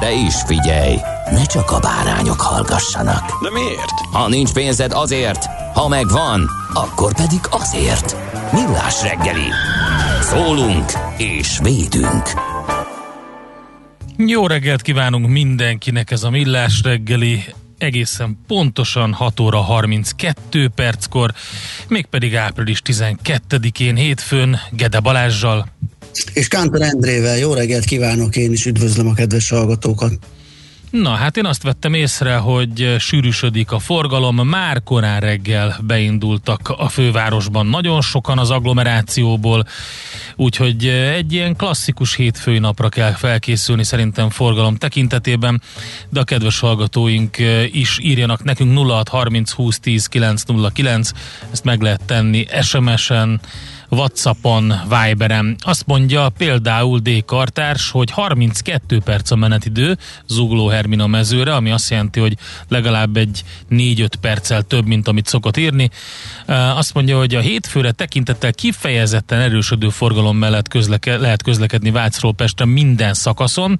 De 0.00 0.12
is 0.12 0.34
figyelj, 0.46 0.96
ne 1.30 1.44
csak 1.44 1.70
a 1.70 1.78
bárányok 1.78 2.40
hallgassanak. 2.40 3.42
De 3.42 3.50
miért? 3.50 4.00
Ha 4.12 4.28
nincs 4.28 4.52
pénzed 4.52 4.92
azért, 4.92 5.44
ha 5.74 5.88
megvan, 5.88 6.50
akkor 6.74 7.14
pedig 7.14 7.40
azért. 7.50 8.16
Millás 8.52 9.02
reggeli. 9.02 9.48
Szólunk 10.20 10.92
és 11.16 11.58
védünk. 11.62 12.22
Jó 14.16 14.46
reggelt 14.46 14.82
kívánunk 14.82 15.28
mindenkinek 15.28 16.10
ez 16.10 16.22
a 16.22 16.30
Millás 16.30 16.80
reggeli 16.82 17.44
egészen 17.78 18.38
pontosan 18.46 19.12
6 19.12 19.40
óra 19.40 19.60
32 19.60 20.68
perckor, 20.68 21.32
mégpedig 21.88 22.36
április 22.36 22.82
12-én 22.84 23.96
hétfőn 23.96 24.60
Gede 24.70 25.00
Balázsjal. 25.00 25.66
És 26.32 26.48
Kántor 26.48 26.82
Endrével 26.82 27.38
jó 27.38 27.54
reggelt 27.54 27.84
kívánok, 27.84 28.36
én 28.36 28.52
is 28.52 28.66
üdvözlöm 28.66 29.08
a 29.08 29.14
kedves 29.14 29.48
hallgatókat. 29.48 30.18
Na, 30.90 31.10
hát 31.10 31.36
én 31.36 31.44
azt 31.44 31.62
vettem 31.62 31.94
észre, 31.94 32.36
hogy 32.36 32.96
sűrűsödik 32.98 33.70
a 33.70 33.78
forgalom, 33.78 34.48
már 34.48 34.82
korán 34.82 35.20
reggel 35.20 35.78
beindultak 35.86 36.74
a 36.76 36.88
fővárosban 36.88 37.66
nagyon 37.66 38.00
sokan 38.00 38.38
az 38.38 38.50
agglomerációból, 38.50 39.66
úgyhogy 40.36 40.86
egy 40.86 41.32
ilyen 41.32 41.56
klasszikus 41.56 42.14
hétfői 42.14 42.58
napra 42.58 42.88
kell 42.88 43.12
felkészülni 43.12 43.84
szerintem 43.84 44.30
forgalom 44.30 44.76
tekintetében, 44.76 45.62
de 46.08 46.20
a 46.20 46.24
kedves 46.24 46.58
hallgatóink 46.58 47.36
is 47.72 47.98
írjanak 48.02 48.44
nekünk 48.44 48.78
0630 48.78 49.50
20 49.50 49.80
10 49.80 50.06
909, 50.06 51.10
ezt 51.52 51.64
meg 51.64 51.80
lehet 51.80 52.02
tenni 52.06 52.46
SMS-en, 52.62 53.40
Whatsappon, 53.88 54.72
Viberen. 54.88 55.56
Azt 55.60 55.86
mondja 55.86 56.28
például 56.28 56.98
D. 56.98 57.24
Kartárs, 57.24 57.90
hogy 57.90 58.10
32 58.10 59.00
perc 59.00 59.30
a 59.30 59.36
menetidő 59.36 59.98
Zugló 60.26 60.68
Hermina 60.68 61.06
mezőre, 61.06 61.54
ami 61.54 61.70
azt 61.70 61.90
jelenti, 61.90 62.20
hogy 62.20 62.36
legalább 62.68 63.16
egy 63.16 63.44
4-5 63.70 64.08
perccel 64.20 64.62
több, 64.62 64.86
mint 64.86 65.08
amit 65.08 65.26
szokott 65.26 65.56
írni. 65.56 65.90
Azt 66.74 66.94
mondja, 66.94 67.18
hogy 67.18 67.34
a 67.34 67.40
hétfőre 67.40 67.92
tekintettel 67.92 68.52
kifejezetten 68.52 69.40
erősödő 69.40 69.88
forgalom 69.88 70.36
mellett 70.36 70.68
közleke, 70.68 71.16
lehet 71.16 71.42
közlekedni 71.42 71.90
Vácról 71.90 72.34
Pestre 72.34 72.64
minden 72.64 73.14
szakaszon. 73.14 73.76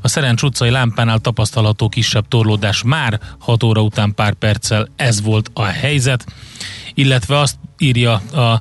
A 0.00 0.08
Szerencs 0.08 0.42
utcai 0.42 0.70
lámpánál 0.70 1.18
tapasztalható 1.18 1.88
kisebb 1.88 2.28
torlódás 2.28 2.82
már 2.82 3.20
6 3.38 3.62
óra 3.62 3.80
után 3.80 4.14
pár 4.14 4.32
perccel 4.32 4.88
ez 4.96 5.22
volt 5.22 5.50
a 5.52 5.64
helyzet 5.64 6.24
illetve 6.96 7.38
azt 7.38 7.58
írja 7.78 8.14
a 8.14 8.60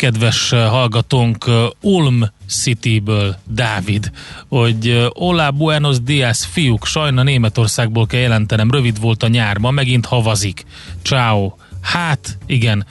kedves 0.00 0.50
hallgatónk 0.50 1.44
Ulm 1.80 2.30
Cityből, 2.62 3.36
Dávid, 3.54 4.10
hogy 4.48 5.08
Olá 5.12 5.50
Buenos 5.50 6.02
Dias, 6.02 6.38
fiúk, 6.52 6.86
sajna 6.86 7.22
Németországból 7.22 8.06
kell 8.06 8.20
jelentenem, 8.20 8.70
rövid 8.70 9.00
volt 9.00 9.22
a 9.22 9.28
nyár, 9.28 9.58
ma 9.58 9.70
megint 9.70 10.06
havazik. 10.06 10.64
Ciao. 11.02 11.52
Hát, 11.80 12.38
igen, 12.46 12.86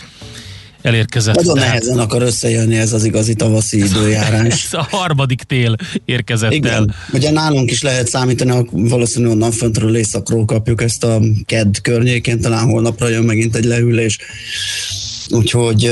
elérkezett. 0.82 1.36
Nagyon 1.36 1.56
tehát. 1.56 1.70
nehezen 1.70 2.00
akar 2.00 2.22
összejönni 2.22 2.78
ez 2.78 2.94
az 2.94 3.04
igazi 3.04 3.34
tavaszi 3.34 3.84
időjárás. 3.84 4.66
ez 4.72 4.74
a 4.74 4.88
harmadik 4.90 5.42
tél 5.42 5.76
érkezett 6.06 6.54
Igen. 6.54 6.74
el. 6.74 6.96
Ugye 7.14 7.32
nálunk 7.32 7.72
is 7.72 7.82
lehet 7.82 8.08
számítani, 8.08 8.66
valószínűleg 8.72 9.34
onnan 9.34 9.52
föntről 9.52 9.96
északról 9.96 10.46
kapjuk 10.46 10.82
ezt 10.82 11.04
a 11.04 11.20
kedd 11.46 11.82
környékén, 11.82 12.42
talán 12.42 12.66
holnapra 12.66 13.08
jön 13.08 13.24
megint 13.24 13.56
egy 13.56 13.66
leülés. 13.66 14.18
Úgyhogy 15.30 15.92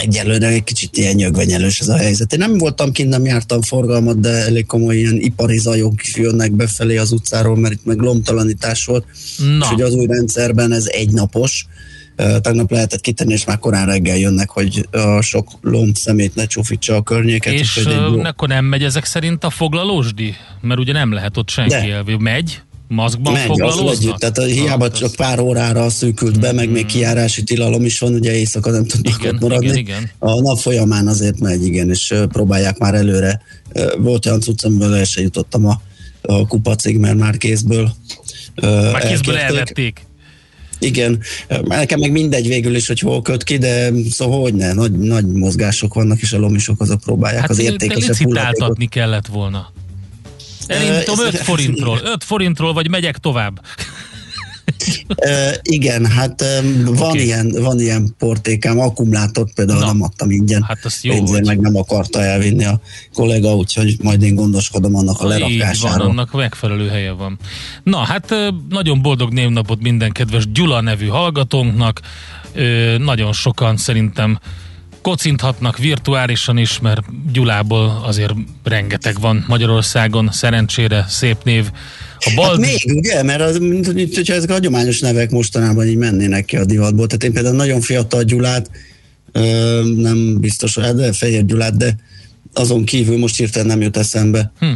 egyelőre 0.00 0.46
egy 0.46 0.64
kicsit 0.64 0.96
ilyen 0.96 1.14
nyögvenyelős 1.14 1.80
ez 1.80 1.88
a 1.88 1.96
helyzet. 1.96 2.32
Én 2.32 2.38
nem 2.38 2.58
voltam 2.58 2.92
kint, 2.92 3.08
nem 3.08 3.24
jártam 3.24 3.62
forgalmat, 3.62 4.20
de 4.20 4.28
elég 4.28 4.66
komoly 4.66 4.96
ilyen 4.96 5.20
ipari 5.20 5.58
zajok 5.58 6.02
is 6.02 6.16
jönnek 6.16 6.52
befelé 6.52 6.96
az 6.96 7.12
utcáról, 7.12 7.56
mert 7.56 7.74
itt 7.74 7.84
meg 7.84 7.98
lomtalanítás 7.98 8.84
volt. 8.84 9.04
Na. 9.58 9.64
És 9.64 9.66
hogy 9.66 9.80
az 9.80 9.94
új 9.94 10.06
rendszerben 10.06 10.72
ez 10.72 10.86
egynapos. 10.86 11.66
Uh, 12.18 12.40
tegnap 12.40 12.70
lehetett 12.70 13.00
kitenni, 13.00 13.32
és 13.32 13.44
már 13.44 13.58
korán 13.58 13.86
reggel 13.86 14.16
jönnek, 14.16 14.50
hogy 14.50 14.88
a 14.90 15.20
sok 15.20 15.48
lomb 15.60 15.96
szemét 15.96 16.34
ne 16.34 16.46
csúfítsa 16.46 16.96
a 16.96 17.02
környéket. 17.02 17.52
És 17.52 17.76
egy 17.76 17.92
jó- 17.92 18.20
akkor 18.20 18.48
nem 18.48 18.64
megy 18.64 18.82
ezek 18.82 19.04
szerint 19.04 19.44
a 19.44 19.50
foglalósdi? 19.50 20.34
Mert 20.60 20.80
ugye 20.80 20.92
nem 20.92 21.12
lehet 21.12 21.36
ott 21.36 21.50
senki 21.50 21.74
De. 21.74 21.92
elvé. 21.92 22.16
Megy? 22.18 22.62
Maszkban 22.88 23.32
Megy 23.32 23.42
az 23.42 23.46
foglalóznak? 23.48 23.94
együtt, 23.94 24.16
tehát 24.16 24.38
a, 24.38 24.42
hiába 24.44 24.90
csak 24.90 25.14
pár 25.14 25.40
órára 25.40 25.90
szűkült 25.90 26.40
be, 26.40 26.52
meg 26.52 26.70
még 26.70 26.86
kijárási 26.86 27.42
tilalom 27.42 27.84
is 27.84 27.98
van, 27.98 28.14
ugye 28.14 28.32
éjszaka 28.36 28.70
nem 28.70 28.84
tudnak 28.86 29.18
Igen, 29.20 29.34
ott 29.34 29.40
maradni. 29.40 29.66
igen, 29.66 29.76
igen. 29.78 30.10
A 30.18 30.40
nap 30.40 30.58
folyamán 30.58 31.06
azért 31.06 31.40
megy, 31.40 31.64
igen, 31.66 31.90
és 31.90 32.14
próbálják 32.28 32.78
már 32.78 32.94
előre. 32.94 33.40
Volt 33.98 34.26
olyan 34.26 34.40
cucc, 34.40 34.64
amiből 34.64 34.94
el 34.94 35.04
se 35.04 35.20
jutottam 35.20 35.66
a, 35.66 35.80
a 36.22 36.46
kupacig, 36.46 36.96
mert 36.98 37.16
már 37.18 37.36
kézből 37.36 37.92
Már 38.62 39.06
kézből 39.06 39.36
elkérték. 39.36 39.38
elvették. 39.38 40.00
Igen, 40.78 41.20
nekem 41.64 42.00
meg 42.00 42.10
mindegy 42.12 42.48
végül 42.48 42.74
is, 42.76 42.86
hogy 42.86 43.00
hol 43.00 43.22
köt 43.22 43.42
ki, 43.44 43.58
de 43.58 43.90
szóval 44.10 44.40
hogy 44.40 44.54
ne, 44.54 44.72
nagy, 44.72 44.92
nagy 44.92 45.26
mozgások 45.26 45.94
vannak, 45.94 46.20
és 46.20 46.32
a 46.32 46.38
lomisok 46.38 46.80
azok 46.80 47.00
próbálják 47.00 47.40
Hát 47.40 47.50
az 47.50 47.58
értékesebb 47.58 48.16
hulladékot. 48.16 48.88
kellett 48.88 49.26
volna. 49.26 49.72
Elindítom 50.66 51.18
ez- 51.18 51.24
5 51.34 51.36
forintról, 51.36 52.00
5 52.04 52.24
forintról, 52.24 52.72
vagy 52.72 52.88
megyek 52.90 53.18
tovább. 53.18 53.60
Ö, 55.16 55.48
igen, 55.62 56.06
hát 56.06 56.44
van, 56.84 57.08
Oké. 57.10 57.22
ilyen, 57.22 57.48
van 57.60 57.80
ilyen 57.80 58.14
portékám, 58.18 58.78
akkumulátort 58.78 59.52
például 59.54 59.78
Na. 59.80 59.86
nem 59.86 60.02
adtam 60.02 60.30
ingyen. 60.30 60.62
Hát 60.62 60.78
az 60.84 60.98
jó, 61.02 61.12
Pénzért 61.14 61.46
meg 61.46 61.60
nem 61.60 61.76
akarta 61.76 62.22
elvinni 62.22 62.64
a 62.64 62.80
kollega, 63.14 63.54
úgyhogy 63.56 63.96
majd 64.02 64.22
én 64.22 64.34
gondoskodom 64.34 64.94
annak 64.96 65.20
a 65.20 65.24
Így 65.24 65.40
van, 65.40 65.50
lerakásáról. 65.50 66.06
annak 66.08 66.32
megfelelő 66.32 66.88
helye 66.88 67.10
van. 67.12 67.38
Na, 67.82 67.96
hát 67.98 68.34
nagyon 68.68 69.02
boldog 69.02 69.32
névnapot 69.32 69.80
minden 69.82 70.12
kedves 70.12 70.50
Gyula 70.52 70.80
nevű 70.80 71.06
hallgatónknak. 71.06 72.00
Ö, 72.54 72.98
Nagyon 72.98 73.32
sokan 73.32 73.76
szerintem 73.76 74.38
kocinthatnak 75.04 75.78
virtuálisan 75.78 76.58
is, 76.58 76.78
mert 76.80 77.00
Gyulából 77.32 78.02
azért 78.04 78.34
rengeteg 78.62 79.20
van 79.20 79.44
Magyarországon, 79.48 80.28
szerencsére 80.32 81.04
szép 81.08 81.36
név. 81.44 81.64
A 82.18 82.24
Hát 82.24 82.34
Bald... 82.34 82.60
még, 82.60 82.92
ugye? 82.94 83.22
Mert 83.22 83.40
az, 83.40 83.58
mint, 83.58 83.94
mint 83.94 84.14
hogyha 84.14 84.34
ezek 84.34 84.50
a 84.50 84.52
hagyományos 84.52 85.00
nevek 85.00 85.30
mostanában 85.30 85.86
így 85.86 85.96
mennének 85.96 86.44
ki 86.44 86.56
a 86.56 86.64
divatból. 86.64 87.06
Tehát 87.06 87.24
én 87.24 87.32
például 87.32 87.56
nagyon 87.56 87.80
fiatal 87.80 88.22
Gyulát, 88.22 88.70
nem 89.96 90.40
biztos, 90.40 90.78
hát 90.78 90.94
de 90.94 91.12
Fehér 91.12 91.44
Gyulát, 91.44 91.76
de 91.76 91.96
azon 92.52 92.84
kívül 92.84 93.18
most 93.18 93.36
hirtelen 93.36 93.66
nem 93.66 93.80
jut 93.80 93.96
eszembe. 93.96 94.52
Hm. 94.58 94.72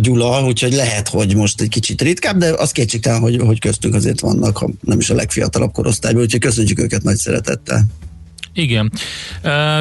Gyula, 0.00 0.46
úgyhogy 0.46 0.72
lehet, 0.72 1.08
hogy 1.08 1.36
most 1.36 1.60
egy 1.60 1.68
kicsit 1.68 2.02
ritkább, 2.02 2.38
de 2.38 2.52
az 2.56 2.70
kétségtelen, 2.70 3.20
hogy, 3.20 3.36
hogy 3.36 3.60
köztünk 3.60 3.94
azért 3.94 4.20
vannak, 4.20 4.56
ha 4.56 4.70
nem 4.80 4.98
is 4.98 5.10
a 5.10 5.14
legfiatalabb 5.14 5.72
korosztályban, 5.72 6.22
úgyhogy 6.22 6.40
köszönjük 6.40 6.78
őket 6.78 7.02
nagy 7.02 7.16
szeretettel. 7.16 7.86
Igen. 8.54 8.92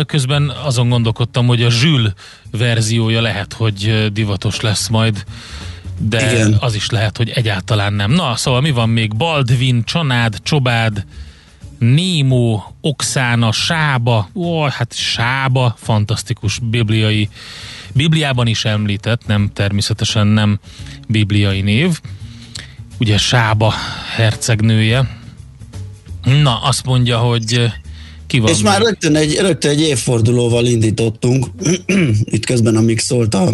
Közben 0.06 0.50
azon 0.50 0.90
gondolkodtam, 0.90 1.46
hogy 1.46 1.64
a 1.64 1.70
Zsül 1.70 2.14
verziója 2.52 3.22
lehet, 3.22 3.54
hogy 3.54 4.10
divatos 4.14 4.60
lesz 4.60 4.88
majd, 4.88 5.24
de 5.98 6.32
Igen. 6.32 6.58
az 6.60 6.76
is 6.76 6.90
lehet, 6.90 7.18
hogy 7.18 7.30
egyáltalán 7.30 7.94
nem. 7.94 8.12
Na, 8.12 8.36
szóval 8.36 8.62
mi 8.62 8.72
van 8.72 8.90
még? 8.90 9.16
Baldvin, 9.16 9.84
Csanád, 9.84 10.40
Csobád, 10.44 11.06
Némó, 11.80 12.76
Oxána, 12.82 13.52
Sába, 13.52 14.30
ó, 14.34 14.62
hát 14.64 14.94
Sába, 14.96 15.76
fantasztikus 15.78 16.60
bibliai, 16.60 17.30
Bibliában 17.94 18.48
is 18.48 18.66
említett, 18.66 19.26
nem 19.26 19.50
természetesen 19.54 20.28
nem 20.28 20.60
bibliai 21.08 21.62
név, 21.62 22.00
ugye 23.00 23.18
Sába 23.18 23.74
hercegnője. 24.16 25.18
Na, 26.24 26.62
azt 26.62 26.86
mondja, 26.86 27.18
hogy 27.18 27.72
ki 28.34 28.40
van 28.40 28.52
És 28.52 28.62
már 28.62 28.82
rögtön 28.82 29.16
egy, 29.16 29.38
rögtön 29.40 29.72
egy 29.72 29.82
évfordulóval 29.82 30.66
indítottunk. 30.66 31.46
Itt 32.36 32.46
közben, 32.46 32.76
amíg 32.76 33.00
szólt 33.00 33.34
a 33.34 33.54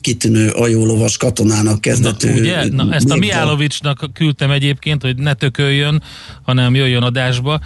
kitűnő 0.00 0.50
ajólovas 0.50 1.16
katonának 1.16 1.74
Na, 1.74 1.80
kezdetű. 1.80 2.32
ugye? 2.32 2.68
Na, 2.68 2.94
ezt 2.94 3.10
a. 3.10 3.16
Miálovicsnak 3.16 4.10
küldtem 4.12 4.50
egyébként, 4.50 5.02
hogy 5.02 5.16
ne 5.16 5.34
tököljön, 5.34 6.02
hanem 6.42 6.74
jöjjön 6.74 7.02
adásba. 7.02 7.60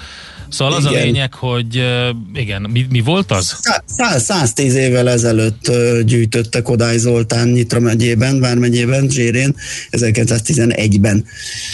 Szóval 0.49 0.75
az 0.75 0.85
a 0.85 0.91
Igen. 0.91 1.03
lényeg, 1.03 1.35
hogy 1.35 1.85
igen, 2.35 2.69
mi, 2.73 2.87
mi 2.91 3.01
volt 3.01 3.31
az? 3.31 3.57
Szá- 3.61 3.85
szá- 3.87 4.21
110 4.21 4.75
évvel 4.75 5.09
ezelőtt 5.09 5.71
gyűjtötte 6.05 6.63
Kodály 6.63 6.99
Zoltán 6.99 7.49
Nyitra 7.49 7.81
megyében, 7.81 8.41
Vármegyében, 8.41 9.09
Zsérén, 9.09 9.57
1911-ben 9.91 11.25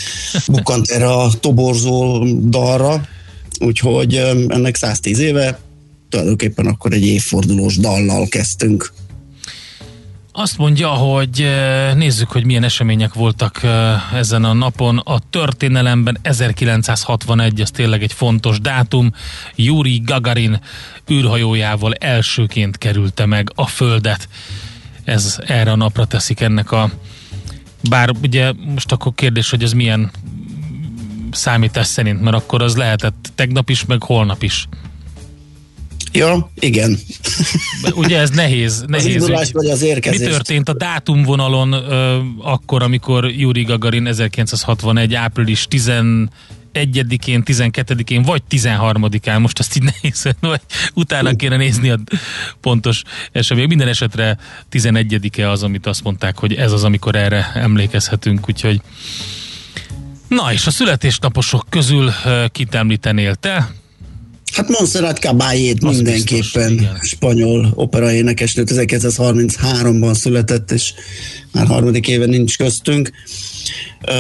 bukkant 0.52 0.90
erre 0.90 1.08
a 1.12 1.30
toborzó 1.40 2.25
dalra, 2.49 3.08
úgyhogy 3.61 4.14
ennek 4.49 4.76
110 4.76 5.19
éve 5.19 5.59
tulajdonképpen 6.09 6.67
akkor 6.67 6.93
egy 6.93 7.07
évfordulós 7.07 7.76
dallal 7.76 8.29
kezdtünk. 8.29 8.93
Azt 10.33 10.59
mondja, 10.59 10.88
hogy 10.88 11.43
ö, 11.43 11.95
nézzük, 11.95 12.31
hogy 12.31 12.45
milyen 12.45 12.62
események 12.62 13.14
voltak 13.14 13.62
ö, 13.62 13.93
ezen 14.14 14.45
a 14.45 14.52
napon. 14.52 14.99
A 14.99 15.19
történelemben 15.31 16.19
1961, 16.23 17.61
az 17.61 17.71
tényleg 17.71 18.02
egy 18.02 18.12
fontos 18.12 18.61
dátum. 18.61 19.12
Yuri 19.55 20.02
Gagarin 20.05 20.61
űrhajójával 21.11 21.95
elsőként 21.95 22.79
kerülte 22.79 23.26
meg 23.26 23.52
a 23.55 23.67
Földet. 23.67 24.29
Ez 25.05 25.38
erre 25.47 25.71
a 25.71 25.76
napra 25.76 26.05
teszik 26.05 26.40
ennek 26.40 26.73
a 26.73 26.90
bár 27.88 28.11
ugye 28.23 28.52
most 28.75 28.93
akkor 28.93 29.12
kérdés, 29.14 29.50
hogy 29.50 29.62
ez 29.62 29.73
milyen 29.73 30.11
számítás 31.30 31.87
szerint, 31.87 32.20
mert 32.20 32.37
akkor 32.37 32.62
az 32.62 32.76
lehetett 32.76 33.32
tegnap 33.34 33.70
is, 33.70 33.84
meg 33.84 34.02
holnap 34.02 34.42
is. 34.42 34.68
Ja, 36.12 36.50
igen. 36.58 36.99
Ugye 37.94 38.18
ez 38.18 38.30
nehéz. 38.30 38.72
Az 38.72 38.84
nehéz 38.87 39.06
indulás 39.14 39.49
ügy. 39.49 39.52
vagy 39.52 39.70
az 39.70 39.80
Mi 39.80 39.87
érkezés. 39.87 40.28
történt 40.28 40.68
a 40.68 40.75
dátumvonalon 40.75 41.72
ö, 41.72 42.20
akkor, 42.42 42.82
amikor 42.82 43.30
Yuri 43.30 43.62
Gagarin 43.62 44.06
1961. 44.06 45.14
április 45.14 45.66
11-én, 45.70 47.42
12-én 47.46 48.22
vagy 48.22 48.42
13-án, 48.50 49.40
most 49.40 49.58
azt 49.58 49.76
így 49.76 49.82
nehéz, 49.82 50.28
vagy 50.40 50.60
utána 50.94 51.37
kéne 51.37 51.56
nézni 51.56 51.90
a 51.90 51.99
pontos 52.60 53.02
esemény. 53.32 53.68
Minden 53.68 53.88
esetre 53.88 54.38
11-e 54.72 55.50
az, 55.50 55.62
amit 55.62 55.87
azt 55.87 56.02
mondták, 56.02 56.38
hogy 56.38 56.54
ez 56.54 56.72
az, 56.72 56.84
amikor 56.84 57.14
erre 57.14 57.50
emlékezhetünk, 57.54 58.49
úgyhogy 58.49 58.80
Na 60.30 60.52
és 60.52 60.66
a 60.66 60.70
születésnaposok 60.70 61.66
közül 61.70 62.10
kit 62.52 62.75
említenél 62.75 63.34
te? 63.34 63.75
Hát 64.52 64.68
Montserrat 64.68 65.18
Caballét 65.18 65.82
mindenképpen 65.82 66.76
biztos, 66.76 67.08
spanyol 67.08 67.72
operaénekesnő 67.75 68.62
1933-ban 68.66 70.14
született, 70.14 70.70
és 70.70 70.92
már 71.52 71.66
harmadik 71.66 72.08
éve 72.08 72.26
nincs 72.26 72.56
köztünk. 72.56 73.10
Ö, 74.06 74.12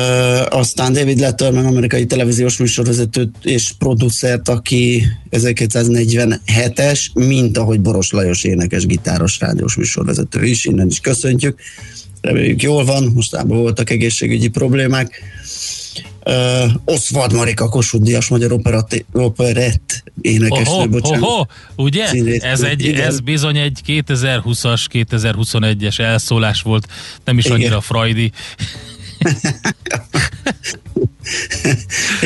aztán 0.48 0.92
David 0.92 1.18
Letterman, 1.18 1.66
amerikai 1.66 2.06
televíziós 2.06 2.56
műsorvezető 2.56 3.30
és 3.42 3.72
producert, 3.78 4.48
aki 4.48 5.06
1947-es, 5.30 7.00
mint 7.14 7.58
ahogy 7.58 7.80
Boros 7.80 8.10
Lajos 8.10 8.44
énekes, 8.44 8.86
gitáros, 8.86 9.40
rádiós 9.40 9.76
műsorvezető 9.76 10.44
is, 10.44 10.64
innen 10.64 10.86
is 10.86 11.00
köszöntjük. 11.00 11.60
Reméljük 12.20 12.62
jól 12.62 12.84
van, 12.84 13.10
mostában 13.14 13.58
voltak 13.58 13.90
egészségügyi 13.90 14.48
problémák. 14.48 15.22
Uh, 16.24 16.70
Oswald 16.84 17.32
Marika 17.32 17.68
Kossuth 17.68 18.04
Díjas 18.04 18.28
magyar 18.28 18.52
operati, 18.52 19.04
operett 19.12 20.04
énekesnő, 20.20 20.74
Oho, 20.74 20.88
bocsánat. 20.88 21.22
oho, 21.22 21.46
ugye? 21.76 22.04
Ez, 22.38 22.60
egy, 22.60 22.84
igen. 22.84 23.06
ez 23.06 23.20
bizony 23.20 23.56
egy 23.56 23.80
2020-as, 23.86 24.86
2021-es 24.92 25.98
elszólás 25.98 26.62
volt, 26.62 26.86
nem 27.24 27.38
is 27.38 27.44
Igen. 27.44 27.56
annyira 27.56 27.80
freudi. 27.80 28.32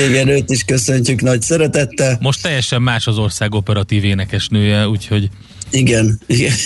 Igen, 0.08 0.28
őt 0.28 0.50
is 0.50 0.64
köszöntjük 0.64 1.20
nagy 1.20 1.42
szeretettel. 1.42 2.18
Most 2.20 2.42
teljesen 2.42 2.82
más 2.82 3.06
az 3.06 3.18
ország 3.18 3.54
operatív 3.54 4.04
énekesnője, 4.04 4.88
úgyhogy... 4.88 5.28
Igen, 5.70 6.20
igen. 6.26 6.52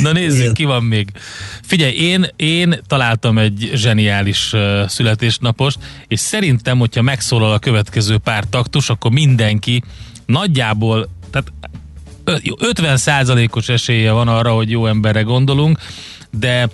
Na 0.00 0.12
nézzük, 0.12 0.40
igen. 0.40 0.54
ki 0.54 0.64
van 0.64 0.84
még. 0.84 1.10
Figyelj, 1.66 1.94
én, 1.94 2.26
én 2.36 2.80
találtam 2.86 3.38
egy 3.38 3.70
zseniális 3.74 4.52
uh, 4.52 4.88
születésnapost, 4.88 5.78
és 6.08 6.20
szerintem, 6.20 6.78
hogyha 6.78 7.02
megszólal 7.02 7.52
a 7.52 7.58
következő 7.58 8.18
pár 8.18 8.44
taktus, 8.50 8.90
akkor 8.90 9.10
mindenki 9.10 9.82
nagyjából, 10.26 11.08
tehát 11.30 11.52
50%-os 12.72 13.68
esélye 13.68 14.12
van 14.12 14.28
arra, 14.28 14.52
hogy 14.52 14.70
jó 14.70 14.86
emberre 14.86 15.20
gondolunk, 15.20 15.78
de 16.38 16.68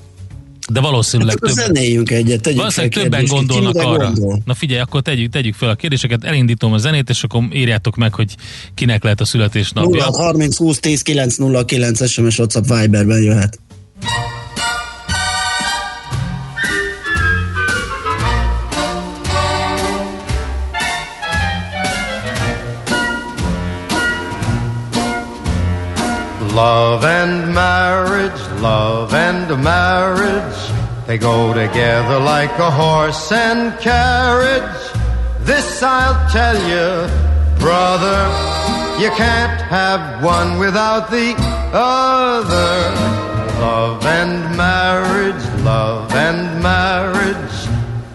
de 0.72 0.80
valószínűleg 0.80 1.38
hát 1.40 1.50
többen, 1.50 1.75
zenéljünk 1.75 2.11
egyet, 2.11 2.40
tegyük 2.40 2.58
valószínűleg 2.58 2.92
többen 2.92 3.25
gondolnak 3.25 3.75
arra. 3.75 4.04
Gondol? 4.04 4.42
Na 4.44 4.54
figyelj, 4.54 4.80
akkor 4.80 5.02
tegyük, 5.02 5.30
tegyük 5.30 5.54
fel 5.54 5.68
a 5.68 5.75
kérdéseket, 5.75 6.25
elindítom 6.25 6.72
a 6.72 6.78
zenét, 6.78 7.08
és 7.08 7.22
akkor 7.22 7.42
írjátok 7.52 7.96
meg, 7.96 8.14
hogy 8.14 8.34
kinek 8.75 9.02
lehet 9.02 9.20
a 9.20 9.25
születésnapja. 9.25 10.04
0 10.04 10.25
30 10.25 10.56
20 10.56 10.78
10 10.78 11.02
9 11.02 11.37
0 11.37 11.64
9 11.64 12.08
SMS 12.08 12.38
WhatsApp 12.38 12.64
Viberben 12.64 13.22
jöhet. 13.22 13.58
Love 26.54 27.02
and 27.06 27.54
marriage, 27.54 28.40
love 28.61 29.14
and 29.14 29.49
marriage, 29.64 30.59
they 31.06 31.16
go 31.16 31.54
together 31.54 32.21
like 32.21 32.50
a 32.59 32.71
horse 32.71 33.32
and 33.32 33.73
carriage. 33.80 34.82
This 35.40 35.82
I'll 35.82 36.28
tell 36.30 36.54
you, 36.68 37.09
brother, 37.59 38.28
you 39.00 39.09
can't 39.12 39.62
have 39.62 40.23
one 40.23 40.59
without 40.59 41.11
the 41.11 41.35
other. 41.73 42.90
Love 43.59 44.04
and 44.04 44.54
marriage, 44.54 45.62
love 45.62 46.12
and 46.12 46.62
marriage, 46.62 47.54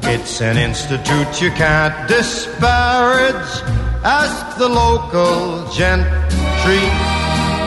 it's 0.03 0.41
an 0.41 0.57
institute 0.57 1.41
you 1.41 1.49
can't 1.49 2.07
disparage. 2.07 3.63
Ask 4.03 4.59
the 4.59 4.69
local 4.69 5.67
gentry 5.71 7.16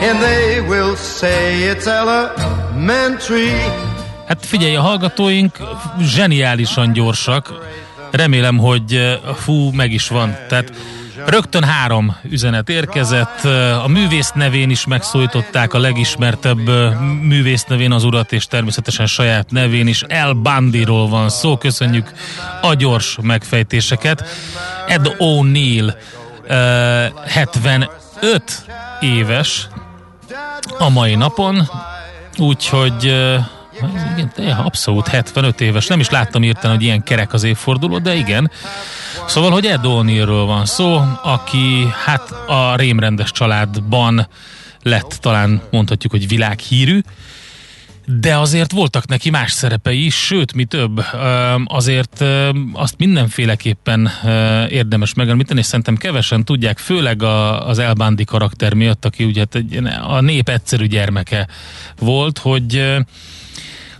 and 0.01 0.19
they 0.19 0.59
will 0.59 0.95
say 0.95 1.69
it's 1.71 1.87
elementary. 1.87 3.51
Hát 4.27 4.45
figyelj, 4.45 4.75
a 4.75 4.81
hallgatóink 4.81 5.57
zseniálisan 6.01 6.93
gyorsak. 6.93 7.53
Remélem, 8.11 8.57
hogy 8.57 8.93
eh, 8.93 9.17
fú, 9.35 9.71
meg 9.71 9.91
is 9.91 10.07
van. 10.07 10.37
Tehát 10.47 10.71
Rögtön 11.25 11.63
három 11.63 12.15
üzenet 12.23 12.69
érkezett, 12.69 13.43
a 13.83 13.87
művész 13.87 14.31
nevén 14.31 14.69
is 14.69 14.85
megszólították 14.85 15.73
a 15.73 15.79
legismertebb 15.79 16.69
eh, 16.69 16.99
művész 17.21 17.63
nevén 17.63 17.91
az 17.91 18.03
urat, 18.03 18.31
és 18.31 18.45
természetesen 18.45 19.05
saját 19.05 19.51
nevén 19.51 19.87
is 19.87 20.03
El 20.07 20.33
Bandiról 20.33 21.07
van 21.09 21.29
szó, 21.29 21.57
köszönjük 21.57 22.11
a 22.61 22.73
gyors 22.73 23.17
megfejtéseket. 23.21 24.23
Ed 24.87 25.15
O'Neill 25.17 25.93
75 27.27 27.89
eh, 28.21 28.39
éves, 28.99 29.67
a 30.77 30.89
mai 30.89 31.15
napon, 31.15 31.69
úgyhogy 32.37 33.03
igen, 34.37 34.55
abszolút 34.57 35.07
75 35.07 35.61
éves. 35.61 35.87
Nem 35.87 35.99
is 35.99 36.09
láttam 36.09 36.43
írtani, 36.43 36.73
hogy 36.73 36.83
ilyen 36.83 37.03
kerek 37.03 37.33
az 37.33 37.43
évforduló, 37.43 37.97
de 37.97 38.15
igen. 38.15 38.51
Szóval, 39.27 39.51
hogy 39.51 39.65
Ed 39.65 39.81
O'Neillről 39.83 40.43
van 40.45 40.65
szó, 40.65 41.01
aki 41.23 41.87
hát 42.05 42.31
a 42.47 42.75
rémrendes 42.75 43.31
családban 43.31 44.27
lett 44.83 45.17
talán 45.21 45.61
mondhatjuk, 45.71 46.11
hogy 46.11 46.27
világhírű, 46.27 47.01
de 48.19 48.37
azért 48.37 48.71
voltak 48.71 49.07
neki 49.07 49.29
más 49.29 49.51
szerepei 49.51 50.05
is, 50.05 50.15
sőt, 50.15 50.53
mi 50.53 50.65
több, 50.65 51.05
azért 51.65 52.23
azt 52.73 52.95
mindenféleképpen 52.97 54.09
érdemes 54.69 55.13
megemlíteni, 55.13 55.59
és 55.59 55.65
szerintem 55.65 55.95
kevesen 55.95 56.45
tudják, 56.45 56.77
főleg 56.77 57.23
az 57.23 57.79
Elbándi 57.79 58.23
karakter 58.23 58.73
miatt, 58.73 59.05
aki 59.05 59.23
ugye 59.23 59.39
hát 59.39 59.63
a 60.07 60.21
nép 60.21 60.49
egyszerű 60.49 60.85
gyermeke 60.85 61.47
volt, 61.99 62.37
hogy 62.37 62.95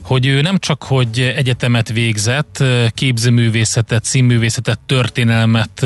hogy 0.01 0.25
ő 0.25 0.41
nem 0.41 0.57
csak, 0.57 0.83
hogy 0.83 1.33
egyetemet 1.35 1.89
végzett, 1.89 2.63
képzőművészetet, 2.89 4.03
színművészetet, 4.03 4.79
történelmet 4.79 5.85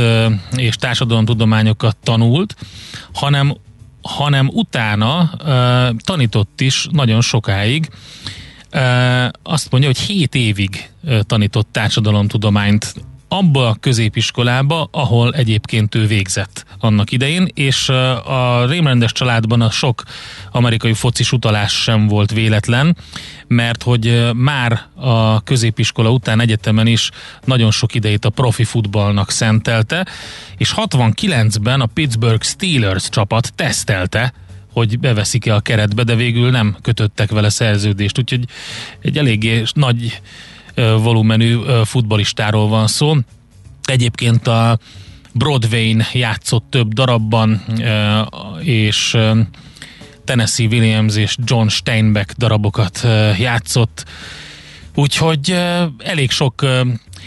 és 0.55 0.75
társadalomtudományokat 0.75 1.97
tanult, 2.03 2.55
hanem 3.13 3.55
hanem 4.07 4.49
utána 4.53 5.31
uh, 5.33 5.97
tanított 6.03 6.61
is 6.61 6.87
nagyon 6.91 7.21
sokáig. 7.21 7.89
Uh, 8.73 9.27
azt 9.43 9.71
mondja, 9.71 9.89
hogy 9.89 9.99
7 9.99 10.35
évig 10.35 10.89
uh, 11.03 11.19
tanított 11.19 11.67
társadalomtudományt 11.71 12.93
abba 13.37 13.67
a 13.67 13.75
középiskolába, 13.79 14.87
ahol 14.91 15.33
egyébként 15.33 15.95
ő 15.95 16.07
végzett 16.07 16.65
annak 16.79 17.11
idején, 17.11 17.47
és 17.53 17.89
a 18.25 18.65
rémrendes 18.67 19.11
családban 19.11 19.61
a 19.61 19.69
sok 19.69 20.03
amerikai 20.51 20.93
focis 20.93 21.31
utalás 21.31 21.73
sem 21.73 22.07
volt 22.07 22.31
véletlen, 22.31 22.97
mert 23.47 23.83
hogy 23.83 24.29
már 24.33 24.81
a 24.95 25.43
középiskola 25.43 26.09
után 26.09 26.39
egyetemen 26.39 26.87
is 26.87 27.09
nagyon 27.43 27.71
sok 27.71 27.95
idejét 27.95 28.25
a 28.25 28.29
profi 28.29 28.63
futballnak 28.63 29.31
szentelte, 29.31 30.05
és 30.57 30.73
69-ben 30.75 31.81
a 31.81 31.85
Pittsburgh 31.85 32.43
Steelers 32.43 33.09
csapat 33.09 33.53
tesztelte, 33.55 34.33
hogy 34.71 34.99
beveszik-e 34.99 35.55
a 35.55 35.59
keretbe, 35.59 36.03
de 36.03 36.15
végül 36.15 36.49
nem 36.49 36.77
kötöttek 36.81 37.31
vele 37.31 37.49
szerződést, 37.49 38.19
úgyhogy 38.19 38.45
egy 39.01 39.17
eléggé 39.17 39.63
nagy 39.73 40.21
volumenű 40.75 41.57
futbalistáról 41.83 42.67
van 42.67 42.87
szó. 42.87 43.15
Egyébként 43.83 44.47
a 44.47 44.79
Broadway-n 45.33 46.03
játszott 46.13 46.65
több 46.69 46.93
darabban, 46.93 47.61
és 48.59 49.17
Tennessee 50.23 50.67
Williams 50.67 51.15
és 51.15 51.35
John 51.43 51.67
Steinbeck 51.67 52.31
darabokat 52.37 53.07
játszott. 53.39 54.05
Úgyhogy 54.95 55.57
elég 55.97 56.31
sok 56.31 56.65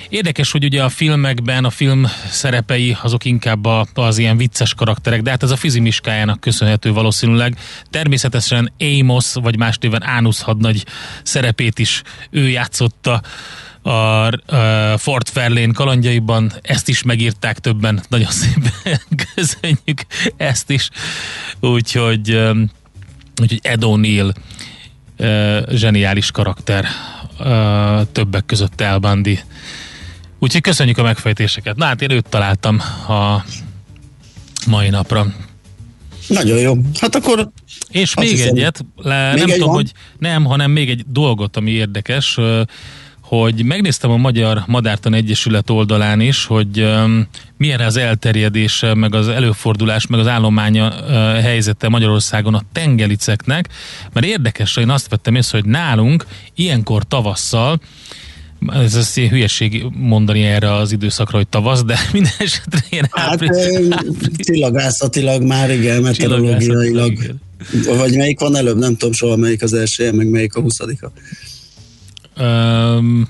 Érdekes, 0.08 0.50
hogy 0.50 0.64
ugye 0.64 0.82
a 0.82 0.88
filmekben 0.88 1.64
a 1.64 1.70
film 1.70 2.06
szerepei 2.30 2.96
azok 3.02 3.24
inkább 3.24 3.66
az 3.94 4.18
ilyen 4.18 4.36
vicces 4.36 4.74
karakterek, 4.74 5.22
de 5.22 5.30
hát 5.30 5.42
ez 5.42 5.50
a 5.50 5.56
fizimiskájának 5.56 6.40
köszönhető 6.40 6.92
valószínűleg. 6.92 7.58
Természetesen 7.90 8.72
Amos, 8.78 9.32
vagy 9.34 9.58
más 9.58 9.78
néven 9.78 10.02
Ánusz 10.04 10.40
hadnagy 10.40 10.84
szerepét 11.22 11.78
is 11.78 12.02
ő 12.30 12.48
játszotta 12.48 13.22
a 13.82 14.30
Fort 14.96 15.28
Fairlane 15.28 15.72
kalandjaiban, 15.72 16.52
ezt 16.62 16.88
is 16.88 17.02
megírták 17.02 17.58
többen, 17.58 18.02
nagyon 18.08 18.30
szépen 18.30 19.00
köszönjük 19.34 20.02
ezt 20.36 20.70
is, 20.70 20.88
úgyhogy, 21.60 22.40
úgyhogy 23.40 23.60
Ed 23.62 23.82
O'Neill 23.82 24.34
zseniális 25.70 26.30
karakter, 26.30 26.86
többek 28.12 28.46
között 28.46 28.80
El 28.80 28.98
Bundy 28.98 29.40
Úgyhogy 30.38 30.60
köszönjük 30.60 30.98
a 30.98 31.02
megfejtéseket. 31.02 31.76
Na 31.76 31.84
hát 31.84 32.02
én 32.02 32.10
őt 32.10 32.28
találtam 32.28 32.80
a 33.08 33.44
mai 34.66 34.88
napra. 34.88 35.26
Nagyon 36.28 36.58
jó. 36.58 36.74
Hát 37.00 37.14
akkor... 37.14 37.50
És 37.88 38.14
még 38.14 38.28
hiszem, 38.28 38.48
egyet, 38.48 38.84
le, 38.96 39.32
még 39.32 39.40
nem 39.40 39.48
egy 39.48 39.54
tudom, 39.54 39.68
van? 39.68 39.76
hogy 39.76 39.92
nem, 40.18 40.44
hanem 40.44 40.70
még 40.70 40.90
egy 40.90 41.04
dolgot, 41.06 41.56
ami 41.56 41.70
érdekes, 41.70 42.38
hogy 43.20 43.64
megnéztem 43.64 44.10
a 44.10 44.16
Magyar 44.16 44.62
Madártan 44.66 45.14
Egyesület 45.14 45.70
oldalán 45.70 46.20
is, 46.20 46.44
hogy 46.44 46.80
um, 46.80 47.28
milyen 47.56 47.80
az 47.80 47.96
elterjedése, 47.96 48.94
meg 48.94 49.14
az 49.14 49.28
előfordulás, 49.28 50.06
meg 50.06 50.20
az 50.20 50.26
állománya 50.26 50.88
uh, 50.88 51.12
helyzete 51.40 51.88
Magyarországon 51.88 52.54
a 52.54 52.62
tengeliceknek, 52.72 53.68
mert 54.12 54.26
érdekes, 54.26 54.74
hogy 54.74 54.82
én 54.82 54.90
azt 54.90 55.08
vettem 55.08 55.34
észre, 55.34 55.58
hogy 55.58 55.70
nálunk 55.70 56.26
ilyenkor 56.54 57.04
tavasszal 57.04 57.80
ez 58.66 58.94
az 58.94 59.16
ilyen 59.16 59.30
hülyeség 59.30 59.84
mondani 59.92 60.42
erre 60.42 60.74
az 60.74 60.92
időszakra, 60.92 61.36
hogy 61.36 61.48
tavasz, 61.48 61.84
de 61.84 61.98
minden 62.12 62.32
esetre 62.38 62.80
ilyen 62.90 63.08
Hát 63.10 63.40
csillagászatilag 64.36 65.42
már 65.42 65.70
igen, 65.70 66.02
meteorológiailag. 66.02 67.34
Vagy 67.84 68.16
melyik 68.16 68.40
van 68.40 68.56
előbb, 68.56 68.78
nem 68.78 68.96
tudom 68.96 69.12
soha 69.12 69.36
melyik 69.36 69.62
az 69.62 69.72
első, 69.72 70.12
meg 70.12 70.28
melyik 70.28 70.54
a 70.54 70.60
huszadika. 70.60 71.12
Um, 72.40 73.28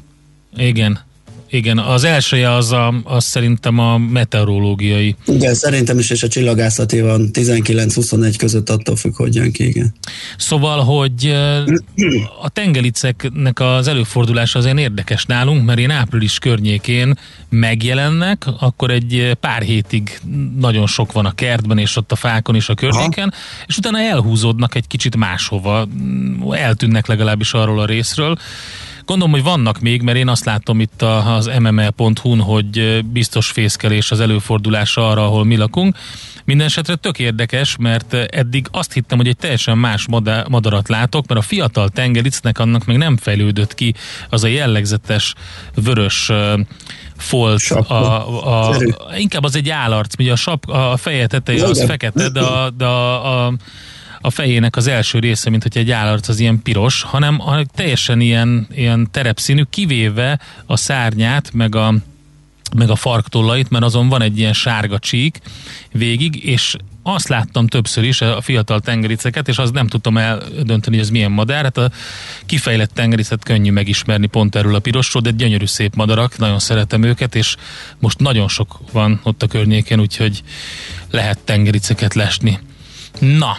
igen. 0.56 1.06
Igen, 1.50 1.78
az 1.78 2.04
elsője 2.04 2.52
az, 2.52 2.72
a, 2.72 2.94
az 3.04 3.24
szerintem 3.24 3.78
a 3.78 3.98
meteorológiai. 3.98 5.16
Igen, 5.26 5.54
szerintem 5.54 5.98
is, 5.98 6.10
és 6.10 6.22
a 6.22 6.28
csillagászati 6.28 7.00
van 7.00 7.30
19-21 7.32 8.34
között 8.38 8.70
attól 8.70 8.96
függ, 8.96 9.16
hogy 9.16 9.34
jön 9.34 9.52
ki, 9.52 9.66
igen. 9.66 9.94
Szóval, 10.36 10.84
hogy 10.84 11.26
a 12.42 12.48
tengeliceknek 12.48 13.60
az 13.60 13.88
előfordulása 13.88 14.58
azért 14.58 14.78
érdekes 14.78 15.24
nálunk, 15.24 15.64
mert 15.64 15.78
én 15.78 15.90
április 15.90 16.38
környékén 16.38 17.18
megjelennek, 17.48 18.46
akkor 18.60 18.90
egy 18.90 19.36
pár 19.40 19.62
hétig 19.62 20.20
nagyon 20.58 20.86
sok 20.86 21.12
van 21.12 21.26
a 21.26 21.32
kertben, 21.32 21.78
és 21.78 21.96
ott 21.96 22.12
a 22.12 22.16
fákon 22.16 22.54
és 22.54 22.68
a 22.68 22.74
környéken, 22.74 23.28
Aha. 23.28 23.64
és 23.66 23.76
utána 23.76 24.00
elhúzódnak 24.00 24.74
egy 24.74 24.86
kicsit 24.86 25.16
máshova, 25.16 25.88
eltűnnek 26.50 27.06
legalábbis 27.06 27.52
arról 27.52 27.80
a 27.80 27.86
részről, 27.86 28.36
Gondolom, 29.08 29.32
hogy 29.32 29.42
vannak 29.42 29.80
még, 29.80 30.02
mert 30.02 30.18
én 30.18 30.28
azt 30.28 30.44
látom 30.44 30.80
itt 30.80 31.02
az 31.02 31.50
mml.hu-n, 31.58 32.40
hogy 32.40 33.04
biztos 33.04 33.50
fészkelés 33.50 34.10
az 34.10 34.20
előfordulása 34.20 35.08
arra, 35.08 35.24
ahol 35.24 35.44
mi 35.44 35.56
lakunk. 35.56 35.96
Minden 36.44 36.66
esetre 36.66 36.94
tök 36.94 37.18
érdekes, 37.18 37.76
mert 37.76 38.14
eddig 38.14 38.66
azt 38.70 38.92
hittem, 38.92 39.18
hogy 39.18 39.26
egy 39.26 39.36
teljesen 39.36 39.78
más 39.78 40.06
madarat 40.48 40.88
látok, 40.88 41.26
mert 41.26 41.40
a 41.40 41.42
fiatal 41.42 41.88
tengericnek 41.88 42.58
annak 42.58 42.84
még 42.84 42.96
nem 42.96 43.16
fejlődött 43.16 43.74
ki 43.74 43.94
az 44.28 44.44
a 44.44 44.48
jellegzetes 44.48 45.34
vörös 45.74 46.32
folt, 47.16 47.62
a, 47.70 47.92
a, 47.92 48.68
a, 48.68 48.76
inkább 49.16 49.44
az 49.44 49.56
egy 49.56 49.68
állarc, 49.68 50.18
ugye 50.18 50.32
a, 50.32 50.36
sap, 50.36 50.68
a 50.68 50.96
feje 50.96 51.26
teteje 51.26 51.64
az 51.64 51.84
fekete, 51.84 52.28
de 52.28 52.40
a, 52.40 52.70
de 52.70 52.84
a, 52.84 53.46
a 53.46 53.52
a 54.20 54.30
fejének 54.30 54.76
az 54.76 54.86
első 54.86 55.18
része, 55.18 55.50
mint 55.50 55.62
hogy 55.62 55.78
egy 55.78 55.90
állat 55.90 56.26
az 56.26 56.40
ilyen 56.40 56.62
piros, 56.62 57.02
hanem 57.02 57.42
teljesen 57.74 58.20
ilyen, 58.20 58.66
ilyen 58.70 59.08
terepszínű, 59.10 59.62
kivéve 59.70 60.40
a 60.66 60.76
szárnyát, 60.76 61.52
meg 61.52 61.74
a, 61.74 61.94
meg 62.76 62.90
a 62.90 62.96
farktollait, 62.96 63.70
mert 63.70 63.84
azon 63.84 64.08
van 64.08 64.22
egy 64.22 64.38
ilyen 64.38 64.52
sárga 64.52 64.98
csík 64.98 65.40
végig, 65.92 66.44
és 66.44 66.76
azt 67.02 67.28
láttam 67.28 67.66
többször 67.66 68.04
is 68.04 68.20
a 68.20 68.40
fiatal 68.40 68.80
tengericeket, 68.80 69.48
és 69.48 69.58
azt 69.58 69.72
nem 69.72 69.86
tudtam 69.86 70.16
eldönteni, 70.16 70.96
hogy 70.96 71.04
ez 71.04 71.10
milyen 71.10 71.30
madár. 71.30 71.64
Hát 71.64 71.78
a 71.78 71.90
kifejlett 72.46 72.94
tengericet 72.94 73.44
könnyű 73.44 73.70
megismerni 73.70 74.26
pont 74.26 74.56
erről 74.56 74.74
a 74.74 74.78
pirosról, 74.78 75.22
de 75.22 75.30
gyönyörű 75.30 75.66
szép 75.66 75.94
madarak, 75.94 76.38
nagyon 76.38 76.58
szeretem 76.58 77.02
őket, 77.02 77.34
és 77.34 77.56
most 77.98 78.18
nagyon 78.18 78.48
sok 78.48 78.78
van 78.92 79.20
ott 79.22 79.42
a 79.42 79.46
környéken, 79.46 80.00
úgyhogy 80.00 80.42
lehet 81.10 81.38
tengericeket 81.38 82.14
lesni. 82.14 82.58
Na, 83.18 83.56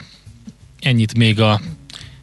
ennyit 0.81 1.17
még 1.17 1.41
a 1.41 1.61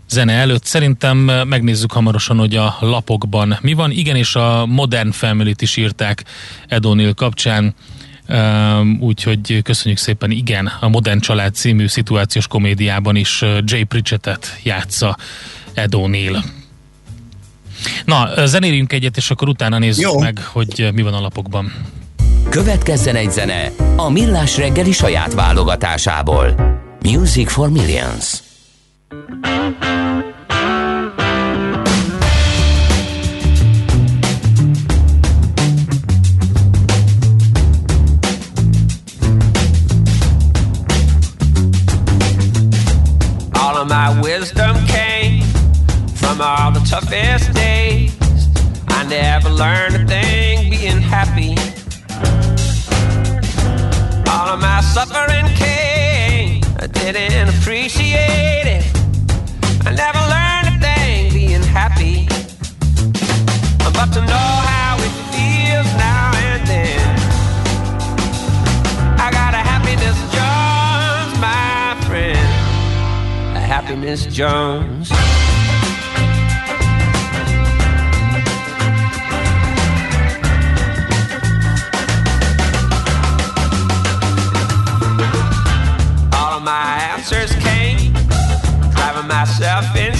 zene 0.08 0.32
előtt. 0.32 0.64
Szerintem 0.64 1.18
megnézzük 1.48 1.92
hamarosan, 1.92 2.38
hogy 2.38 2.56
a 2.56 2.76
lapokban 2.80 3.58
mi 3.60 3.72
van. 3.72 3.90
Igen, 3.90 4.16
és 4.16 4.34
a 4.34 4.66
Modern 4.66 5.10
Family-t 5.10 5.62
is 5.62 5.76
írták 5.76 6.24
Edonil 6.68 7.14
kapcsán, 7.14 7.74
úgyhogy 9.00 9.62
köszönjük 9.62 9.98
szépen. 9.98 10.30
Igen, 10.30 10.72
a 10.80 10.88
Modern 10.88 11.20
Család 11.20 11.54
című 11.54 11.86
szituációs 11.86 12.46
komédiában 12.46 13.16
is 13.16 13.44
Jay 13.64 13.84
Pritchettet 13.84 14.58
játsza 14.62 15.16
Edonil. 15.74 16.44
Na, 18.04 18.46
zenéljünk 18.46 18.92
egyet, 18.92 19.16
és 19.16 19.30
akkor 19.30 19.48
utána 19.48 19.78
nézzük 19.78 20.04
Jó. 20.04 20.18
meg, 20.18 20.38
hogy 20.52 20.88
mi 20.94 21.02
van 21.02 21.14
a 21.14 21.20
lapokban. 21.20 21.72
Következzen 22.48 23.16
egy 23.16 23.30
zene 23.30 23.70
a 23.96 24.10
Millás 24.10 24.56
reggeli 24.56 24.92
saját 24.92 25.34
válogatásából. 25.34 26.54
Music 27.02 27.52
for 27.52 27.70
Millions. 27.70 28.44
All 29.08 29.18
of 43.76 43.88
my 43.88 44.20
wisdom 44.20 44.74
came 44.86 45.44
from 46.16 46.40
all 46.40 46.72
the 46.72 46.80
toughest 46.80 47.54
days. 47.54 48.12
I 48.88 49.06
never 49.08 49.50
learned 49.50 49.94
a 49.94 50.04
thing 50.04 50.70
being 50.70 51.00
happy. 51.00 51.54
All 54.28 54.48
of 54.48 54.60
my 54.60 54.80
suffering 54.80 55.46
came, 55.54 56.64
I 56.80 56.88
didn't 56.88 57.50
appreciate 57.50 58.66
it. 58.66 58.95
I 59.88 59.94
never 59.94 60.18
learned 60.18 60.66
a 60.66 60.80
thing 60.84 61.32
being 61.32 61.62
happy. 61.62 62.26
But 63.94 64.12
to 64.14 64.20
know 64.20 64.50
how 64.66 64.96
it 64.98 65.14
feels 65.30 65.86
now 65.94 66.32
and 66.34 66.66
then. 66.66 67.00
I 69.16 69.30
got 69.30 69.54
a 69.54 69.62
happiness 69.62 70.18
Jones, 70.34 71.40
my 71.40 71.94
friend. 72.08 72.48
A 73.56 73.60
happiness 73.60 74.26
Jones. 74.26 75.12
All 86.34 86.54
of 86.58 86.62
my 86.64 86.98
answers 87.14 87.55
driving 89.16 89.28
myself 89.28 89.96
insane. 89.96 90.15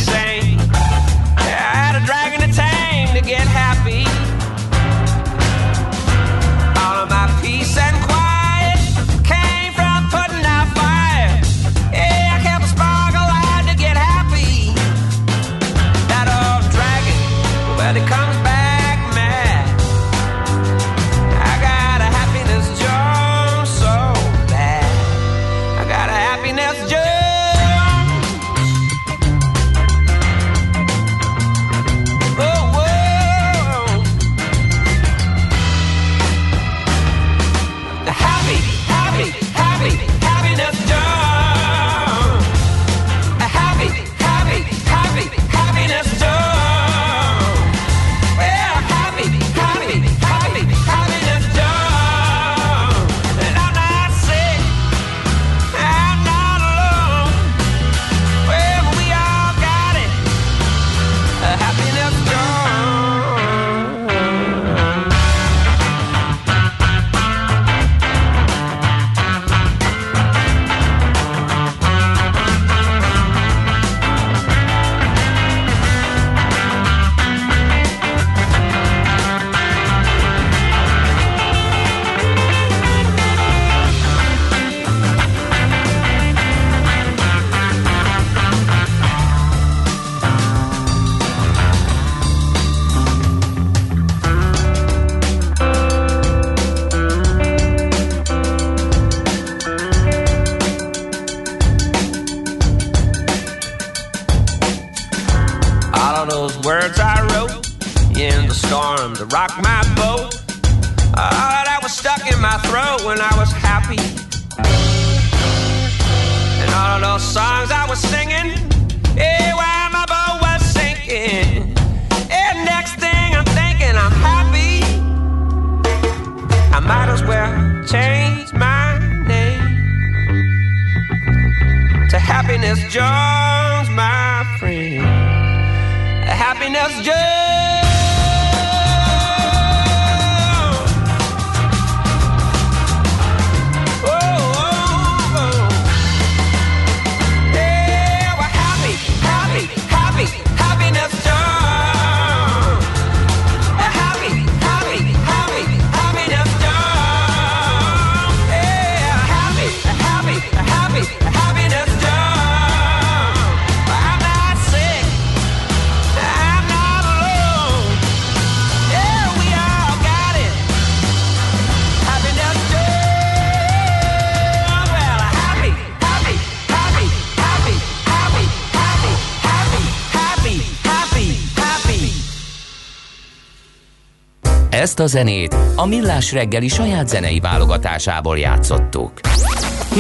Ezt 184.97 185.15
a 185.15 185.19
zenét 185.19 185.57
a 185.75 185.87
Millás 185.87 186.33
reggeli 186.33 186.69
saját 186.69 187.09
zenei 187.09 187.41
válogatásából 187.41 188.39
játszottuk. 188.39 189.21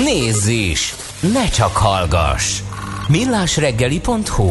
Nézz 0.04 0.46
is! 0.46 0.94
Ne 1.32 1.48
csak 1.48 1.76
hallgass! 1.76 2.60
millásreggeli.hu 3.08 4.50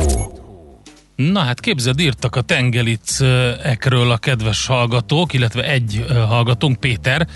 Na 1.15 1.39
hát 1.39 1.59
képzeld, 1.59 1.99
írtak 1.99 2.35
a 2.35 2.41
tengelicekről 2.41 4.11
a 4.11 4.17
kedves 4.17 4.65
hallgatók, 4.65 5.33
illetve 5.33 5.63
egy 5.63 6.05
hallgatónk, 6.27 6.79
Péter, 6.79 7.27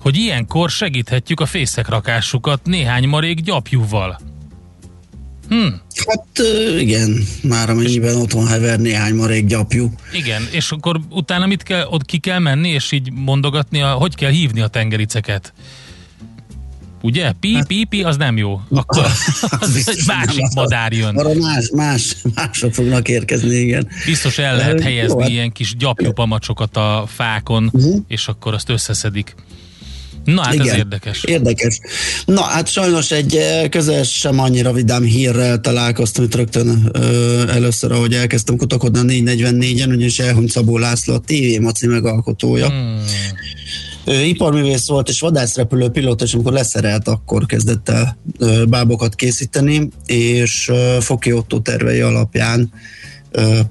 hogy 0.00 0.16
ilyenkor 0.16 0.70
segíthetjük 0.70 1.40
a 1.40 1.46
fészekrakásukat 1.46 2.60
néhány 2.64 3.08
marék 3.08 3.40
gyapjúval. 3.40 4.18
Hát 6.06 6.26
igen, 6.78 7.24
már 7.42 7.70
amennyiben 7.70 8.16
otthon 8.16 8.46
hever 8.46 8.80
néhány 8.80 9.14
marék 9.14 9.46
gyapjú. 9.46 9.92
Igen, 10.12 10.48
és 10.50 10.70
akkor 10.70 11.00
utána 11.10 11.46
mit 11.46 11.62
kell, 11.62 11.86
ott 11.86 12.04
ki 12.04 12.18
kell 12.18 12.38
menni, 12.38 12.68
és 12.68 12.92
így 12.92 13.12
mondogatni, 13.12 13.80
a, 13.82 13.90
hogy 13.92 14.14
kell 14.14 14.30
hívni 14.30 14.60
a 14.60 14.66
tengericeket. 14.68 15.52
Ugye? 17.02 17.32
Pi, 17.40 17.58
pi, 17.66 17.84
pi, 17.84 18.02
az 18.02 18.16
nem 18.16 18.36
jó. 18.36 18.60
Akkor 18.70 19.04
az 19.60 19.84
egy 19.86 20.02
másik 20.06 20.46
madár 20.54 20.92
jön. 20.92 21.16
Arra 21.16 21.34
más, 21.34 21.70
más, 21.74 22.16
mások 22.34 22.74
fognak 22.74 23.08
érkezni, 23.08 23.54
igen. 23.56 23.88
Biztos 24.06 24.38
el 24.38 24.56
lehet 24.56 24.78
Jó, 24.78 24.84
helyezni 24.84 25.20
hát- 25.22 25.30
ilyen 25.30 25.52
kis 25.52 25.76
gyapjupamacsokat 25.76 26.76
a 26.76 27.04
fákon, 27.14 27.70
Mhm. 27.72 27.96
és 28.08 28.28
akkor 28.28 28.54
azt 28.54 28.68
összeszedik. 28.68 29.34
Na 30.34 30.42
hát 30.42 30.54
ez 30.54 30.64
Igen. 30.64 30.76
érdekes. 30.76 31.24
Érdekes. 31.24 31.80
Na, 32.24 32.42
hát 32.42 32.68
sajnos 32.68 33.10
egy 33.10 33.36
eh, 33.36 33.68
közel 33.68 34.02
sem 34.02 34.38
annyira 34.38 34.72
vidám 34.72 35.02
hírrel 35.02 35.60
találkoztam 35.60 36.24
itt 36.24 36.34
rögtön 36.34 36.90
ö, 36.92 37.42
először, 37.48 37.92
ahogy 37.92 38.14
elkezdtem 38.14 38.56
kutakodni 38.56 38.98
a 38.98 39.02
444-en, 39.02 39.88
ugyanis 39.88 40.18
elhunyt 40.18 40.50
Szabó 40.50 40.78
László, 40.78 41.14
a 41.14 41.20
TV 41.26 41.60
Maci 41.60 41.86
megalkotója. 41.86 42.68
Hmm. 42.68 43.04
Ő 44.04 44.24
iparművész 44.24 44.86
volt, 44.86 45.08
és 45.08 45.20
vadászrepülő 45.20 45.88
pilóta, 45.88 46.24
és 46.24 46.34
amikor 46.34 46.52
leszerelt, 46.52 47.08
akkor 47.08 47.46
kezdett 47.46 47.88
el 47.88 48.18
ö, 48.38 48.64
bábokat 48.64 49.14
készíteni, 49.14 49.88
és 50.06 50.70
Foki 51.00 51.32
Otto 51.32 51.60
tervei 51.60 52.00
alapján 52.00 52.72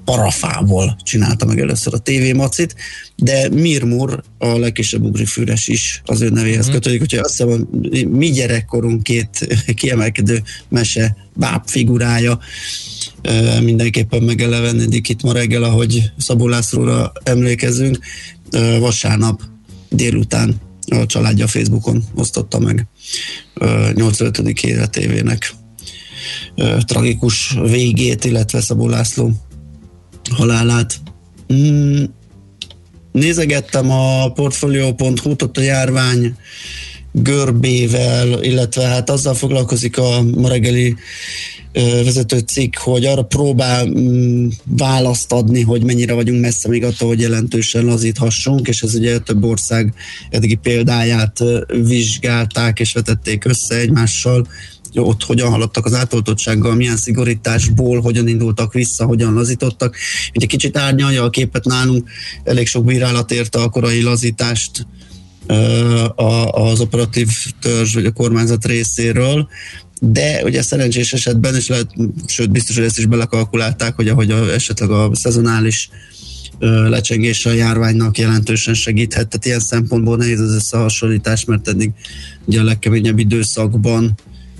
parafából 0.04 0.96
csinálta 1.02 1.46
meg 1.46 1.60
először 1.60 1.94
a 1.94 1.98
TV 1.98 2.34
Macit, 2.34 2.74
de 3.16 3.48
Mirmur, 3.48 4.22
a 4.38 4.58
legkisebb 4.58 5.04
ugrifűres 5.04 5.68
is 5.68 6.02
az 6.04 6.20
ő 6.20 6.28
nevéhez 6.28 6.68
mm. 6.68 6.72
kötődik, 6.72 7.00
úgyhogy 7.00 7.18
azt 7.18 7.30
hiszem, 7.30 7.48
hogy 7.48 8.08
mi 8.08 8.30
gyerekkorunk 8.30 9.02
két 9.02 9.46
kiemelkedő 9.80 10.42
mese 10.68 11.16
báb 11.34 11.68
figurája 11.68 12.38
mindenképpen 13.62 14.22
megelevenedik 14.22 15.08
itt 15.08 15.22
ma 15.22 15.32
reggel, 15.32 15.62
ahogy 15.62 16.10
Szabó 16.16 16.48
Lászlóra 16.48 17.12
emlékezünk. 17.22 17.98
Vasárnap 18.78 19.42
délután 19.88 20.60
a 20.86 21.06
családja 21.06 21.46
Facebookon 21.46 22.04
osztotta 22.14 22.58
meg 22.58 22.86
ö, 23.54 23.90
85. 23.94 24.62
életévének 24.62 25.54
tragikus 26.86 27.56
végét, 27.62 28.24
illetve 28.24 28.60
Szabó 28.60 28.88
László 28.88 29.32
halálát. 30.30 31.00
Mm, 31.52 32.04
nézegettem 33.12 33.90
a 33.90 34.32
portfolio.hu-t, 34.32 35.42
ott 35.42 35.56
a 35.56 35.60
járvány 35.60 36.34
görbével, 37.12 38.42
illetve 38.42 38.82
hát 38.82 39.10
azzal 39.10 39.34
foglalkozik 39.34 39.98
a 39.98 40.22
ma 40.22 40.48
reggeli 40.48 40.96
vezető 42.04 42.38
cikk, 42.38 42.76
hogy 42.76 43.04
arra 43.04 43.22
próbál 43.22 43.86
mm, 43.86 44.48
választ 44.64 45.32
adni, 45.32 45.62
hogy 45.62 45.84
mennyire 45.84 46.12
vagyunk 46.12 46.40
messze 46.40 46.68
még 46.68 46.84
attól, 46.84 47.08
hogy 47.08 47.20
jelentősen 47.20 47.84
lazíthassunk, 47.84 48.68
és 48.68 48.82
ez 48.82 48.94
ugye 48.94 49.18
több 49.18 49.44
ország 49.44 49.94
eddigi 50.30 50.54
példáját 50.54 51.42
vizsgálták 51.66 52.80
és 52.80 52.92
vetették 52.92 53.44
össze 53.44 53.76
egymással, 53.76 54.46
ott 54.94 55.22
hogyan 55.22 55.50
haladtak 55.50 55.86
az 55.86 55.94
átoltottsággal, 55.94 56.74
milyen 56.74 56.96
szigorításból, 56.96 58.00
hogyan 58.00 58.28
indultak 58.28 58.72
vissza, 58.72 59.04
hogyan 59.04 59.34
lazítottak. 59.34 59.96
Ugye 60.34 60.46
kicsit 60.46 60.76
árnyalja 60.76 61.22
a 61.22 61.30
képet 61.30 61.64
nálunk, 61.64 62.08
elég 62.44 62.66
sok 62.66 62.84
bírálat 62.84 63.30
érte 63.30 63.58
a 63.60 63.68
korai 63.68 64.02
lazítást 64.02 64.86
az 66.46 66.80
operatív 66.80 67.28
törzs 67.60 67.94
vagy 67.94 68.04
a 68.04 68.12
kormányzat 68.12 68.64
részéről, 68.64 69.48
de 70.00 70.42
ugye 70.44 70.62
szerencsés 70.62 71.12
esetben, 71.12 71.54
és 71.54 71.68
lehet, 71.68 71.90
sőt 72.26 72.50
biztos, 72.50 72.76
hogy 72.76 72.84
ezt 72.84 72.98
is 72.98 73.06
belekalkulálták, 73.06 73.94
hogy 73.94 74.08
ahogy 74.08 74.30
a, 74.30 74.52
esetleg 74.52 74.90
a 74.90 75.10
szezonális 75.12 75.88
ö, 76.58 76.88
lecsengése 76.88 77.50
a 77.50 77.52
járványnak 77.52 78.18
jelentősen 78.18 78.74
segíthet. 78.74 79.28
Tehát 79.28 79.46
ilyen 79.46 79.60
szempontból 79.60 80.16
nehéz 80.16 80.40
az 80.40 80.54
összehasonlítás, 80.54 81.44
mert 81.44 81.68
eddig 81.68 81.90
ugye 82.44 82.60
a 82.60 82.64
legkeményebb 82.64 83.18
időszakban 83.18 84.14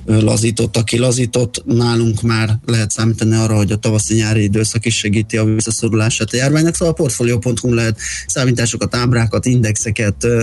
lazított, 0.08 0.76
aki 0.76 0.98
lazított, 0.98 1.62
nálunk 1.66 2.22
már 2.22 2.58
lehet 2.66 2.90
számítani 2.90 3.34
arra, 3.34 3.56
hogy 3.56 3.72
a 3.72 3.76
tavaszi-nyári 3.76 4.42
időszak 4.42 4.86
is 4.86 4.96
segíti 4.96 5.36
a 5.36 5.44
visszaszorulását 5.44 6.32
a 6.32 6.36
járványnak, 6.36 6.74
szóval 6.74 6.94
a 6.94 6.96
portfolio.hu 6.96 7.74
lehet 7.74 7.98
számításokat, 8.26 8.94
ábrákat, 8.94 9.46
indexeket, 9.46 10.24
ö, 10.24 10.42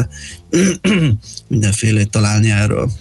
mindenfélét 1.47 2.09
találni 2.09 2.51
erről. 2.51 2.91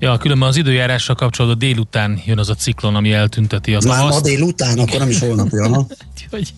Ja, 0.00 0.16
különben 0.16 0.48
az 0.48 0.56
időjárással 0.56 1.14
kapcsolatban 1.14 1.58
délután 1.58 2.22
jön 2.26 2.38
az 2.38 2.48
a 2.48 2.54
ciklon, 2.54 2.94
ami 2.94 3.12
eltünteti 3.12 3.74
a 3.74 3.78
Már 3.86 4.08
ma 4.08 4.20
délután, 4.20 4.78
akkor 4.78 4.98
nem 4.98 5.08
is 5.08 5.18
holnap 5.18 5.48
jön? 5.50 5.74
Úgyhogy 6.32 6.52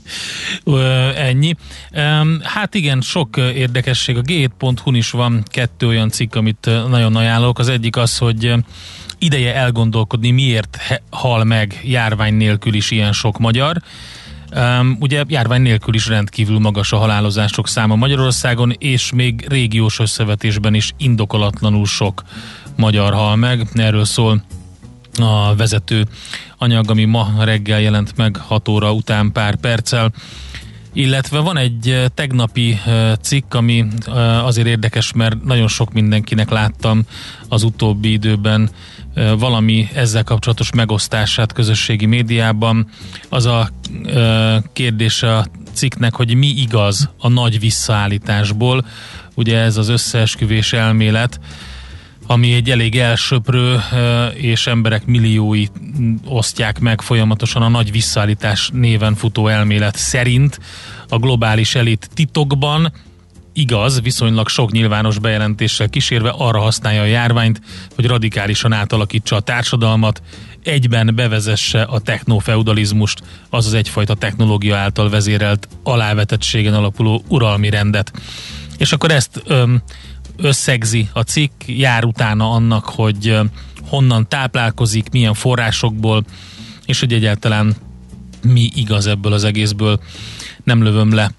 ennyi. 1.16 1.56
Hát 2.42 2.74
igen, 2.74 3.00
sok 3.00 3.36
érdekesség. 3.36 4.16
A 4.16 4.22
g7.hu-n 4.22 4.94
is 4.94 5.10
van 5.10 5.42
kettő 5.46 5.86
olyan 5.86 6.10
cikk, 6.10 6.34
amit 6.34 6.70
nagyon 6.88 7.16
ajánlok. 7.16 7.58
Az 7.58 7.68
egyik 7.68 7.96
az, 7.96 8.18
hogy 8.18 8.54
ideje 9.20 9.54
elgondolkodni, 9.54 10.30
miért 10.30 11.00
hal 11.10 11.44
meg 11.44 11.80
járvány 11.84 12.34
nélkül 12.34 12.74
is 12.74 12.90
ilyen 12.90 13.12
sok 13.12 13.38
magyar. 13.38 13.82
Um, 14.56 14.96
ugye 15.00 15.24
járvány 15.28 15.62
nélkül 15.62 15.94
is 15.94 16.06
rendkívül 16.06 16.58
magas 16.58 16.92
a 16.92 16.96
halálozások 16.96 17.68
száma 17.68 17.94
Magyarországon, 17.94 18.72
és 18.78 19.12
még 19.12 19.46
régiós 19.48 19.98
összevetésben 19.98 20.74
is 20.74 20.92
indokolatlanul 20.96 21.86
sok 21.86 22.22
magyar 22.76 23.12
hal 23.12 23.36
meg. 23.36 23.68
Erről 23.72 24.04
szól 24.04 24.42
a 25.18 25.54
vezető 25.56 26.06
anyag, 26.58 26.90
ami 26.90 27.04
ma 27.04 27.32
reggel 27.38 27.80
jelent 27.80 28.16
meg 28.16 28.36
6 28.36 28.68
óra 28.68 28.92
után 28.92 29.32
pár 29.32 29.56
perccel. 29.56 30.12
Illetve 30.92 31.38
van 31.38 31.56
egy 31.56 31.88
eh, 31.88 32.04
tegnapi 32.14 32.80
eh, 32.86 33.12
cikk, 33.20 33.54
ami 33.54 33.86
eh, 34.06 34.46
azért 34.46 34.66
érdekes, 34.66 35.12
mert 35.12 35.44
nagyon 35.44 35.68
sok 35.68 35.92
mindenkinek 35.92 36.50
láttam 36.50 37.02
az 37.48 37.62
utóbbi 37.62 38.12
időben 38.12 38.70
valami 39.38 39.88
ezzel 39.94 40.24
kapcsolatos 40.24 40.72
megosztását 40.72 41.52
közösségi 41.52 42.06
médiában. 42.06 42.88
Az 43.28 43.46
a 43.46 43.70
kérdése 44.72 45.36
a 45.36 45.46
cikknek, 45.72 46.14
hogy 46.14 46.34
mi 46.34 46.46
igaz 46.46 47.10
a 47.18 47.28
nagy 47.28 47.60
visszaállításból. 47.60 48.84
Ugye 49.34 49.58
ez 49.58 49.76
az 49.76 49.88
összeesküvés 49.88 50.72
elmélet, 50.72 51.40
ami 52.26 52.52
egy 52.52 52.70
elég 52.70 52.98
elsöprő, 52.98 53.80
és 54.34 54.66
emberek 54.66 55.06
milliói 55.06 55.66
osztják 56.24 56.78
meg 56.78 57.00
folyamatosan 57.00 57.62
a 57.62 57.68
nagy 57.68 57.92
visszaállítás 57.92 58.70
néven 58.72 59.14
futó 59.14 59.48
elmélet 59.48 59.96
szerint 59.96 60.60
a 61.08 61.18
globális 61.18 61.74
elit 61.74 62.10
titokban 62.14 62.92
igaz, 63.52 64.00
viszonylag 64.00 64.48
sok 64.48 64.72
nyilvános 64.72 65.18
bejelentéssel 65.18 65.88
kísérve 65.88 66.34
arra 66.36 66.60
használja 66.60 67.00
a 67.00 67.04
járványt, 67.04 67.60
hogy 67.94 68.06
radikálisan 68.06 68.72
átalakítsa 68.72 69.36
a 69.36 69.40
társadalmat, 69.40 70.22
egyben 70.62 71.14
bevezesse 71.14 71.82
a 71.82 72.00
technofeudalizmust, 72.00 73.22
azaz 73.50 73.72
egyfajta 73.74 74.14
technológia 74.14 74.76
által 74.76 75.10
vezérelt 75.10 75.68
alávetettségen 75.82 76.74
alapuló 76.74 77.22
uralmi 77.28 77.70
rendet. 77.70 78.12
És 78.78 78.92
akkor 78.92 79.10
ezt 79.10 79.42
öm, 79.46 79.82
összegzi 80.36 81.08
a 81.12 81.20
cikk, 81.20 81.62
jár 81.66 82.04
utána 82.04 82.50
annak, 82.50 82.84
hogy 82.84 83.36
honnan 83.88 84.28
táplálkozik, 84.28 85.10
milyen 85.10 85.34
forrásokból, 85.34 86.24
és 86.86 87.00
hogy 87.00 87.12
egyáltalán 87.12 87.76
mi 88.42 88.70
igaz 88.74 89.06
ebből 89.06 89.32
az 89.32 89.44
egészből. 89.44 90.00
Nem 90.64 90.82
lövöm 90.82 91.14
le 91.14 91.30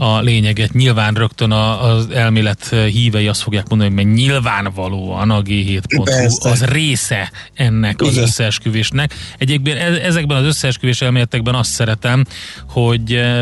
a 0.00 0.20
lényeget. 0.20 0.72
Nyilván 0.72 1.14
rögtön 1.14 1.50
a, 1.50 1.90
az 1.90 2.10
elmélet 2.10 2.68
hívei 2.68 3.28
azt 3.28 3.42
fogják 3.42 3.68
mondani, 3.68 3.94
hogy 3.94 4.12
nyilvánvalóan 4.12 5.30
a 5.30 5.42
G7.hu 5.42 6.02
Persze. 6.02 6.50
az 6.50 6.64
része 6.64 7.32
ennek 7.54 8.00
az 8.00 8.10
Igen. 8.12 8.22
összeesküvésnek. 8.22 9.14
Egyébként 9.38 9.78
e- 9.78 10.06
ezekben 10.06 10.36
az 10.36 10.44
összeesküvés 10.44 11.02
elméletekben 11.02 11.54
azt 11.54 11.70
szeretem, 11.70 12.24
hogy 12.68 13.12
eh, 13.12 13.40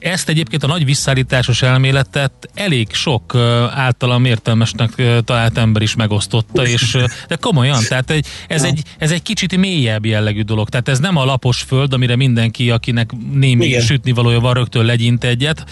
ezt 0.00 0.28
egyébként 0.28 0.62
a 0.62 0.66
nagy 0.66 0.84
visszaállításos 0.84 1.62
elméletet 1.62 2.50
elég 2.54 2.92
sok 2.92 3.34
általam 3.74 4.24
értelmesnek 4.24 4.90
talált 5.24 5.58
ember 5.58 5.82
is 5.82 5.94
megosztotta, 5.94 6.66
és 6.66 6.98
de 7.28 7.36
komolyan, 7.36 7.82
tehát 7.88 8.10
egy, 8.10 8.26
ez, 8.48 8.62
egy, 8.62 8.82
ez 8.98 9.10
egy 9.10 9.22
kicsit 9.22 9.56
mélyebb 9.56 10.06
jellegű 10.06 10.42
dolog. 10.42 10.68
Tehát 10.68 10.88
ez 10.88 10.98
nem 10.98 11.16
a 11.16 11.24
lapos 11.24 11.60
föld, 11.60 11.92
amire 11.92 12.16
mindenki, 12.16 12.70
akinek 12.70 13.10
némi 13.32 13.66
Igen. 13.66 13.80
sütni 13.80 14.12
valója 14.12 14.40
van, 14.40 14.54
rögtön 14.54 14.84
legyint 14.84 15.24
egyet, 15.24 15.64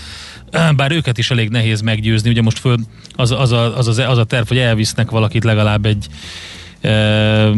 bár 0.77 0.93
őket 0.93 1.19
is 1.19 1.31
elég 1.31 1.49
nehéz 1.49 1.81
meggyőzni, 1.81 2.31
ugye 2.31 2.43
most 2.43 2.59
föl, 2.59 2.77
az, 3.15 3.31
az, 3.31 3.53
a, 3.53 3.77
az, 3.77 3.89
az, 3.89 3.99
az 3.99 4.19
a 4.19 4.25
terv, 4.25 4.49
hogy 4.49 4.59
elvisznek 4.59 5.11
valakit 5.11 5.45
legalább 5.45 5.87
egy 5.87 6.07
ö, 6.81 7.51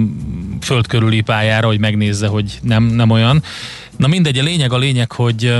föld 0.61 0.87
körüli 0.87 1.21
pályára, 1.21 1.67
hogy 1.67 1.79
megnézze, 1.79 2.27
hogy 2.27 2.59
nem, 2.63 2.83
nem 2.85 3.11
olyan. 3.11 3.43
Na 3.97 4.07
mindegy, 4.07 4.39
a 4.39 4.43
lényeg 4.43 4.73
a 4.73 4.79
lényeg, 4.79 5.13
hogy 5.13 5.55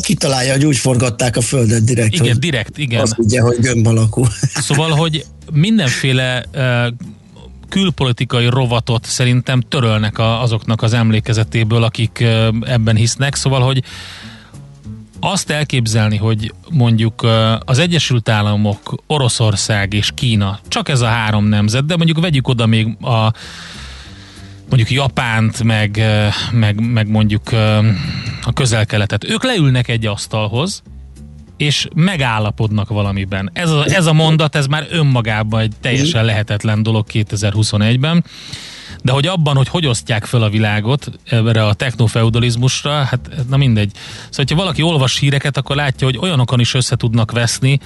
kitalálja, 0.00 0.52
hogy 0.52 0.64
úgy 0.64 0.76
forgatták 0.76 1.36
a 1.36 1.40
földet 1.40 1.84
direkt, 1.84 2.14
igen, 2.14 2.26
hogy 2.26 2.38
direkt, 2.38 2.78
igen. 2.78 3.00
azt 3.00 3.18
ugye, 3.18 3.40
hogy 3.40 3.56
gömb 3.60 3.86
alakú. 3.86 4.24
Szóval, 4.54 4.90
hogy 4.90 5.24
mindenféle 5.52 6.44
külpolitikai 7.68 8.46
rovatot 8.46 9.04
szerintem 9.04 9.60
törölnek 9.60 10.18
a, 10.18 10.42
azoknak 10.42 10.82
az 10.82 10.92
emlékezetéből, 10.92 11.82
akik 11.82 12.24
ebben 12.62 12.96
hisznek. 12.96 13.34
Szóval, 13.34 13.60
hogy 13.60 13.82
azt 15.20 15.50
elképzelni, 15.50 16.16
hogy 16.16 16.54
mondjuk 16.70 17.26
az 17.58 17.78
Egyesült 17.78 18.28
Államok, 18.28 19.02
Oroszország 19.06 19.92
és 19.92 20.10
Kína, 20.14 20.58
csak 20.68 20.88
ez 20.88 21.00
a 21.00 21.06
három 21.06 21.44
nemzet, 21.44 21.86
de 21.86 21.96
mondjuk 21.96 22.20
vegyük 22.20 22.48
oda 22.48 22.66
még 22.66 22.86
a 23.00 23.32
mondjuk 24.68 24.90
Japánt, 24.90 25.62
meg, 25.62 26.02
meg, 26.52 26.80
meg 26.80 27.08
mondjuk 27.08 27.52
a 28.42 28.52
közel-keletet. 28.54 29.24
Ők 29.24 29.44
leülnek 29.44 29.88
egy 29.88 30.06
asztalhoz, 30.06 30.82
és 31.56 31.88
megállapodnak 31.94 32.88
valamiben. 32.88 33.50
Ez 33.52 33.70
a, 33.70 33.84
ez 33.84 34.06
a 34.06 34.12
mondat, 34.12 34.54
ez 34.54 34.66
már 34.66 34.86
önmagában 34.90 35.60
egy 35.60 35.72
teljesen 35.80 36.24
lehetetlen 36.24 36.82
dolog 36.82 37.06
2021-ben, 37.12 38.24
de 39.02 39.12
hogy 39.12 39.26
abban, 39.26 39.56
hogy 39.56 39.68
hogy 39.68 39.86
osztják 39.86 40.24
fel 40.24 40.42
a 40.42 40.48
világot 40.48 41.10
erre 41.24 41.66
a 41.66 41.74
technofeudalizmusra, 41.74 42.90
hát 42.90 43.30
na 43.48 43.56
mindegy. 43.56 43.90
Szóval, 43.94 44.30
hogyha 44.30 44.56
valaki 44.56 44.82
olvas 44.82 45.18
híreket, 45.18 45.56
akkor 45.56 45.76
látja, 45.76 46.06
hogy 46.06 46.18
olyanokon 46.18 46.60
is 46.60 46.74
össze 46.74 46.96
tudnak 46.96 47.32
veszni, 47.32 47.80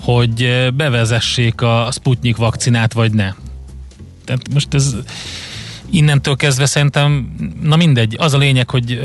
hogy 0.00 0.68
bevezessék 0.74 1.60
a 1.60 1.88
Sputnik 1.92 2.36
vakcinát, 2.36 2.92
vagy 2.92 3.12
ne. 3.12 3.32
Tehát 4.24 4.52
most 4.52 4.74
ez 4.74 4.94
innentől 5.92 6.36
kezdve 6.36 6.66
szerintem, 6.66 7.36
na 7.62 7.76
mindegy, 7.76 8.16
az 8.18 8.34
a 8.34 8.38
lényeg, 8.38 8.70
hogy 8.70 9.00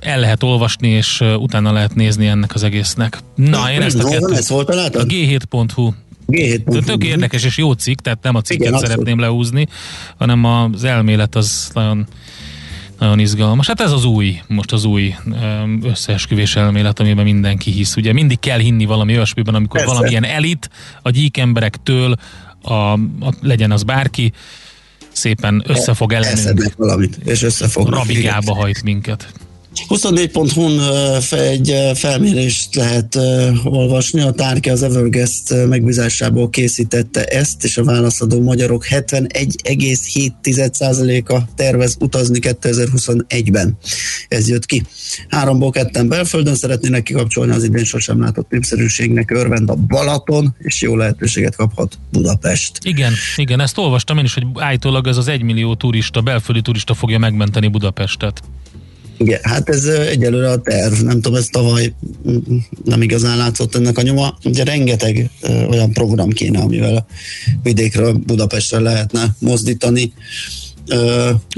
el 0.00 0.20
lehet 0.20 0.42
olvasni, 0.42 0.88
és 0.88 1.24
utána 1.36 1.72
lehet 1.72 1.94
nézni 1.94 2.26
ennek 2.26 2.54
az 2.54 2.62
egésznek. 2.62 3.18
Na, 3.34 3.72
én 3.72 3.82
ezt 3.82 3.98
a 3.98 4.08
kettőt... 4.08 4.36
ez? 4.36 4.48
Volt 4.48 4.68
a 4.68 4.72
A 4.72 4.76
látod? 4.76 5.06
G7.hu. 5.08 5.92
G7. 6.28 6.60
De 6.64 6.80
tök 6.80 7.04
érdekes 7.04 7.44
és 7.44 7.56
jó 7.56 7.72
cikk, 7.72 7.98
tehát 7.98 8.22
nem 8.22 8.34
a 8.34 8.40
cikket 8.40 8.66
Igen, 8.66 8.72
Igen, 8.72 8.74
abszolút. 8.74 9.06
szeretném 9.06 9.18
leúzni, 9.28 9.66
hanem 10.18 10.44
az 10.44 10.84
elmélet 10.84 11.34
az 11.34 11.70
nagyon 11.74 12.06
nagyon 12.98 13.18
izgalmas. 13.18 13.66
Hát 13.66 13.80
ez 13.80 13.92
az 13.92 14.04
új, 14.04 14.40
most 14.48 14.72
az 14.72 14.84
új 14.84 15.14
összeesküvés 15.82 16.56
elmélet, 16.56 17.00
amiben 17.00 17.24
mindenki 17.24 17.70
hisz. 17.70 17.96
Ugye 17.96 18.12
mindig 18.12 18.38
kell 18.38 18.58
hinni 18.58 18.84
valami 18.84 19.14
olyasmiben, 19.14 19.54
amikor 19.54 19.80
Persze. 19.80 19.94
valamilyen 19.94 20.24
elit 20.24 20.70
a 21.02 21.10
gyík 21.10 21.36
emberektől, 21.36 22.16
a, 22.62 22.72
a, 22.72 22.98
legyen 23.42 23.70
az 23.70 23.82
bárki, 23.82 24.32
szépen 25.20 25.62
össze 25.66 25.94
fog 25.94 26.12
ellenünk, 26.12 26.38
Eszednek 26.38 26.72
valamit, 26.76 27.16
és 27.24 27.42
összefognak. 27.42 27.94
rabigába 27.94 28.54
hajt 28.54 28.82
minket. 28.82 29.32
24.hu-n 29.88 30.78
ö, 30.78 31.16
fe- 31.20 31.40
egy 31.40 31.74
felmérést 31.94 32.74
lehet 32.74 33.18
olvasni. 33.64 34.20
A 34.20 34.30
Tárke 34.30 34.72
az 34.72 34.82
Evergest 34.82 35.50
ö, 35.50 35.66
megbízásából 35.66 36.50
készítette 36.50 37.24
ezt, 37.24 37.64
és 37.64 37.76
a 37.76 37.84
válaszadó 37.84 38.42
magyarok 38.42 38.86
71,7%-a 38.88 41.40
tervez 41.54 41.96
utazni 42.00 42.38
2021-ben. 42.42 43.78
Ez 44.28 44.48
jött 44.48 44.66
ki. 44.66 44.82
Háromból 45.28 45.70
ketten 45.70 46.08
belföldön 46.08 46.54
szeretnének 46.54 47.02
kikapcsolni 47.02 47.52
az 47.52 47.64
idén 47.64 47.84
sosem 47.84 48.20
látott 48.20 48.50
népszerűségnek 48.50 49.30
örvend 49.30 49.70
a 49.70 49.74
Balaton, 49.74 50.54
és 50.58 50.82
jó 50.82 50.96
lehetőséget 50.96 51.56
kaphat 51.56 51.98
Budapest. 52.12 52.78
Igen, 52.82 53.12
igen, 53.36 53.60
ezt 53.60 53.78
olvastam 53.78 54.18
én 54.18 54.24
is, 54.24 54.34
hogy 54.34 54.44
állítólag 54.54 55.06
ez 55.06 55.16
az 55.16 55.28
egymillió 55.28 55.74
turista, 55.74 56.20
belföldi 56.20 56.62
turista 56.62 56.94
fogja 56.94 57.18
megmenteni 57.18 57.68
Budapestet. 57.68 58.42
Igen, 59.20 59.40
hát 59.42 59.68
ez 59.68 59.84
egyelőre 59.84 60.50
a 60.50 60.60
terv, 60.60 61.00
nem 61.00 61.20
tudom, 61.20 61.34
ez 61.34 61.46
tavaly 61.46 61.92
mm, 62.28 62.56
nem 62.84 63.02
igazán 63.02 63.36
látszott 63.36 63.74
ennek 63.74 63.98
a 63.98 64.02
nyoma. 64.02 64.38
Ugye 64.44 64.64
rengeteg 64.64 65.30
olyan 65.68 65.92
program 65.92 66.30
kéne, 66.30 66.58
amivel 66.60 66.96
a 66.96 67.06
vidékről 67.62 68.12
Budapestre 68.12 68.78
lehetne 68.78 69.34
mozdítani 69.38 70.12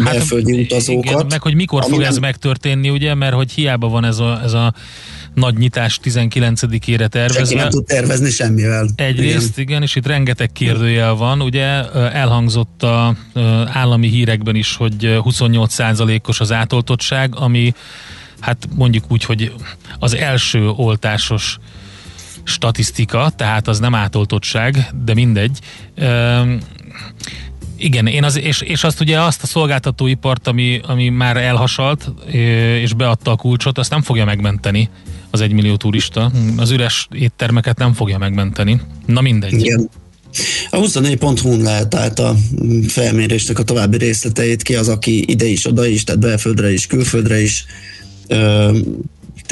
belföldi 0.03 0.61
utazókat. 0.61 1.05
Hát, 1.05 1.15
Igen, 1.15 1.27
meg 1.29 1.43
hogy 1.43 1.55
mikor 1.55 1.85
fog 1.89 2.03
ez 2.03 2.13
nem- 2.13 2.21
megtörténni, 2.21 2.91
ugye, 2.91 3.15
mert 3.15 3.35
hogy 3.35 3.53
hiába 3.53 3.89
van 3.89 4.05
ez 4.05 4.19
a, 4.19 4.41
ez 4.45 4.53
a 4.53 4.75
nagy 5.35 5.57
nyitás 5.57 6.01
19-ére 6.05 6.57
Senki 6.59 6.97
nem 6.97 7.09
tervezve. 7.09 7.69
tud 7.69 7.85
tervezni 7.85 8.31
semmivel. 8.31 8.89
Egyrészt, 8.95 9.59
igen. 9.59 9.69
igen, 9.69 9.83
és 9.83 9.95
itt 9.95 10.07
rengeteg 10.07 10.53
kérdőjel 10.53 11.15
van. 11.15 11.43
Ugye 11.43 11.91
elhangzott 11.95 12.83
a 12.83 13.17
állami 13.67 14.09
hírekben 14.09 14.55
is, 14.55 14.77
hogy 14.77 15.05
ö, 15.05 15.19
28%-os 15.25 16.41
az 16.41 16.53
átoltottság, 16.53 17.37
ami 17.37 17.75
hát 18.41 18.69
mondjuk 18.75 19.05
úgy, 19.09 19.25
hogy 19.25 19.53
az 19.99 20.15
első 20.15 20.69
oltásos 20.69 21.59
statisztika, 22.45 23.31
tehát 23.37 23.69
az 23.69 23.79
nem 23.79 23.95
átoltottság, 23.95 24.87
de 25.05 25.15
mindegy. 25.15 25.59
Üm, 25.97 26.59
igen, 27.77 28.07
én 28.07 28.25
az, 28.25 28.39
és, 28.39 28.61
és 28.61 28.85
azt 28.85 29.01
ugye 29.01 29.21
azt 29.21 29.43
a 29.43 29.47
szolgáltatóipart, 29.47 30.47
ami, 30.47 30.81
ami 30.87 31.09
már 31.09 31.37
elhasalt, 31.37 32.13
és 32.81 32.93
beadta 32.93 33.31
a 33.31 33.37
kulcsot, 33.37 33.79
azt 33.79 33.91
nem 33.91 34.03
fogja 34.03 34.25
megmenteni 34.25 34.89
az 35.33 35.41
egymillió 35.41 35.77
turista. 35.77 36.33
Az 36.57 36.71
üres 36.71 37.09
éttermeket 37.13 37.79
nem 37.79 37.93
fogja 37.93 38.19
megmenteni. 38.19 38.81
Na 39.07 39.21
mindegy. 39.21 39.53
Igen. 39.53 39.89
A 40.71 40.77
24.hu-n 40.77 41.63
lehet 41.63 41.89
tehát 41.89 42.19
a 42.19 42.37
felmérésnek 42.89 43.59
a 43.59 43.63
további 43.63 43.97
részleteit 43.97 44.63
ki 44.63 44.75
az, 44.75 44.89
aki 44.89 45.25
ide 45.31 45.45
is, 45.45 45.67
oda 45.67 45.87
is, 45.87 46.05
tehát 46.05 46.21
belföldre 46.21 46.73
is, 46.73 46.87
külföldre 46.87 47.41
is 47.41 47.65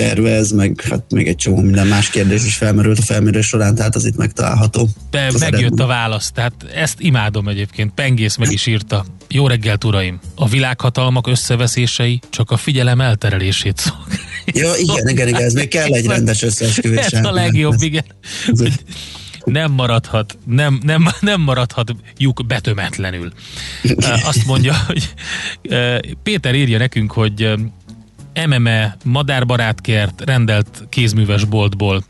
tervez, 0.01 0.51
meg 0.51 0.81
hát 0.91 1.05
még 1.11 1.29
egy 1.29 1.37
csomó 1.37 1.61
minden 1.61 1.87
más 1.87 2.11
kérdés 2.11 2.45
is 2.45 2.57
felmerült 2.57 2.99
a 2.99 3.03
felmérés 3.03 3.47
során, 3.47 3.75
tehát 3.75 3.95
az 3.95 4.05
itt 4.05 4.17
megtalálható. 4.17 4.89
De 5.11 5.27
Az 5.27 5.41
megjött 5.41 5.61
eredmény. 5.61 5.85
a 5.85 5.87
válasz, 5.87 6.31
tehát 6.31 6.53
ezt 6.75 7.01
imádom 7.01 7.49
egyébként. 7.49 7.93
Pengész 7.95 8.37
meg 8.37 8.53
is 8.53 8.67
írta. 8.67 9.05
Jó 9.29 9.47
reggelt, 9.47 9.85
uraim! 9.85 10.19
A 10.35 10.49
világhatalmak 10.49 11.27
összeveszései 11.27 12.21
csak 12.31 12.51
a 12.51 12.57
figyelem 12.57 13.01
elterelését 13.01 13.79
szolgálják. 13.79 14.29
Ja, 14.45 14.73
igen, 14.77 15.09
igen, 15.09 15.29
igen, 15.29 15.43
ez 15.43 15.53
még 15.53 15.69
kell 15.69 15.93
egy 15.93 16.07
rendes 16.07 16.43
összeesküvés. 16.43 17.07
Ez 17.07 17.25
a 17.25 17.33
legjobb, 17.33 17.83
igen. 17.83 18.05
Nem 19.45 19.73
maradhat, 19.73 20.39
nem, 20.47 20.81
nem, 20.83 21.09
nem 21.21 21.41
maradhat 21.41 21.95
lyuk 22.19 22.47
betömetlenül. 22.47 23.33
Azt 24.31 24.47
mondja, 24.47 24.75
hogy 24.87 25.15
Péter 26.23 26.55
írja 26.55 26.79
nekünk, 26.79 27.13
hogy 27.13 27.55
MME 28.47 28.97
madárbarátkert 29.05 30.23
rendelt 30.25 30.85
kézműves 30.89 31.45
boltból 31.45 32.03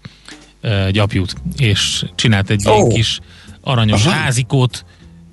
ö, 0.61 0.89
gyapjút, 0.91 1.35
és 1.57 2.05
csinált 2.15 2.51
egy 2.51 2.65
ilyen 2.65 2.83
Ó. 2.83 2.89
kis 2.89 3.21
aranyos 3.61 4.07
Aha. 4.07 4.15
házikót, 4.15 4.85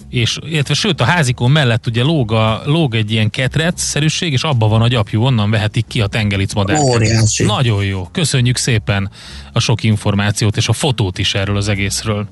és 0.09 0.37
illetve 0.45 0.73
sőt 0.73 1.01
a 1.01 1.03
házikó 1.03 1.47
mellett 1.47 1.87
ugye 1.87 2.03
lóg, 2.03 2.31
a, 2.31 2.61
lóg 2.65 2.95
egy 2.95 3.11
ilyen 3.11 3.29
ketrec-szerűség, 3.29 4.31
és 4.31 4.43
abban 4.43 4.69
van 4.69 4.81
a 4.81 4.87
gyapjú, 4.87 5.23
onnan 5.23 5.49
vehetik 5.49 5.87
ki 5.87 6.01
a 6.01 6.07
tengelic 6.07 6.53
madár. 6.53 6.79
Óriási. 6.79 7.43
Nagyon 7.43 7.83
jó. 7.83 8.07
Köszönjük 8.11 8.57
szépen 8.57 9.09
a 9.53 9.59
sok 9.59 9.83
információt 9.83 10.57
és 10.57 10.67
a 10.67 10.73
fotót 10.73 11.17
is 11.17 11.33
erről 11.33 11.57
az 11.57 11.67
egészről. 11.67 12.27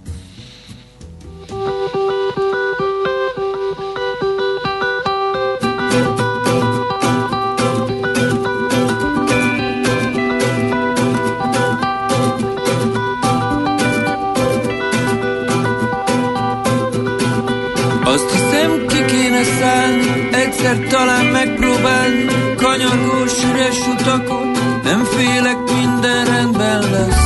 Szállni, 19.60 20.30
egyszer 20.32 20.78
talán 20.78 21.26
megpróbálni 21.26 22.26
Kanyargós 22.58 23.44
üres 23.44 23.88
utakon, 23.88 24.52
nem 24.84 25.04
félek, 25.04 25.58
minden 25.74 26.26
rendben 26.26 26.80
lesz. 26.80 27.26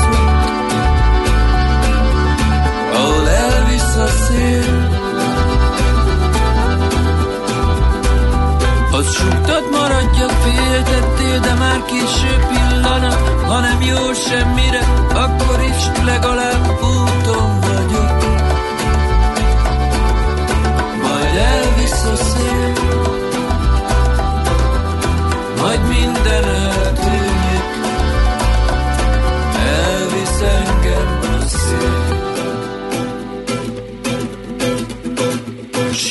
Ahol 2.93 3.29
elvisz 3.29 3.95
a 3.95 4.07
szél 4.07 4.97
Az 8.91 9.13
suktad 9.13 9.63
maradjak, 9.71 10.31
féltettél, 10.31 11.39
de 11.39 11.53
már 11.53 11.85
késő 11.85 12.45
pillanat 12.49 13.19
Ha 13.47 13.59
nem 13.59 13.81
jó 13.81 14.13
semmire, 14.13 14.83
akkor 15.13 15.59
is 15.69 16.03
legalább 16.05 16.88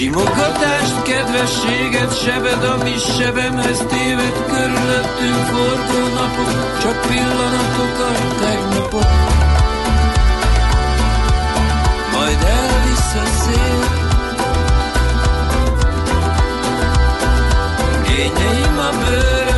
Simogatást, 0.09 1.03
kedvességet, 1.03 2.23
sebed, 2.23 2.65
ami 2.65 2.95
sebemhez 3.17 3.79
téved, 3.79 4.45
körülöttünk 4.47 5.45
forgó 5.51 6.01
napok, 6.15 6.79
csak 6.83 7.01
pillanatok 7.07 7.99
a 7.99 8.13
tegnapok. 8.41 9.09
Majd 12.13 12.39
elvisz 12.43 13.15
a 13.15 13.27
szél, 13.41 13.83
Kényeim 18.03 18.79
a 18.79 18.91
bőröndömben, 18.99 19.58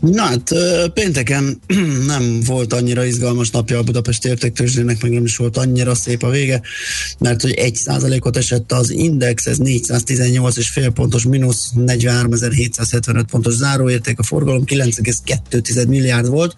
Na 0.00 0.22
hát 0.22 0.54
pénteken 0.94 1.60
nem 2.06 2.40
volt 2.46 2.72
annyira 2.72 3.04
izgalmas 3.04 3.50
napja 3.50 3.78
a 3.78 3.82
Budapesti 3.82 4.28
értéktőzsdének, 4.28 5.02
meg 5.02 5.10
nem 5.10 5.24
is 5.24 5.36
volt 5.36 5.56
annyira 5.56 5.94
szép 5.94 6.22
a 6.22 6.30
vége, 6.30 6.62
mert 7.18 7.42
hogy 7.42 7.52
egy 7.52 7.74
százalékot 7.74 8.36
esett 8.36 8.72
az 8.72 8.90
index, 8.90 9.46
ez 9.46 9.58
418 9.58 10.56
és 10.56 10.68
fél 10.68 10.90
pontos 10.90 11.24
mínusz 11.24 11.70
43.775 11.76 13.24
pontos 13.30 13.54
záróérték, 13.54 14.18
a 14.18 14.22
forgalom 14.22 14.64
9,2 14.66 15.88
milliárd 15.88 16.28
volt, 16.28 16.56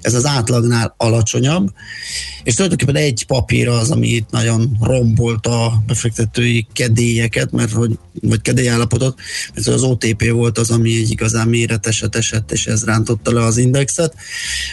ez 0.00 0.14
az 0.14 0.26
átlagnál 0.26 0.94
alacsonyabb, 0.96 1.72
és 2.44 2.54
tulajdonképpen 2.54 2.96
egy 2.96 3.24
papír 3.26 3.68
az, 3.68 3.90
ami 3.90 4.08
itt 4.08 4.30
nagyon 4.30 4.76
rombolt 4.80 5.46
a 5.46 5.82
befektetői 5.86 6.66
kedélyeket, 6.72 7.52
mert 7.52 7.72
hogy, 7.72 7.98
vagy 8.22 8.40
kedélyállapotot, 8.40 9.18
mert 9.54 9.66
az 9.66 9.82
OTP 9.82 10.30
volt 10.30 10.58
az, 10.58 10.70
ami 10.70 10.98
egy 10.98 11.10
igazán 11.10 11.48
méreteset 11.48 12.16
esett, 12.16 12.52
és 12.52 12.66
ez 12.66 12.75
rántotta 12.84 13.32
le 13.32 13.44
az 13.44 13.56
indexet. 13.56 14.14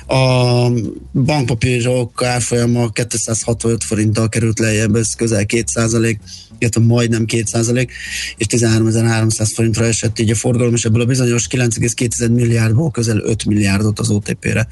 A 0.08 0.68
bankpapírok 1.14 2.24
árfolyama 2.24 2.90
265 2.90 3.84
forinttal 3.84 4.30
került 4.30 4.60
lejjebb, 4.60 4.96
ez 4.96 5.16
közel 5.16 5.46
2 5.46 5.64
százalék, 5.68 6.20
illetve 6.58 6.82
majdnem 6.82 7.26
2 7.26 7.44
százalék, 7.46 7.92
és 8.38 8.46
13.300 8.50 9.52
forintra 9.54 9.86
esett 9.86 10.20
így 10.20 10.30
a 10.30 10.36
forgalom, 10.36 10.74
és 10.74 10.86
ebből 10.86 11.02
a 11.02 11.06
bizonyos 11.06 11.48
9,2 11.48 12.32
milliárdból 12.32 12.92
közel 12.92 13.18
5 13.18 13.46
milliárdot 13.46 14.00
az 14.00 14.10
OTP-re 14.10 14.68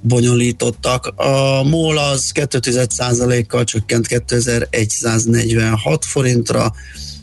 bonyolítottak. 0.00 1.06
A 1.06 1.62
MOL 1.62 1.98
az 1.98 2.32
2 2.32 2.86
kal 3.46 3.64
csökkent 3.64 4.06
2146 4.06 6.04
forintra, 6.04 6.72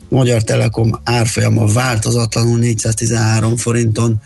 Magyar 0.10 0.44
Telekom 0.44 1.00
árfolyama 1.04 1.66
változatlanul 1.66 2.58
413 2.58 3.58
forinton 3.58 4.22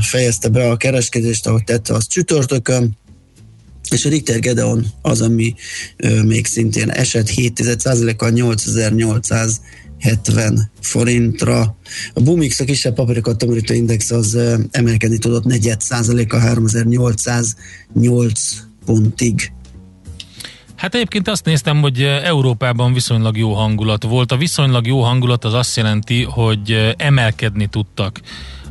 fejezte 0.00 0.48
be 0.48 0.70
a 0.70 0.76
kereskedést, 0.76 1.46
ahogy 1.46 1.64
tette 1.64 1.94
az 1.94 2.06
csütörtökön, 2.06 2.96
és 3.90 4.04
a 4.04 4.08
Richter 4.08 4.40
Gedeon 4.40 4.86
az, 5.02 5.20
ami 5.20 5.54
még 6.24 6.46
szintén 6.46 6.90
esett 6.90 7.28
7%-kal 7.28 8.30
8870 8.30 10.70
forintra. 10.80 11.76
A 12.14 12.20
Bumix, 12.20 12.60
a 12.60 12.64
kisebb 12.64 12.94
papírokat 12.94 13.38
tömörítő 13.38 13.74
index 13.74 14.10
az 14.10 14.38
emelkedni 14.70 15.18
tudott 15.18 15.44
4% 15.48 16.32
a 16.32 16.38
3808 16.38 18.40
pontig. 18.84 19.50
Hát 20.76 20.94
egyébként 20.94 21.28
azt 21.28 21.44
néztem, 21.44 21.80
hogy 21.80 22.02
Európában 22.02 22.92
viszonylag 22.92 23.36
jó 23.36 23.52
hangulat 23.52 24.02
volt. 24.02 24.32
A 24.32 24.36
viszonylag 24.36 24.86
jó 24.86 25.02
hangulat 25.02 25.44
az 25.44 25.54
azt 25.54 25.76
jelenti, 25.76 26.22
hogy 26.22 26.94
emelkedni 26.96 27.66
tudtak 27.66 28.20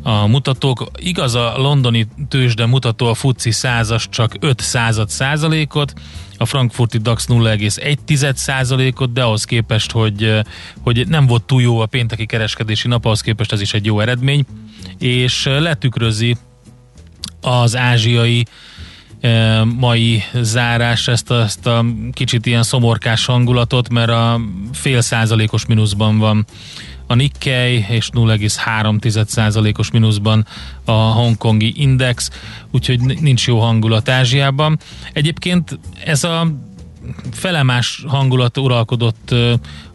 a 0.08 0.28
mutatók. 0.28 0.92
Igaz, 0.98 1.36
a 1.36 1.54
londoni 1.58 2.08
tőzsde 2.30 2.66
mutató 2.66 3.06
a 3.06 3.14
FUCI 3.14 3.52
százas 3.52 4.10
csak 4.10 4.36
5 4.40 4.60
század 4.62 5.10
százalékot, 5.10 5.94
a 6.38 6.46
frankfurti 6.46 6.98
DAX 6.98 7.26
0,1 7.30 8.36
százalékot, 8.36 9.14
de 9.14 9.24
ahhoz 9.24 9.44
képest, 9.44 9.92
hogy, 9.92 10.40
hogy 10.84 11.08
nem 11.08 11.26
volt 11.26 11.44
túl 11.44 11.62
jó 11.62 11.80
a 11.80 11.86
pénteki 11.86 12.26
kereskedési 12.26 12.88
nap, 12.88 13.06
ahhoz 13.06 13.22
képest 13.22 13.52
ez 13.52 13.62
is 13.62 13.74
egy 13.74 13.86
jó 13.86 14.00
eredmény, 14.00 14.46
és 15.00 15.46
letükrözi 15.46 16.38
az 17.42 17.76
ázsiai 17.76 18.46
mai 19.78 20.24
zárás 20.42 21.08
ezt 21.08 21.32
a, 21.32 21.42
ezt 21.42 21.68
a 21.68 21.86
kicsit 22.12 22.46
ilyen 22.46 22.64
szomorkás 22.64 23.26
hangulatot, 23.26 23.90
mert 23.90 24.10
a 24.10 24.42
fél 24.74 25.02
százalékos 25.02 25.66
mínuszban 25.66 26.18
van 26.18 26.46
a 27.08 27.16
Nikkei, 27.16 27.86
és 27.90 28.10
0,3 28.14 29.28
százalékos 29.28 29.92
mínuszban 29.92 30.46
a 30.86 30.92
hongkongi 30.92 31.74
index, 31.76 32.30
úgyhogy 32.72 33.00
nincs 33.00 33.48
jó 33.48 33.60
hangulat 33.60 34.10
Ázsiában. 34.10 34.80
Egyébként 35.14 35.80
ez 36.06 36.24
a 36.24 36.48
felemás 37.32 38.04
hangulat 38.08 38.58
uralkodott 38.58 39.36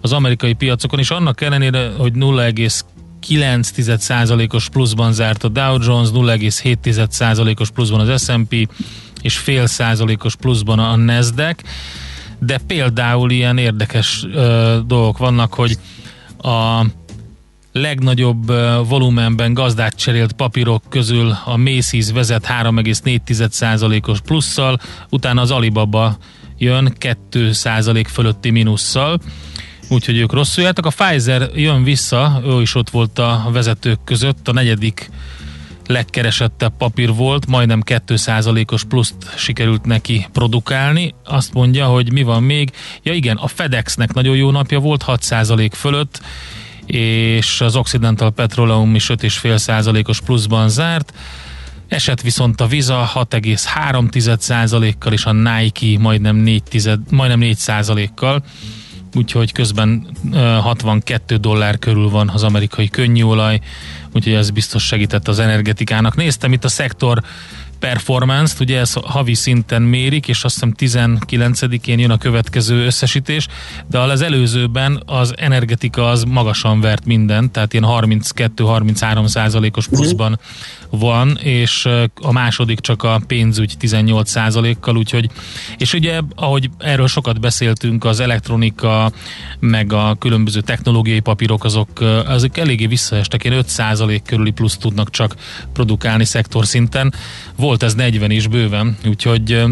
az 0.01 0.13
amerikai 0.13 0.53
piacokon, 0.53 0.99
és 0.99 1.11
annak 1.11 1.41
ellenére, 1.41 1.91
hogy 1.99 2.13
0,9%-os 2.15 4.69
pluszban 4.69 5.13
zárt 5.13 5.45
a 5.45 5.49
Dow 5.49 5.83
Jones, 5.83 6.09
0,7%-os 6.13 7.71
pluszban 7.71 8.09
az 8.09 8.25
S&P, 8.25 8.69
és 9.23 9.39
fél 9.39 9.67
százalékos 9.67 10.37
pluszban 10.37 10.79
a 10.79 10.97
Nasdaq, 10.97 11.63
de 12.39 12.59
például 12.67 13.31
ilyen 13.31 13.59
érdekes 13.59 14.25
ö, 14.33 14.79
dolgok 14.87 15.19
vannak, 15.19 15.55
hogy 15.55 15.79
a 16.43 16.85
legnagyobb 17.73 18.47
volumenben 18.89 19.55
gazdát 19.55 19.95
cserélt 19.95 20.33
papírok 20.33 20.83
közül 20.89 21.31
a 21.45 21.57
Macy's 21.57 22.11
vezet 22.14 22.47
3,4%-os 22.47 24.21
plusszal, 24.21 24.79
utána 25.11 25.41
az 25.41 25.51
Alibaba 25.51 26.16
jön 26.59 26.93
2% 27.01 28.07
fölötti 28.09 28.51
mínusszal, 28.51 29.21
úgyhogy 29.89 30.18
ők 30.18 30.33
rosszul 30.33 30.64
jártak. 30.64 30.87
A 30.87 30.91
Pfizer 30.91 31.51
jön 31.55 31.85
vissza, 31.85 32.43
ő 32.47 32.61
is 32.61 32.75
ott 32.75 32.91
volt 32.91 33.18
a 33.18 33.49
vezetők 33.53 34.05
között, 34.05 34.49
a 34.49 34.53
negyedik 34.53 35.11
legkeresettebb 35.87 36.73
papír 36.79 37.14
volt, 37.14 37.47
majdnem 37.47 37.83
2%-os 37.87 38.85
pluszt 38.85 39.14
sikerült 39.37 39.85
neki 39.85 40.27
produkálni. 40.33 41.14
Azt 41.25 41.53
mondja, 41.53 41.87
hogy 41.87 42.12
mi 42.12 42.23
van 42.23 42.43
még. 42.43 42.71
Ja 43.03 43.12
igen, 43.12 43.37
a 43.37 43.47
FedExnek 43.47 44.12
nagyon 44.12 44.37
jó 44.37 44.51
napja 44.51 44.79
volt, 44.79 45.05
6% 45.07 45.71
fölött, 45.75 46.21
és 46.95 47.61
az 47.61 47.76
Occidental 47.76 48.30
Petroleum 48.30 48.95
is 48.95 49.07
5,5%-os 49.07 50.20
pluszban 50.20 50.68
zárt. 50.68 51.12
Esett 51.88 52.20
viszont 52.20 52.61
a 52.61 52.66
Visa 52.66 53.11
6,3%-kal, 53.14 55.12
és 55.12 55.24
a 55.24 55.32
Nike 55.32 55.99
majdnem 55.99 56.36
4, 56.36 56.62
tized, 56.62 57.01
majdnem 57.11 57.41
4%-kal 57.43 58.43
úgyhogy 59.14 59.53
közben 59.53 60.07
ö, 60.32 60.36
62 60.38 61.36
dollár 61.36 61.78
körül 61.78 62.09
van 62.09 62.28
az 62.28 62.43
amerikai 62.43 62.88
könnyűolaj, 62.88 63.61
úgyhogy 64.12 64.32
ez 64.32 64.51
biztos 64.51 64.86
segített 64.86 65.28
az 65.28 65.38
energetikának. 65.38 66.16
Néztem 66.16 66.53
itt 66.53 66.64
a 66.64 66.68
szektor 66.68 67.22
performance-t, 67.81 68.61
ugye 68.61 68.78
ez 68.78 68.93
havi 68.93 69.35
szinten 69.35 69.83
mérik, 69.83 70.28
és 70.28 70.45
azt 70.45 70.55
hiszem 70.55 70.74
19-én 71.09 71.99
jön 71.99 72.11
a 72.11 72.18
következő 72.18 72.85
összesítés, 72.85 73.47
de 73.91 73.99
az 73.99 74.20
előzőben 74.20 75.03
az 75.07 75.35
energetika 75.37 76.09
az 76.09 76.24
magasan 76.24 76.81
vert 76.81 77.05
minden, 77.05 77.51
tehát 77.51 77.72
ilyen 77.72 77.87
32-33 77.89 79.26
százalékos 79.26 79.89
pluszban 79.89 80.39
van, 80.91 81.39
és 81.39 81.89
a 82.14 82.33
második 82.33 82.81
csak 82.81 83.03
a 83.03 83.20
pénzügy 83.26 83.74
18 83.78 84.31
százalékkal, 84.31 84.97
úgyhogy, 84.97 85.31
és 85.78 85.93
ugye, 85.93 86.20
ahogy 86.35 86.70
erről 86.78 87.07
sokat 87.09 87.41
beszéltünk, 87.41 88.05
az 88.05 88.20
elektronika, 88.20 89.12
meg 89.59 89.93
a 89.93 90.16
különböző 90.18 90.61
technológiai 90.61 91.20
papírok, 91.20 91.64
azok, 91.64 92.01
azok 92.26 92.59
eléggé 92.59 92.87
visszaestek, 92.87 93.45
ilyen 93.45 93.57
5 93.57 93.68
százalék 93.68 94.22
körüli 94.22 94.51
plusz 94.51 94.76
tudnak 94.76 95.11
csak 95.11 95.35
produkálni 95.72 96.24
szektor 96.24 96.66
szinten. 96.66 97.14
Volt 97.57 97.70
ez 97.79 97.95
40 97.95 98.31
is 98.31 98.47
bőven, 98.47 98.97
úgyhogy 99.07 99.62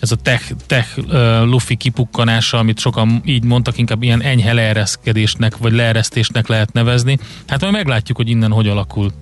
ez 0.00 0.10
a 0.10 0.16
tech, 0.16 0.52
tech 0.66 0.98
uh, 0.98 1.04
lufi 1.44 1.76
kipukkanása, 1.76 2.58
amit 2.58 2.78
sokan 2.78 3.22
így 3.24 3.44
mondtak, 3.44 3.78
inkább 3.78 4.02
ilyen 4.02 4.22
enyhe 4.22 4.52
leereszkedésnek, 4.52 5.56
vagy 5.56 5.72
leeresztésnek 5.72 6.48
lehet 6.48 6.72
nevezni. 6.72 7.18
Hát 7.46 7.60
majd 7.60 7.72
meglátjuk, 7.72 8.16
hogy 8.16 8.28
innen 8.28 8.50
hogy 8.50 8.68
alakul. 8.68 9.12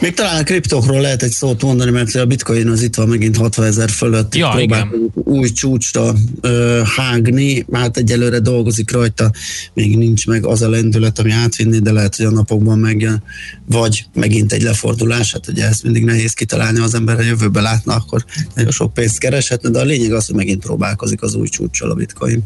Még 0.00 0.14
talán 0.14 0.40
a 0.40 0.42
kriptokról 0.42 1.00
lehet 1.00 1.22
egy 1.22 1.30
szót 1.30 1.62
mondani, 1.62 1.90
mert 1.90 2.14
a 2.14 2.26
bitcoin 2.26 2.68
az 2.68 2.82
itt 2.82 2.94
van 2.94 3.08
megint 3.08 3.36
60 3.36 3.66
ezer 3.66 3.90
fölött. 3.90 4.34
Ja, 4.34 4.48
Próbál 4.48 4.88
új 5.14 5.48
csúcsra 5.48 6.14
ö, 6.40 6.82
hágni, 6.96 7.66
hát 7.72 7.96
egyelőre 7.96 8.38
dolgozik 8.38 8.92
rajta, 8.92 9.30
még 9.74 9.96
nincs 9.96 10.26
meg 10.26 10.46
az 10.46 10.62
a 10.62 10.68
lendület, 10.68 11.18
ami 11.18 11.30
átvinni, 11.30 11.78
de 11.78 11.92
lehet, 11.92 12.16
hogy 12.16 12.26
a 12.26 12.30
napokban 12.30 12.78
megjön, 12.78 13.22
vagy 13.66 14.04
megint 14.14 14.52
egy 14.52 14.62
lefordulás, 14.62 15.32
hát 15.32 15.48
ugye 15.48 15.66
ezt 15.66 15.82
mindig 15.82 16.04
nehéz 16.04 16.32
kitalálni, 16.32 16.78
az 16.78 16.94
ember 16.94 17.18
a 17.18 17.22
jövőbe 17.22 17.60
látna, 17.60 17.94
akkor 17.94 18.24
nagyon 18.54 18.70
sok 18.70 18.94
pénzt 18.94 19.18
kereshetne, 19.18 19.68
de 19.68 19.78
a 19.78 19.84
lényeg 19.84 20.07
az, 20.12 20.26
hogy 20.26 20.34
megint 20.34 20.64
próbálkozik 20.64 21.22
az 21.22 21.34
új 21.34 21.48
csúcssal 21.48 21.90
a 21.90 21.94
bitcoin. 21.94 22.44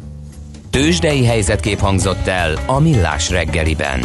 Tőzsdei 0.70 1.24
helyzetkép 1.24 1.78
hangzott 1.78 2.26
el 2.26 2.58
a 2.66 2.80
Millás 2.80 3.30
reggeliben. 3.30 4.04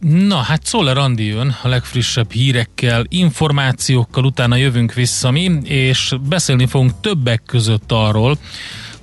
Na, 0.00 0.36
hát 0.36 0.66
Szoller 0.66 0.96
Andi 0.96 1.24
jön 1.24 1.56
a 1.62 1.68
legfrissebb 1.68 2.32
hírekkel, 2.32 3.04
információkkal, 3.08 4.24
utána 4.24 4.56
jövünk 4.56 4.92
vissza 4.92 5.30
mi, 5.30 5.50
és 5.64 6.14
beszélni 6.28 6.66
fogunk 6.66 7.00
többek 7.00 7.42
között 7.46 7.92
arról, 7.92 8.38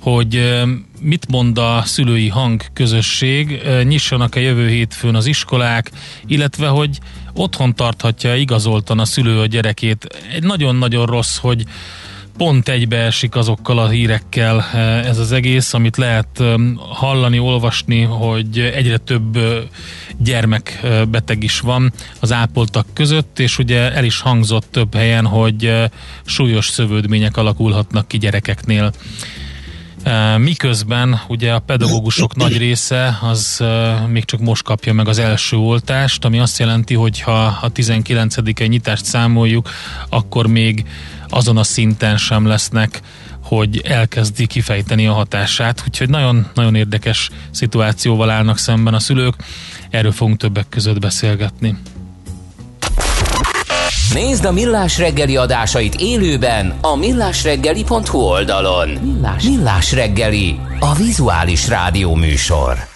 hogy 0.00 0.60
mit 1.00 1.26
mond 1.28 1.58
a 1.58 1.82
szülői 1.84 2.28
hang 2.28 2.62
közösség, 2.72 3.60
ö, 3.64 3.82
nyissanak-e 3.82 4.40
jövő 4.40 4.68
hétfőn 4.68 5.14
az 5.14 5.26
iskolák, 5.26 5.90
illetve 6.26 6.66
hogy 6.66 6.98
otthon 7.34 7.74
tarthatja 7.74 8.34
igazoltan 8.34 8.98
a 8.98 9.04
szülő 9.04 9.40
a 9.40 9.46
gyerekét. 9.46 10.06
Egy 10.34 10.42
nagyon-nagyon 10.42 11.06
rossz, 11.06 11.36
hogy 11.36 11.64
pont 12.36 12.68
egybeesik 12.68 13.36
azokkal 13.36 13.78
a 13.78 13.88
hírekkel 13.88 14.60
eh, 14.72 15.06
ez 15.06 15.18
az 15.18 15.32
egész, 15.32 15.74
amit 15.74 15.96
lehet 15.96 16.40
eh, 16.40 16.54
hallani, 16.78 17.38
olvasni, 17.38 18.02
hogy 18.02 18.58
egyre 18.58 18.96
több 18.96 19.36
eh, 19.36 19.58
gyermek 20.18 20.86
beteg 21.08 21.42
is 21.42 21.60
van 21.60 21.92
az 22.20 22.32
ápoltak 22.32 22.86
között, 22.92 23.38
és 23.38 23.58
ugye 23.58 23.92
el 23.92 24.04
is 24.04 24.20
hangzott 24.20 24.66
több 24.70 24.94
helyen, 24.94 25.26
hogy 25.26 25.74
súlyos 26.24 26.68
szövődmények 26.68 27.36
alakulhatnak 27.36 28.08
ki 28.08 28.18
gyerekeknél. 28.18 28.92
Miközben 30.38 31.20
ugye 31.28 31.52
a 31.52 31.58
pedagógusok 31.58 32.36
nagy 32.36 32.56
része 32.56 33.18
az 33.22 33.64
még 34.08 34.24
csak 34.24 34.40
most 34.40 34.62
kapja 34.62 34.92
meg 34.92 35.08
az 35.08 35.18
első 35.18 35.56
oltást, 35.56 36.24
ami 36.24 36.38
azt 36.38 36.58
jelenti, 36.58 36.94
hogy 36.94 37.20
ha 37.20 37.58
a 37.62 37.68
19 37.68 38.36
-e 38.36 38.66
nyitást 38.66 39.04
számoljuk, 39.04 39.70
akkor 40.08 40.46
még 40.46 40.84
azon 41.30 41.56
a 41.56 41.62
szinten 41.62 42.16
sem 42.16 42.46
lesznek, 42.46 43.00
hogy 43.44 43.80
elkezdi 43.84 44.46
kifejteni 44.46 45.06
a 45.06 45.12
hatását. 45.12 45.82
Úgyhogy 45.86 46.08
nagyon-nagyon 46.08 46.74
érdekes 46.74 47.30
szituációval 47.50 48.30
állnak 48.30 48.58
szemben 48.58 48.94
a 48.94 48.98
szülők. 48.98 49.34
Erről 49.90 50.12
fogunk 50.12 50.38
többek 50.38 50.68
között 50.68 50.98
beszélgetni. 50.98 51.76
Nézd 54.14 54.44
a 54.44 54.52
Millás 54.52 54.98
reggeli 54.98 55.36
adásait 55.36 55.94
élőben 55.94 56.74
a 56.80 56.96
millásreggeli.hu 56.96 58.18
oldalon. 58.18 58.88
Millás, 58.88 59.44
Millás 59.44 59.92
reggeli, 59.92 60.60
a 60.78 60.94
vizuális 60.94 61.68
rádió 61.68 62.14
műsor. 62.14 62.89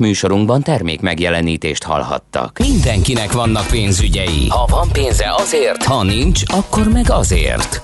Műsorunkban 0.00 0.62
termék 0.62 1.00
megjelenítést 1.00 1.82
hallhattak. 1.82 2.58
Mindenkinek 2.58 3.32
vannak 3.32 3.66
pénzügyei. 3.66 4.46
Ha 4.48 4.66
van 4.70 4.88
pénze 4.92 5.34
azért, 5.38 5.82
ha 5.84 6.02
nincs, 6.02 6.42
akkor 6.46 6.88
meg 6.88 7.10
azért. 7.10 7.82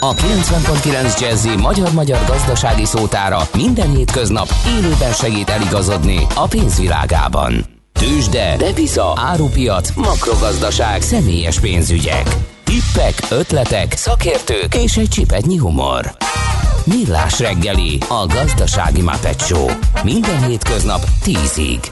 A 0.00 0.14
90.9 0.14 1.20
Jazzy 1.20 1.56
magyar-magyar 1.56 2.18
gazdasági 2.26 2.84
szótára 2.84 3.38
minden 3.54 3.96
hétköznap 3.96 4.48
élőben 4.78 5.12
segít 5.12 5.48
eligazodni 5.48 6.26
a 6.34 6.46
pénzvilágában. 6.46 7.64
Tőzsde, 7.92 8.56
depisza, 8.56 9.12
árupiac, 9.16 9.94
makrogazdaság, 9.94 11.02
személyes 11.02 11.60
pénzügyek. 11.60 12.28
Tippek, 12.64 13.14
ötletek, 13.30 13.92
szakértők 13.96 14.74
és 14.74 14.96
egy 14.96 15.08
csipetnyi 15.08 15.56
humor. 15.56 16.16
Millás 16.86 17.38
reggeli, 17.38 17.98
a 18.08 18.26
gazdasági 18.26 19.02
Muppet 19.02 19.40
Show. 19.40 19.70
Minden 20.02 20.46
hétköznap 20.46 21.04
10-ig. 21.24 21.86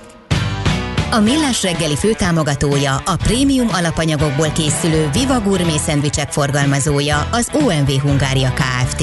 A 1.11 1.19
Millás 1.19 1.63
reggeli 1.63 1.97
főtámogatója, 1.97 2.95
a 2.95 3.17
prémium 3.17 3.69
alapanyagokból 3.73 4.49
készülő 4.53 5.11
Viva 5.13 5.41
Gourmet 5.41 5.79
szendvicsek 5.79 6.33
forgalmazója, 6.33 7.29
az 7.33 7.49
OMV 7.53 7.91
Hungária 7.91 8.53
Kft. 8.53 9.03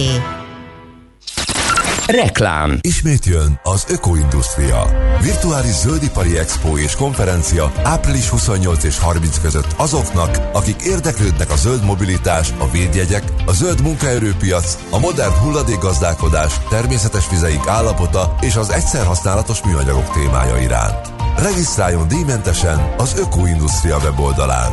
Reklám. 2.07 2.77
Ismét 2.81 3.25
jön 3.25 3.59
az 3.63 3.85
Ökoindustria. 3.89 4.83
Virtuális 5.21 5.71
zöldipari 5.71 6.37
expo 6.37 6.77
és 6.77 6.95
konferencia 6.95 7.71
április 7.83 8.29
28 8.29 8.83
és 8.83 8.99
30 8.99 9.39
között 9.41 9.75
azoknak, 9.77 10.39
akik 10.53 10.81
érdeklődnek 10.81 11.51
a 11.51 11.55
zöld 11.55 11.83
mobilitás, 11.83 12.53
a 12.57 12.69
védjegyek, 12.69 13.23
a 13.45 13.53
zöld 13.53 13.81
munkaerőpiac, 13.81 14.77
a 14.89 14.99
modern 14.99 15.33
hulladékgazdálkodás, 15.33 16.53
természetes 16.69 17.29
vizeink 17.29 17.67
állapota 17.67 18.35
és 18.41 18.55
az 18.55 18.69
egyszer 18.69 19.05
használatos 19.05 19.63
műanyagok 19.63 20.11
témája 20.11 20.57
iránt. 20.57 21.07
Regisztráljon 21.37 22.07
díjmentesen 22.07 22.93
az 22.97 23.15
Ökoindustria 23.17 23.97
weboldalán. 23.97 24.71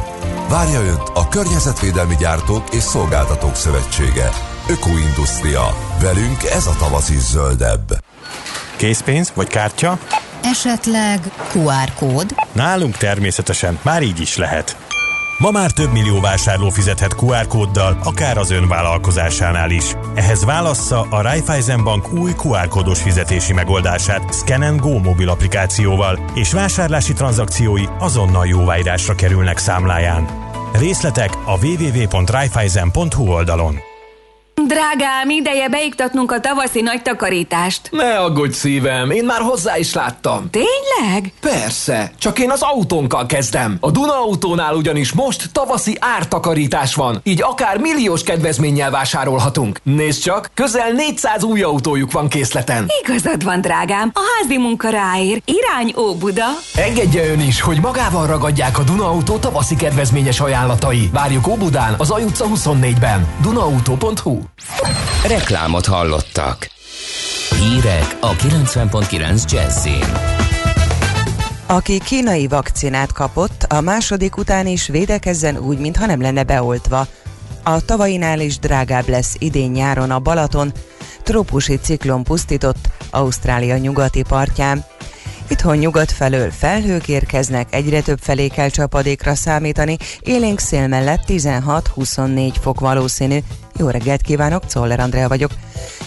Várja 0.48 0.80
Önt 0.80 1.10
a 1.14 1.28
Környezetvédelmi 1.28 2.16
Gyártók 2.16 2.74
és 2.74 2.82
Szolgáltatók 2.82 3.54
Szövetsége. 3.54 4.30
Ökoindustria. 4.68 5.76
Velünk 6.00 6.44
ez 6.44 6.66
a 6.66 6.76
tavasz 6.78 7.10
is 7.10 7.18
zöldebb. 7.18 8.04
Készpénz 8.76 9.32
vagy 9.34 9.48
kártya? 9.48 9.98
Esetleg 10.42 11.20
QR 11.54 11.92
kód? 11.94 12.34
Nálunk 12.52 12.96
természetesen, 12.96 13.78
már 13.82 14.02
így 14.02 14.20
is 14.20 14.36
lehet. 14.36 14.76
Ma 15.38 15.50
már 15.50 15.70
több 15.70 15.92
millió 15.92 16.20
vásárló 16.20 16.68
fizethet 16.68 17.14
QR 17.14 17.46
kóddal, 17.46 17.98
akár 18.04 18.38
az 18.38 18.50
ön 18.50 18.68
vállalkozásánál 18.68 19.70
is. 19.70 19.94
Ehhez 20.14 20.44
válassza 20.44 21.06
a 21.10 21.20
Raiffeisen 21.20 21.84
Bank 21.84 22.12
új 22.12 22.32
QR 22.42 22.68
kódos 22.68 23.02
fizetési 23.02 23.52
megoldását 23.52 24.34
Scan 24.34 24.76
Go 24.76 24.98
mobil 24.98 25.28
applikációval, 25.28 26.18
és 26.34 26.52
vásárlási 26.52 27.12
tranzakciói 27.12 27.84
azonnal 27.98 28.46
jóváírásra 28.46 29.14
kerülnek 29.14 29.58
számláján. 29.58 30.28
Részletek 30.72 31.30
a 31.44 31.66
www.raiffeisen.hu 31.66 33.28
oldalon. 33.28 33.87
Drágám, 34.66 35.30
ideje 35.30 35.68
beiktatnunk 35.68 36.32
a 36.32 36.40
tavaszi 36.40 36.80
nagy 36.80 37.02
takarítást. 37.02 37.88
Ne 37.90 38.18
aggódj 38.18 38.52
szívem, 38.52 39.10
én 39.10 39.24
már 39.24 39.40
hozzá 39.40 39.78
is 39.78 39.94
láttam. 39.94 40.50
Tényleg? 40.50 41.32
Persze, 41.40 42.12
csak 42.18 42.38
én 42.38 42.50
az 42.50 42.62
autónkkal 42.62 43.26
kezdem. 43.26 43.76
A 43.80 43.90
Duna 43.90 44.12
autónál 44.12 44.74
ugyanis 44.74 45.12
most 45.12 45.52
tavaszi 45.52 45.96
ártakarítás 46.00 46.94
van, 46.94 47.20
így 47.22 47.42
akár 47.42 47.78
milliós 47.78 48.22
kedvezménnyel 48.22 48.90
vásárolhatunk. 48.90 49.80
Nézd 49.82 50.22
csak, 50.22 50.50
közel 50.54 50.92
400 50.92 51.44
új 51.44 51.62
autójuk 51.62 52.12
van 52.12 52.28
készleten. 52.28 52.86
Igazad 53.02 53.44
van, 53.44 53.60
drágám, 53.60 54.10
a 54.14 54.20
házi 54.36 54.58
munka 54.58 54.88
ráér. 54.88 55.42
Irány 55.44 55.94
Óbuda. 55.96 56.46
Engedje 56.74 57.30
ön 57.30 57.40
is, 57.40 57.60
hogy 57.60 57.80
magával 57.80 58.26
ragadják 58.26 58.78
a 58.78 58.82
Duna 58.82 59.08
autó 59.08 59.36
tavaszi 59.36 59.76
kedvezményes 59.76 60.40
ajánlatai. 60.40 61.08
Várjuk 61.12 61.46
Óbudán, 61.46 61.94
az 61.98 62.10
Aj 62.10 62.22
utca 62.24 62.46
24-ben. 62.54 63.26
Dunaauto.hu 63.42 64.46
Reklámot 65.26 65.86
hallottak. 65.86 66.70
Hírek 67.60 68.16
a 68.20 68.36
90.9 68.36 69.50
Jazzin. 69.50 70.04
Aki 71.66 72.00
kínai 72.00 72.46
vakcinát 72.46 73.12
kapott, 73.12 73.62
a 73.62 73.80
második 73.80 74.36
után 74.36 74.66
is 74.66 74.86
védekezzen 74.86 75.58
úgy, 75.58 75.78
mintha 75.78 76.06
nem 76.06 76.20
lenne 76.20 76.42
beoltva. 76.42 77.06
A 77.62 77.84
tavainál 77.84 78.40
is 78.40 78.58
drágább 78.58 79.08
lesz 79.08 79.36
idén 79.38 79.70
nyáron 79.70 80.10
a 80.10 80.18
Balaton, 80.18 80.72
trópusi 81.22 81.78
ciklon 81.78 82.24
pusztított 82.24 82.88
Ausztrália 83.10 83.76
nyugati 83.76 84.22
partján. 84.22 84.84
Itthon 85.48 85.76
nyugat 85.76 86.12
felől 86.12 86.50
felhők 86.50 87.08
érkeznek, 87.08 87.74
egyre 87.74 88.00
több 88.00 88.18
felé 88.20 88.48
kell 88.48 88.68
csapadékra 88.68 89.34
számítani, 89.34 89.96
élénk 90.20 90.58
szél 90.58 90.86
mellett 90.86 91.22
16-24 91.26 92.54
fok 92.60 92.80
valószínű. 92.80 93.38
Jó 93.78 93.88
reggelt 93.88 94.20
kívánok, 94.20 94.66
Czoller 94.66 95.00
Andrea 95.00 95.28
vagyok. 95.28 95.50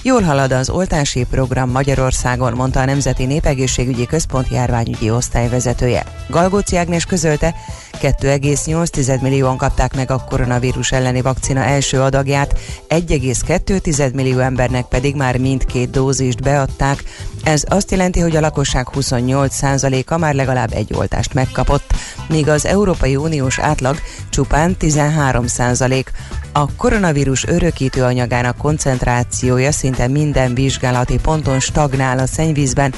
Jól 0.02 0.22
halad 0.22 0.52
az 0.52 0.70
oltási 0.70 1.26
program 1.30 1.70
Magyarországon, 1.70 2.54
mondta 2.54 2.80
a 2.80 2.86
Nemzeti 2.86 3.26
Népegészségügyi 3.26 4.06
Központ 4.06 4.48
járványügyi 4.50 5.10
osztályvezetője. 5.10 6.06
Galgóci 6.30 6.78
Ágnes 6.78 7.06
közölte, 7.06 7.56
2,8 8.02 9.22
millióan 9.22 9.58
kapták 9.58 9.96
meg 9.96 10.12
a 10.12 10.24
koronavírus 10.30 10.92
elleni 10.92 11.22
vakcina 11.22 11.64
első 11.64 12.02
adagját, 12.02 12.60
1,2 12.90 14.14
millió 14.14 14.40
embernek 14.40 14.86
pedig 14.86 15.16
már 15.16 15.38
mindkét 15.38 15.90
dózist 15.90 16.42
beadták. 16.42 17.04
Ez 17.44 17.64
azt 17.68 17.92
jelenti, 17.92 18.20
hogy 18.20 18.36
a 18.36 18.40
lakosság 18.40 18.88
28%-a 18.94 20.18
már 20.18 20.34
legalább 20.34 20.74
egy 20.74 20.94
oltást 20.94 21.34
megkapott, 21.34 21.94
míg 22.30 22.48
az 22.48 22.66
Európai 22.66 23.16
Uniós 23.16 23.60
átlag 23.60 23.98
csupán 24.30 24.76
13%. 24.80 26.06
A 26.54 26.76
koronavírus 26.76 27.44
örökítő 27.62 28.04
anyagának 28.04 28.58
koncentrációja 28.58 29.72
szinte 29.72 30.08
minden 30.08 30.54
vizsgálati 30.54 31.20
ponton 31.20 31.60
stagnál 31.60 32.20
a 32.20 32.26
szennyvízben. 32.26 32.94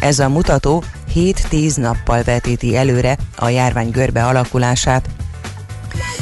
Ez 0.00 0.18
a 0.18 0.28
mutató 0.28 0.84
7-10 1.14 1.76
nappal 1.76 2.22
vetíti 2.22 2.76
előre 2.76 3.16
a 3.36 3.48
járvány 3.48 3.90
görbe 3.90 4.26
alakulását. 4.26 5.08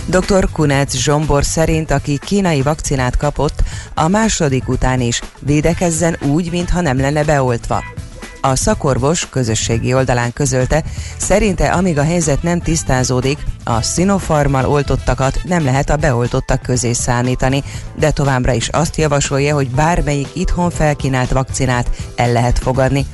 Dr. 0.06 0.48
Kunec 0.52 0.96
Zsombor 0.96 1.44
szerint, 1.44 1.90
aki 1.90 2.18
kínai 2.18 2.62
vakcinát 2.62 3.16
kapott, 3.16 3.62
a 3.94 4.08
második 4.08 4.68
után 4.68 5.00
is 5.00 5.20
védekezzen 5.40 6.16
úgy, 6.20 6.50
mintha 6.50 6.80
nem 6.80 7.00
lenne 7.00 7.24
beoltva. 7.24 7.82
A 8.40 8.56
szakorvos 8.56 9.28
közösségi 9.28 9.94
oldalán 9.94 10.32
közölte, 10.32 10.84
szerinte 11.16 11.72
amíg 11.72 11.98
a 11.98 12.02
helyzet 12.02 12.42
nem 12.42 12.60
tisztázódik, 12.60 13.38
a 13.64 13.82
szinofarmal 13.82 14.64
oltottakat 14.64 15.40
nem 15.44 15.64
lehet 15.64 15.90
a 15.90 15.96
beoltottak 15.96 16.62
közé 16.62 16.92
számítani, 16.92 17.62
de 17.98 18.10
továbbra 18.10 18.52
is 18.52 18.68
azt 18.68 18.96
javasolja, 18.96 19.54
hogy 19.54 19.70
bármelyik 19.70 20.28
itthon 20.32 20.70
felkínált 20.70 21.30
vakcinát 21.30 21.90
el 22.16 22.32
lehet 22.32 22.58
fogadni. 22.58 23.06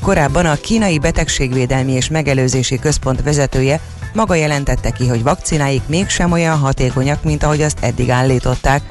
Korábban 0.00 0.46
a 0.46 0.54
Kínai 0.54 0.98
Betegségvédelmi 0.98 1.92
és 1.92 2.08
Megelőzési 2.08 2.78
Központ 2.78 3.22
vezetője 3.22 3.80
maga 4.12 4.34
jelentette 4.34 4.90
ki, 4.90 5.06
hogy 5.06 5.22
vakcináik 5.22 5.82
mégsem 5.86 6.32
olyan 6.32 6.58
hatékonyak, 6.58 7.24
mint 7.24 7.42
ahogy 7.42 7.62
azt 7.62 7.78
eddig 7.80 8.10
állították. 8.10 8.82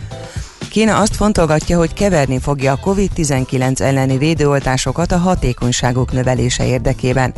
Kína 0.69 0.99
azt 0.99 1.15
fontolgatja, 1.15 1.77
hogy 1.77 1.93
keverni 1.93 2.39
fogja 2.39 2.71
a 2.71 2.79
COVID-19 2.89 3.79
elleni 3.79 4.17
védőoltásokat 4.17 5.11
a 5.11 5.17
hatékonyságuk 5.17 6.11
növelése 6.11 6.65
érdekében. 6.65 7.33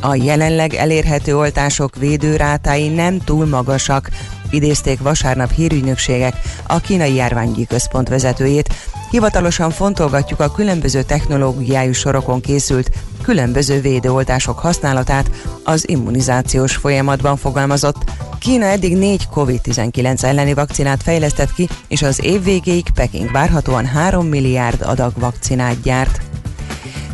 A 0.00 0.14
jelenleg 0.14 0.74
elérhető 0.74 1.36
oltások 1.36 1.96
védőrátái 1.96 2.88
nem 2.88 3.18
túl 3.18 3.46
magasak, 3.46 4.10
idézték 4.50 5.00
vasárnap 5.00 5.52
hírügynökségek 5.52 6.34
a 6.66 6.80
kínai 6.80 7.14
járványi 7.14 7.66
központ 7.66 8.08
vezetőjét. 8.08 8.74
Hivatalosan 9.10 9.70
fontolgatjuk 9.70 10.40
a 10.40 10.52
különböző 10.52 11.02
technológiájú 11.02 11.92
sorokon 11.92 12.40
készült 12.40 12.90
különböző 13.26 13.80
védőoltások 13.80 14.58
használatát 14.58 15.30
az 15.64 15.88
immunizációs 15.88 16.76
folyamatban 16.76 17.36
fogalmazott. 17.36 17.96
Kína 18.38 18.64
eddig 18.64 18.96
négy 18.96 19.28
COVID-19 19.34 20.22
elleni 20.22 20.54
vakcinát 20.54 21.02
fejlesztett 21.02 21.52
ki, 21.52 21.68
és 21.88 22.02
az 22.02 22.24
év 22.24 22.42
végéig 22.42 22.90
Peking 22.94 23.30
várhatóan 23.32 23.86
3 23.86 24.26
milliárd 24.26 24.82
adag 24.82 25.12
vakcinát 25.18 25.82
gyárt. 25.82 26.20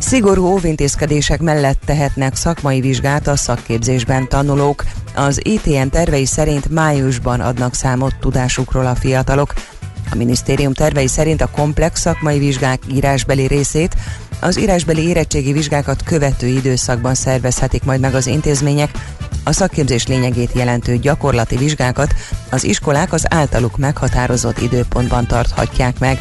Szigorú 0.05 0.45
óvintézkedések 0.45 1.41
mellett 1.41 1.81
tehetnek 1.85 2.35
szakmai 2.35 2.81
vizsgát 2.81 3.27
a 3.27 3.35
szakképzésben 3.35 4.29
tanulók. 4.29 4.83
Az 5.15 5.39
ITN 5.43 5.87
tervei 5.87 6.25
szerint 6.25 6.69
májusban 6.69 7.39
adnak 7.39 7.73
számot 7.73 8.15
tudásukról 8.19 8.85
a 8.85 8.95
fiatalok. 8.95 9.53
A 10.11 10.15
minisztérium 10.15 10.73
tervei 10.73 11.07
szerint 11.07 11.41
a 11.41 11.49
komplex 11.49 11.99
szakmai 11.99 12.39
vizsgák 12.39 12.79
írásbeli 12.93 13.47
részét 13.47 13.95
az 14.39 14.59
írásbeli 14.59 15.07
érettségi 15.07 15.51
vizsgákat 15.51 16.03
követő 16.03 16.47
időszakban 16.47 17.15
szervezhetik 17.15 17.83
majd 17.83 17.99
meg 17.99 18.15
az 18.15 18.27
intézmények, 18.27 18.89
a 19.43 19.51
szakképzés 19.51 20.07
lényegét 20.07 20.53
jelentő 20.53 20.97
gyakorlati 20.97 21.55
vizsgákat 21.55 22.13
az 22.49 22.63
iskolák 22.63 23.13
az 23.13 23.25
általuk 23.29 23.77
meghatározott 23.77 24.61
időpontban 24.61 25.27
tarthatják 25.27 25.99
meg. 25.99 26.19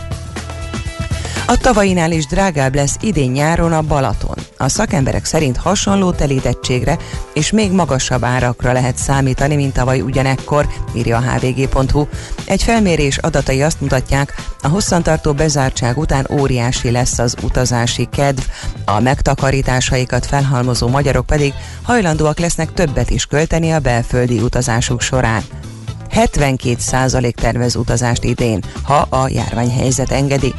A 1.52 1.56
tavainál 1.56 2.12
is 2.12 2.26
drágább 2.26 2.74
lesz 2.74 2.96
idén 3.00 3.30
nyáron 3.30 3.72
a 3.72 3.82
Balaton. 3.82 4.34
A 4.56 4.68
szakemberek 4.68 5.24
szerint 5.24 5.56
hasonló 5.56 6.10
telítettségre 6.10 6.96
és 7.34 7.50
még 7.50 7.72
magasabb 7.72 8.24
árakra 8.24 8.72
lehet 8.72 8.96
számítani, 8.96 9.54
mint 9.54 9.72
tavaly 9.72 10.00
ugyanekkor, 10.00 10.68
írja 10.94 11.16
a 11.16 11.20
hvg.hu. 11.20 12.06
Egy 12.44 12.62
felmérés 12.62 13.18
adatai 13.18 13.62
azt 13.62 13.80
mutatják, 13.80 14.34
a 14.62 14.68
hosszantartó 14.68 15.32
bezártság 15.32 15.98
után 15.98 16.26
óriási 16.30 16.90
lesz 16.90 17.18
az 17.18 17.36
utazási 17.42 18.08
kedv, 18.12 18.42
a 18.84 19.00
megtakarításaikat 19.00 20.26
felhalmozó 20.26 20.88
magyarok 20.88 21.26
pedig 21.26 21.52
hajlandóak 21.82 22.38
lesznek 22.38 22.72
többet 22.72 23.10
is 23.10 23.26
költeni 23.26 23.70
a 23.70 23.80
belföldi 23.80 24.40
utazásuk 24.40 25.00
során. 25.00 25.42
72% 26.14 27.32
tervez 27.32 27.76
utazást 27.76 28.24
idén, 28.24 28.62
ha 28.82 29.06
a 29.08 29.28
járványhelyzet 29.28 30.10
engedi. 30.10 30.54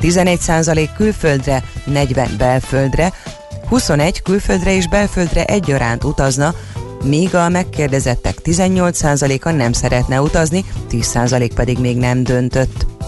11% 0.00 0.88
külföldre, 0.96 1.62
40 1.84 2.30
belföldre, 2.38 3.12
21 3.68 4.22
külföldre 4.22 4.74
és 4.74 4.88
belföldre 4.88 5.44
egyaránt 5.44 6.04
utazna, 6.04 6.54
míg 7.04 7.34
a 7.34 7.48
megkérdezettek 7.48 8.36
18%-a 8.44 9.50
nem 9.50 9.72
szeretne 9.72 10.20
utazni, 10.20 10.64
10% 10.90 11.50
pedig 11.54 11.78
még 11.78 11.96
nem 11.96 12.22
döntött. 12.22 12.99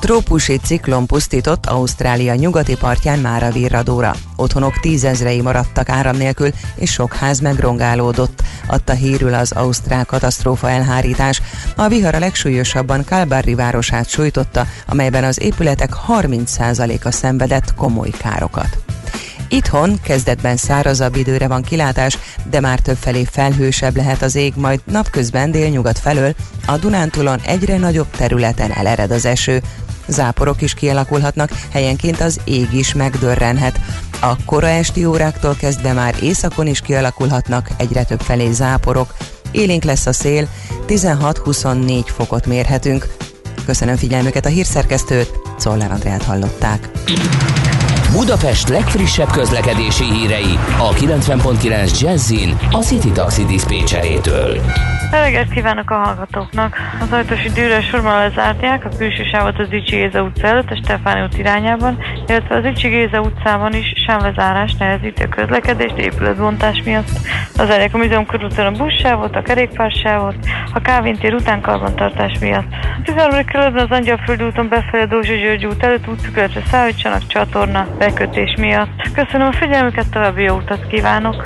Trópusi 0.00 0.56
ciklon 0.56 1.06
pusztított 1.06 1.66
Ausztrália 1.66 2.34
nyugati 2.34 2.76
partján 2.76 3.18
már 3.18 3.42
a 3.42 3.50
virradóra. 3.50 4.14
Otthonok 4.36 4.80
tízezrei 4.80 5.40
maradtak 5.40 5.88
áram 5.88 6.16
nélkül, 6.16 6.50
és 6.74 6.92
sok 6.92 7.14
ház 7.14 7.40
megrongálódott. 7.40 8.42
Adta 8.66 8.92
hírül 8.92 9.34
az 9.34 9.52
Ausztrál 9.52 10.04
katasztrófa 10.04 10.70
elhárítás. 10.70 11.42
A 11.76 11.88
vihar 11.88 12.14
a 12.14 12.18
legsúlyosabban 12.18 13.04
Kalbarri 13.04 13.54
városát 13.54 14.08
sújtotta, 14.08 14.66
amelyben 14.86 15.24
az 15.24 15.40
épületek 15.40 15.90
30%-a 16.08 17.10
szenvedett 17.10 17.74
komoly 17.74 18.10
károkat. 18.10 18.87
Itthon 19.48 20.00
kezdetben 20.02 20.56
szárazabb 20.56 21.16
időre 21.16 21.48
van 21.48 21.62
kilátás, 21.62 22.18
de 22.50 22.60
már 22.60 22.78
többfelé 22.78 23.24
felhősebb 23.30 23.96
lehet 23.96 24.22
az 24.22 24.34
ég, 24.34 24.52
majd 24.56 24.80
napközben 24.84 25.50
délnyugat 25.50 25.98
felől 25.98 26.34
a 26.66 26.76
Dunántúlon 26.76 27.40
egyre 27.40 27.76
nagyobb 27.76 28.10
területen 28.10 28.72
elered 28.72 29.10
az 29.10 29.24
eső. 29.24 29.62
Záporok 30.06 30.62
is 30.62 30.74
kialakulhatnak, 30.74 31.50
helyenként 31.72 32.20
az 32.20 32.40
ég 32.44 32.72
is 32.72 32.94
megdörrenhet. 32.94 33.80
A 34.20 34.44
kora 34.44 34.68
esti 34.68 35.04
óráktól 35.04 35.54
kezdve 35.54 35.92
már 35.92 36.14
északon 36.22 36.66
is 36.66 36.80
kialakulhatnak 36.80 37.70
egyre 37.76 38.04
több 38.04 38.20
felé 38.20 38.52
záporok. 38.52 39.14
Élénk 39.50 39.84
lesz 39.84 40.06
a 40.06 40.12
szél, 40.12 40.48
16-24 40.86 42.04
fokot 42.06 42.46
mérhetünk. 42.46 43.06
Köszönöm 43.66 43.96
figyelmüket 43.96 44.46
a 44.46 44.48
hírszerkesztőt, 44.48 45.32
Czollár 45.58 45.90
Andrát 45.90 46.22
hallották. 46.22 46.88
Budapest 48.12 48.68
legfrissebb 48.68 49.30
közlekedési 49.30 50.04
hírei 50.04 50.58
a 50.78 50.90
90.9 50.92 52.00
Jazzin 52.00 52.56
a 52.70 52.78
City 52.78 53.10
Taxi 53.10 53.44
Dispécsejétől. 53.44 54.60
Reggelt 55.10 55.50
kívánok 55.50 55.90
a 55.90 55.94
hallgatóknak! 55.94 56.76
Az 57.00 57.12
ajtósi 57.12 57.48
dűrő 57.48 57.80
sorban 57.80 58.18
lezártják 58.18 58.84
a 58.84 58.96
külső 58.96 59.22
sávot 59.24 59.58
az 59.58 59.66
Icsi 59.70 59.96
Géza 59.96 60.22
utca 60.22 60.46
előtt 60.46 60.70
a 60.70 60.76
Stefáni 60.82 61.22
út 61.22 61.38
irányában, 61.38 61.98
illetve 62.26 62.56
az 62.56 62.64
Icsi 62.64 62.88
Géza 62.88 63.20
utcában 63.20 63.74
is 63.74 63.92
sávlezárás 64.06 64.74
nehezíti 64.78 65.22
a 65.22 65.28
közlekedést 65.28 65.96
épületbontás 65.96 66.82
miatt. 66.84 67.08
Az 67.56 67.68
a 67.68 67.96
Múzeum 67.96 68.26
körúton 68.26 68.66
a 68.66 68.70
buszsávot, 68.70 69.36
a 69.36 69.42
kerékpársávot, 69.42 70.36
a 70.74 70.80
Kávin 70.80 71.16
tér 71.16 71.34
után 71.34 71.60
karbantartás 71.60 72.38
miatt. 72.38 72.66
A 72.72 73.02
13. 73.04 73.44
kerületben 73.44 73.84
az 73.84 73.96
Angyalföldi 73.96 74.44
úton 74.44 74.68
befelé 74.68 75.02
a 75.02 75.06
Dózsa 75.06 75.34
György 75.34 75.66
út 75.66 75.82
előtt 75.82 76.08
útszükletre 76.08 76.62
szállítsanak 76.70 77.26
csatorna 77.26 77.86
bekötés 77.98 78.54
miatt. 78.58 79.10
Köszönöm 79.14 79.46
a 79.46 79.52
figyelmüket, 79.52 80.10
további 80.10 80.42
jó 80.42 80.56
utat 80.56 80.86
kívánok! 80.86 81.42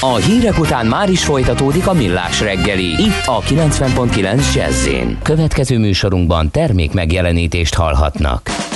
A 0.00 0.14
hírek 0.14 0.58
után 0.58 0.86
már 0.86 1.08
is 1.08 1.24
folytatódik 1.24 1.86
a 1.86 1.92
millás 1.92 2.40
reggeli, 2.40 2.84
itt 2.84 3.26
a 3.26 3.40
90.9 3.40 4.54
jazz 4.54 4.88
Következő 5.22 5.78
műsorunkban 5.78 6.50
termék 6.50 6.92
megjelenítést 6.92 7.74
hallhatnak. 7.74 8.69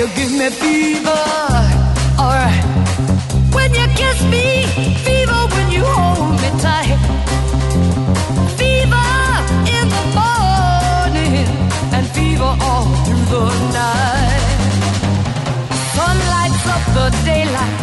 You 0.00 0.08
give 0.16 0.32
me 0.32 0.48
fever. 0.48 1.22
Alright. 2.18 2.64
When 3.52 3.70
you 3.74 3.86
kiss 4.00 4.18
me, 4.32 4.64
fever 5.04 5.40
when 5.52 5.70
you 5.70 5.84
hold 5.84 6.40
me 6.40 6.50
tight. 6.64 6.96
Fever 8.56 9.10
in 9.76 9.84
the 9.96 10.04
morning 10.16 11.44
and 11.92 12.06
fever 12.16 12.52
all 12.68 12.88
through 13.04 13.26
the 13.34 13.44
night. 13.76 14.40
Sun 15.92 16.16
lights 16.32 16.64
up 16.74 16.84
the 16.96 17.06
daylight. 17.28 17.76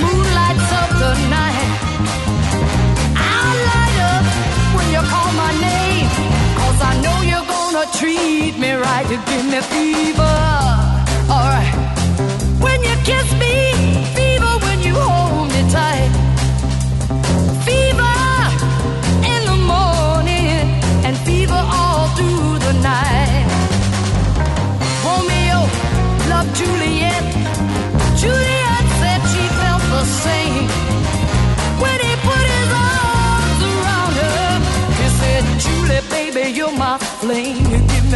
Moon 0.00 0.26
lights 0.40 0.70
up 0.80 0.90
the 1.04 1.12
night. 1.36 1.68
I 3.14 3.44
light 3.68 3.98
up 4.14 4.24
when 4.74 4.86
you 4.94 5.02
call 5.12 5.30
my 5.44 5.52
name. 5.68 6.08
Cause 6.56 6.80
I 6.90 6.92
know 7.04 7.18
you're 7.28 7.48
gonna 7.54 7.84
treat 7.98 8.58
me 8.58 8.72
right. 8.72 9.04
You 9.10 9.18
give 9.26 9.44
me 9.44 9.60
fever. 9.60 10.19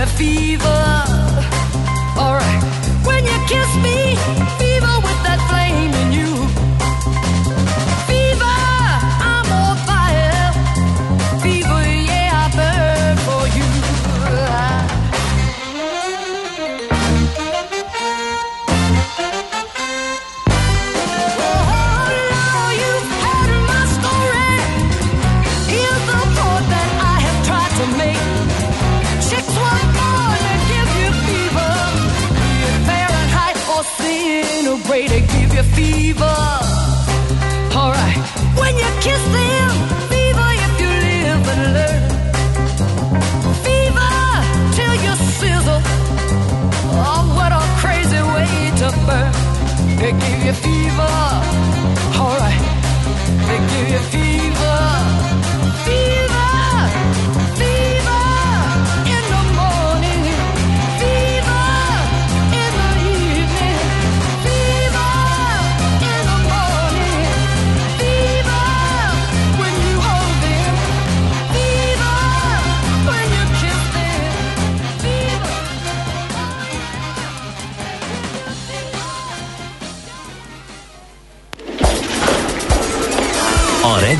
Fever. 0.06 1.23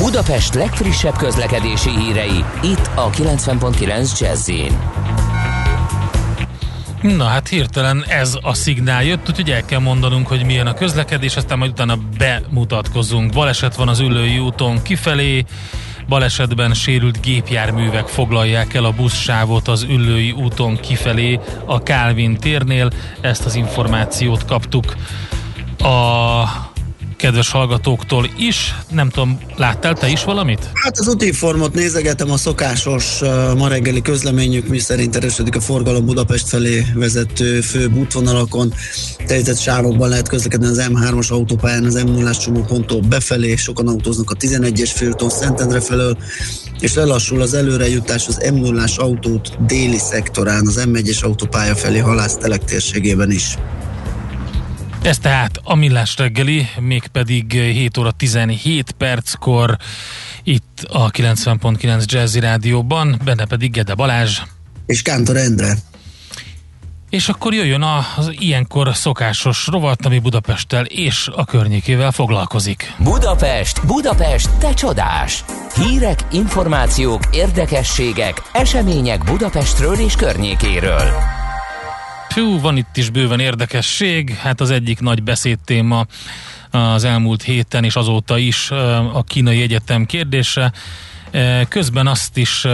Budapest 0.00 0.54
legfrissebb 0.54 1.16
közlekedési 1.16 1.90
hírei, 1.90 2.44
itt 2.62 2.90
a 2.94 3.10
90.9 3.10 4.20
jazz 4.20 4.50
Na 7.02 7.24
hát 7.24 7.48
hirtelen 7.48 8.04
ez 8.08 8.38
a 8.42 8.54
szignál 8.54 9.04
jött, 9.04 9.28
úgyhogy 9.28 9.50
el 9.50 9.64
kell 9.64 9.78
mondanunk, 9.78 10.26
hogy 10.26 10.44
milyen 10.44 10.66
a 10.66 10.74
közlekedés, 10.74 11.36
aztán 11.36 11.58
majd 11.58 11.70
utána 11.70 11.98
bemutatkozunk. 12.18 13.32
Baleset 13.32 13.76
van 13.76 13.88
az 13.88 14.00
ülői 14.00 14.38
úton 14.38 14.82
kifelé, 14.82 15.44
balesetben 16.08 16.74
sérült 16.74 17.20
gépjárművek 17.20 18.06
foglalják 18.06 18.74
el 18.74 18.84
a 18.84 18.92
buszsávot 18.92 19.68
az 19.68 19.82
ülői 19.82 20.30
úton 20.30 20.80
kifelé 20.80 21.40
a 21.64 21.82
Kálvin 21.82 22.36
térnél. 22.36 22.90
Ezt 23.20 23.44
az 23.44 23.54
információt 23.54 24.44
kaptuk 24.44 24.96
a 25.78 26.69
kedves 27.20 27.50
hallgatóktól 27.50 28.30
is. 28.38 28.74
Nem 28.90 29.08
tudom, 29.08 29.38
láttál 29.56 29.94
te 29.94 30.08
is 30.08 30.24
valamit? 30.24 30.70
Hát 30.74 30.98
az 30.98 31.08
útinformot 31.08 31.74
nézegetem, 31.74 32.30
a 32.30 32.36
szokásos 32.36 33.20
uh, 33.20 33.54
ma 33.54 33.68
reggeli 33.68 34.02
közleményük, 34.02 34.68
mi 34.68 34.78
szerint 34.78 35.16
erősödik 35.16 35.56
a 35.56 35.60
forgalom 35.60 36.04
Budapest 36.04 36.48
felé 36.48 36.86
vezető 36.94 37.60
főbb 37.60 37.96
útvonalakon. 37.96 38.74
Telített 39.26 39.58
sávokban 39.58 40.08
lehet 40.08 40.28
közlekedni 40.28 40.66
az 40.66 40.86
M3-as 40.92 41.30
autópályán, 41.32 41.84
az 41.84 42.02
M0-as 42.06 42.42
csomóponttól 42.42 43.00
befelé, 43.00 43.56
sokan 43.56 43.88
autóznak 43.88 44.30
a 44.30 44.34
11-es 44.34 44.90
főúton 44.94 45.30
Szentendre 45.30 45.80
felől, 45.80 46.16
és 46.80 46.94
lelassul 46.94 47.40
az 47.40 47.54
előrejutás 47.54 48.28
az 48.28 48.40
M0-as 48.42 48.96
autót 48.96 49.66
déli 49.66 49.98
szektorán, 49.98 50.66
az 50.66 50.82
M1-es 50.86 51.24
autópálya 51.24 51.74
felé 51.74 51.98
halásztelek 51.98 52.64
térségében 52.64 53.30
is. 53.30 53.56
Ez 55.02 55.18
tehát 55.18 55.60
a 55.64 55.74
Millás 55.74 56.16
reggeli, 56.16 56.68
mégpedig 56.78 57.52
7 57.52 57.98
óra 57.98 58.10
17 58.10 58.90
perckor 58.90 59.76
itt 60.42 60.86
a 60.88 61.10
90.9 61.10 62.04
Jazzy 62.04 62.40
Rádióban, 62.40 63.20
benne 63.24 63.44
pedig 63.44 63.72
Gede 63.72 63.94
Balázs. 63.94 64.40
És 64.86 65.02
Kántor 65.02 65.36
Endre. 65.36 65.74
És 67.10 67.28
akkor 67.28 67.54
jöjjön 67.54 67.82
az 68.16 68.30
ilyenkor 68.38 68.96
szokásos 68.96 69.66
rovat, 69.66 70.06
ami 70.06 70.18
Budapesttel 70.18 70.84
és 70.84 71.28
a 71.34 71.44
környékével 71.44 72.12
foglalkozik. 72.12 72.94
Budapest, 72.98 73.86
Budapest, 73.86 74.50
te 74.50 74.74
csodás! 74.74 75.44
Hírek, 75.74 76.24
információk, 76.32 77.22
érdekességek, 77.32 78.42
események 78.52 79.24
Budapestről 79.24 79.98
és 79.98 80.14
környékéről. 80.14 81.39
Fú, 82.30 82.60
van 82.60 82.76
itt 82.76 82.96
is 82.96 83.10
bőven 83.10 83.40
érdekesség, 83.40 84.34
hát 84.34 84.60
az 84.60 84.70
egyik 84.70 85.00
nagy 85.00 85.22
beszédtéma 85.22 86.06
az 86.70 87.04
elmúlt 87.04 87.42
héten 87.42 87.84
és 87.84 87.96
azóta 87.96 88.38
is 88.38 88.70
a 89.12 89.22
kínai 89.26 89.62
egyetem 89.62 90.06
kérdése. 90.06 90.72
Közben 91.68 92.06
azt 92.06 92.36
is 92.36 92.66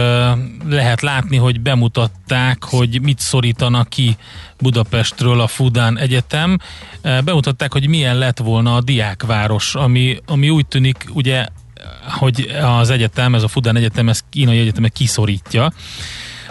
lehet 0.67 1.01
látni, 1.01 1.37
hogy 1.37 1.61
bemutatták, 1.61 2.63
hogy 2.63 3.01
mit 3.01 3.19
szorítanak 3.19 3.89
ki 3.89 4.17
Budapestről 4.61 5.41
a 5.41 5.47
Fudán 5.47 5.97
Egyetem. 5.97 6.57
Bemutatták, 7.01 7.73
hogy 7.73 7.87
milyen 7.87 8.17
lett 8.17 8.37
volna 8.37 8.75
a 8.75 8.81
diákváros, 8.81 9.75
ami, 9.75 10.17
ami 10.25 10.49
úgy 10.49 10.65
tűnik, 10.65 11.05
ugye, 11.13 11.45
hogy 12.03 12.55
az 12.61 12.89
egyetem, 12.89 13.35
ez 13.35 13.43
a 13.43 13.47
Fudán 13.47 13.75
Egyetem, 13.75 14.09
ez 14.09 14.23
kínai 14.29 14.59
egyetemek 14.59 14.91
kiszorítja. 14.91 15.71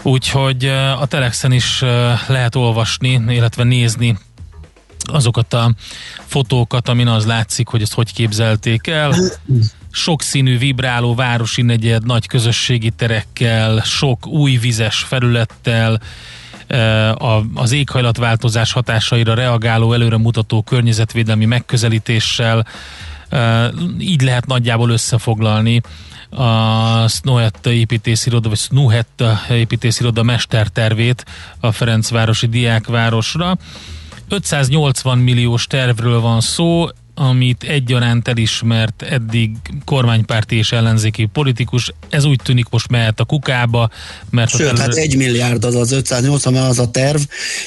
Úgyhogy 0.06 0.64
a 1.00 1.06
Telexen 1.06 1.52
is 1.52 1.80
lehet 2.26 2.54
olvasni, 2.54 3.22
illetve 3.28 3.62
nézni 3.62 4.18
azokat 4.98 5.54
a 5.54 5.74
fotókat, 6.26 6.88
amin 6.88 7.06
az 7.06 7.26
látszik, 7.26 7.68
hogy 7.68 7.82
ezt 7.82 7.94
hogy 7.94 8.12
képzelték 8.12 8.86
el. 8.86 9.14
Sokszínű, 9.90 10.58
vibráló 10.58 11.14
városi 11.14 11.62
negyed, 11.62 12.04
nagy 12.04 12.26
közösségi 12.26 12.90
terekkel, 12.90 13.82
sok 13.84 14.26
új 14.26 14.56
vizes 14.56 14.98
felülettel, 14.98 16.00
az 17.54 17.72
éghajlatváltozás 17.72 18.72
hatásaira 18.72 19.34
reagáló, 19.34 19.92
előremutató 19.92 20.62
környezetvédelmi 20.62 21.44
megközelítéssel. 21.44 22.66
Így 23.98 24.20
lehet 24.20 24.46
nagyjából 24.46 24.90
összefoglalni 24.90 25.80
a 26.30 27.08
Snohetta 27.08 27.70
építésziroda, 27.70 28.48
vagy 28.48 28.58
Snuhetta 28.58 29.40
építésziroda 29.50 30.22
mestertervét 30.22 31.24
a 31.60 31.72
Ferencvárosi 31.72 32.46
diákvárosra. 32.46 33.56
580 34.28 35.18
milliós 35.18 35.66
tervről 35.66 36.20
van 36.20 36.40
szó, 36.40 36.86
amit 37.18 37.62
egyaránt 37.62 38.28
elismert 38.28 39.02
eddig 39.02 39.50
kormánypárti 39.84 40.56
és 40.56 40.72
ellenzéki 40.72 41.28
politikus. 41.32 41.92
Ez 42.08 42.24
úgy 42.24 42.40
tűnik 42.42 42.68
most 42.70 42.90
mehet 42.90 43.20
a 43.20 43.24
kukába, 43.24 43.90
mert... 44.30 44.50
Sőt, 44.50 44.72
az 44.72 44.78
hát 44.78 44.94
1 44.94 45.16
milliárd 45.16 45.64
az 45.64 45.74
az 45.74 45.92
580, 45.92 46.52
mert 46.52 46.68
az 46.68 46.78
a 46.78 46.90
terv, 46.90 47.20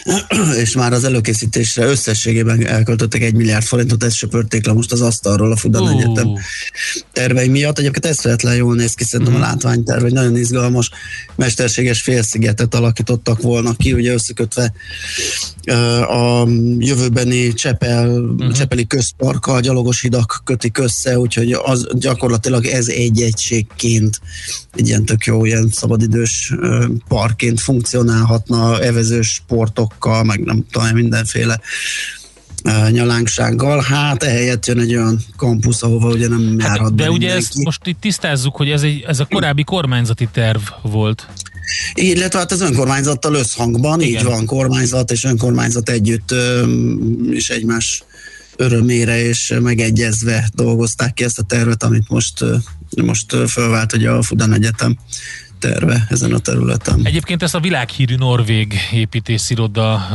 és 0.64 0.76
már 0.76 0.94
az 0.94 1.04
előkészítésre 1.04 1.86
összességében 1.86 2.68
elköltöttek 2.68 3.22
1 3.22 3.34
milliárd 3.34 3.64
forintot, 3.64 4.04
ezt 4.04 4.16
söpörték 4.16 4.66
le 4.66 4.74
most 4.74 4.92
az 4.92 5.02
asztalról 5.02 5.52
a 5.52 5.56
Fudan 5.56 5.82
uh. 5.82 5.90
Egyetem 5.90 6.28
tervei 7.14 7.48
miatt. 7.48 7.80
Egyébként 7.80 8.06
ez 8.06 8.20
feltétlenül 8.20 8.60
jól 8.60 8.76
néz 8.76 8.94
ki, 8.94 9.04
szerintem 9.04 9.36
uh. 9.36 9.42
a 9.42 9.46
látványterv, 9.46 10.06
egy 10.06 10.14
nagyon 10.14 10.38
izgalmas, 10.38 10.90
mesterséges 11.36 12.02
félszigetet 12.02 12.76
alakítottak 12.76 13.42
volna 13.42 13.74
ki, 13.76 13.94
ugye 13.94 14.14
összekötve 14.14 14.74
a 16.08 16.48
jövőbeni 16.78 17.54
Csepel, 17.54 18.10
uh-huh. 18.10 18.52
Csepeli 18.52 18.88
közpark 18.88 19.39
a 19.48 19.60
gyalogos 19.60 20.02
hidak 20.02 20.42
kötik 20.44 20.78
össze, 20.78 21.20
úgyhogy 21.20 21.52
az 21.52 21.88
gyakorlatilag 21.94 22.66
ez 22.66 22.88
egy 22.88 23.22
egységként 23.22 24.22
egy 24.76 24.88
ilyen 24.88 25.06
tök 25.06 25.26
jó 25.26 25.46
ilyen 25.46 25.70
szabadidős 25.72 26.54
parkként 27.08 27.60
funkcionálhatna 27.60 28.82
evezős 28.82 29.28
sportokkal, 29.28 30.24
meg 30.24 30.40
nem 30.40 30.66
tudom, 30.72 30.90
mindenféle 30.90 31.60
nyalánksággal. 32.90 33.82
Hát 33.82 34.24
ehelyett 34.24 34.66
jön 34.66 34.80
egy 34.80 34.96
olyan 34.96 35.20
kampusz, 35.38 35.84
ahova 35.84 36.08
ugye 36.08 36.28
nem 36.28 36.56
hát, 36.60 36.68
járhat 36.68 36.96
De 36.96 37.12
ugye 37.12 37.36
ezt 37.36 37.56
most 37.56 37.88
itt 37.88 38.00
tisztázzuk, 38.00 38.56
hogy 38.56 38.70
ez, 38.70 38.82
egy, 38.82 39.04
ez 39.08 39.20
a 39.20 39.26
korábbi 39.26 39.64
kormányzati 39.64 40.28
terv 40.32 40.62
volt. 40.82 41.28
Illetve 41.94 42.40
hát 42.40 42.52
az 42.52 42.62
önkormányzattal 42.62 43.34
összhangban, 43.34 44.02
Igen. 44.02 44.20
így 44.20 44.28
van, 44.28 44.46
kormányzat 44.46 45.12
és 45.12 45.24
önkormányzat 45.24 45.90
együtt 45.90 46.34
és 47.30 47.50
egymás 47.50 48.04
örömére 48.60 49.24
és 49.24 49.54
megegyezve 49.62 50.50
dolgozták 50.54 51.14
ki 51.14 51.24
ezt 51.24 51.40
a 51.40 51.44
tervet, 51.44 51.84
amit 51.84 52.10
most, 52.10 52.46
most 53.04 53.36
fölvált 53.48 53.94
ugye 53.94 54.10
a 54.10 54.22
Fudan 54.22 54.54
Egyetem 54.54 54.98
terve 55.60 56.06
ezen 56.10 56.34
a 56.34 56.40
területen. 56.40 57.02
Egyébként 57.04 57.44
ezt 57.44 57.56
a 57.56 57.60
világhírű 57.60 58.16
norvég 58.16 58.74
építésziroda 58.92 60.08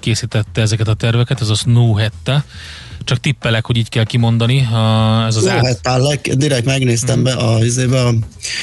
készítette 0.00 0.60
ezeket 0.60 0.88
a 0.88 0.94
terveket, 0.94 1.40
ez 1.40 1.48
a 1.48 1.54
Snowhette, 1.54 2.44
csak 3.04 3.20
tippelek, 3.20 3.66
hogy 3.66 3.76
így 3.76 3.88
kell 3.88 4.04
kimondani. 4.04 4.64
A, 4.64 5.24
ez 5.26 5.36
az 5.36 5.46
át... 5.48 5.80
hát, 5.82 6.20
direkt 6.20 6.64
megnéztem 6.64 7.22
be 7.22 7.32
a, 7.32 7.58
a 7.92 8.14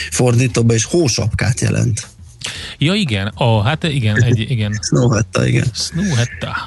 fordítóba, 0.09 0.73
és 0.73 0.83
hósapkát 0.83 1.59
jelent. 1.59 2.07
Ja, 2.77 2.93
igen. 2.93 3.31
Oh, 3.35 3.65
hát 3.65 3.83
igen, 3.83 4.23
egy, 4.23 4.39
igen. 4.39 4.79
Snowhetta, 4.87 5.47
igen. 5.47 5.67
Snowhetta. 5.73 6.55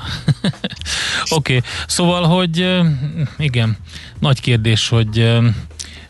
Oké, 1.28 1.56
okay. 1.56 1.60
szóval, 1.86 2.22
hogy 2.22 2.82
igen, 3.38 3.76
nagy 4.20 4.40
kérdés, 4.40 4.88
hogy, 4.88 5.28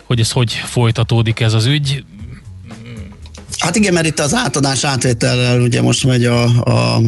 hogy 0.05 0.21
ez 0.21 0.31
hogy 0.31 0.53
folytatódik 0.53 1.41
ez 1.41 1.53
az 1.53 1.67
ügy. 1.67 2.05
Hát 3.59 3.77
igen, 3.77 3.93
mert 3.93 4.07
itt 4.07 4.19
az 4.19 4.35
átadás 4.35 4.85
átvétellel 4.85 5.61
ugye 5.61 5.83
most 5.83 6.05
megy 6.05 6.25
a, 6.25 6.43
a 6.45 7.01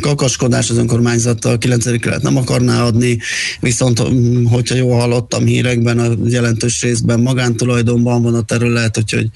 kakaskodás 0.00 0.70
az 0.70 0.76
önkormányzattal, 0.76 1.58
9 1.58 2.00
kelet 2.00 2.22
nem 2.22 2.36
akarná 2.36 2.84
adni, 2.84 3.18
viszont 3.60 4.02
hogyha 4.44 4.74
jól 4.74 4.98
hallottam 4.98 5.44
hírekben, 5.44 5.98
a 5.98 6.12
jelentős 6.24 6.82
részben 6.82 7.20
magántulajdonban 7.20 8.22
van 8.22 8.34
a 8.34 8.42
terület, 8.42 8.98
úgyhogy 8.98 9.30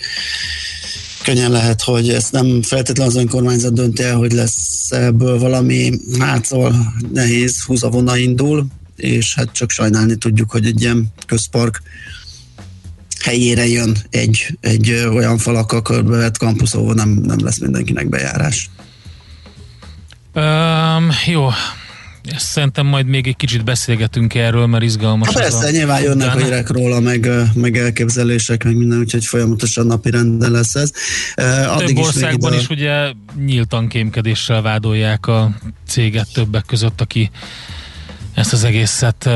könnyen 1.25 1.51
lehet, 1.51 1.83
hogy 1.83 2.09
ezt 2.09 2.33
nem 2.33 2.63
feltétlenül 2.63 3.13
az 3.13 3.19
önkormányzat 3.19 3.73
dönti 3.73 4.03
el, 4.03 4.17
hogy 4.17 4.33
lesz 4.33 4.91
ebből 4.91 5.39
valami, 5.39 5.93
hát 6.19 6.45
szóval 6.45 6.95
nehéz 7.13 7.63
húzavona 7.63 8.17
indul, 8.17 8.67
és 8.97 9.35
hát 9.35 9.53
csak 9.53 9.71
sajnálni 9.71 10.17
tudjuk, 10.17 10.51
hogy 10.51 10.67
egy 10.67 10.81
ilyen 10.81 11.13
közpark 11.27 11.83
helyére 13.25 13.67
jön 13.67 13.97
egy, 14.11 14.59
egy 14.61 14.91
olyan 14.93 15.39
falakkal 15.39 15.83
körbevett 15.83 16.39
kampusz, 16.39 16.75
ahol 16.75 16.95
nem, 16.95 17.09
nem 17.09 17.45
lesz 17.45 17.59
mindenkinek 17.59 18.09
bejárás. 18.09 18.71
Um, 20.35 21.11
jó, 21.27 21.49
ezt 22.25 22.47
szerintem 22.47 22.87
majd 22.87 23.07
még 23.07 23.27
egy 23.27 23.37
kicsit 23.37 23.65
beszélgetünk 23.65 24.35
erről, 24.35 24.67
mert 24.67 24.85
izgalmas. 24.85 25.29
Hát 25.29 25.37
persze, 25.37 25.67
a... 25.67 25.71
nyilván 25.71 26.03
jönnek 26.03 26.35
a 26.35 26.39
hírek 26.39 26.69
róla, 26.69 27.01
meg, 27.01 27.31
meg 27.55 27.77
elképzelések, 27.77 28.65
meg 28.65 28.77
minden, 28.77 28.99
úgyhogy 28.99 29.25
folyamatosan 29.25 29.87
napi 29.87 30.11
renden 30.11 30.51
lesz 30.51 30.75
ez. 30.75 30.93
Addig 31.67 31.95
Több 31.95 32.05
országban 32.05 32.55
is, 32.55 32.61
is 32.61 32.69
ugye 32.69 33.13
nyíltan 33.45 33.89
kémkedéssel 33.89 34.63
vádolják 34.63 35.27
a 35.27 35.51
céget 35.87 36.33
többek 36.33 36.65
között, 36.67 37.01
aki 37.01 37.31
ezt 38.35 38.53
az 38.53 38.65
egészet 38.65 39.31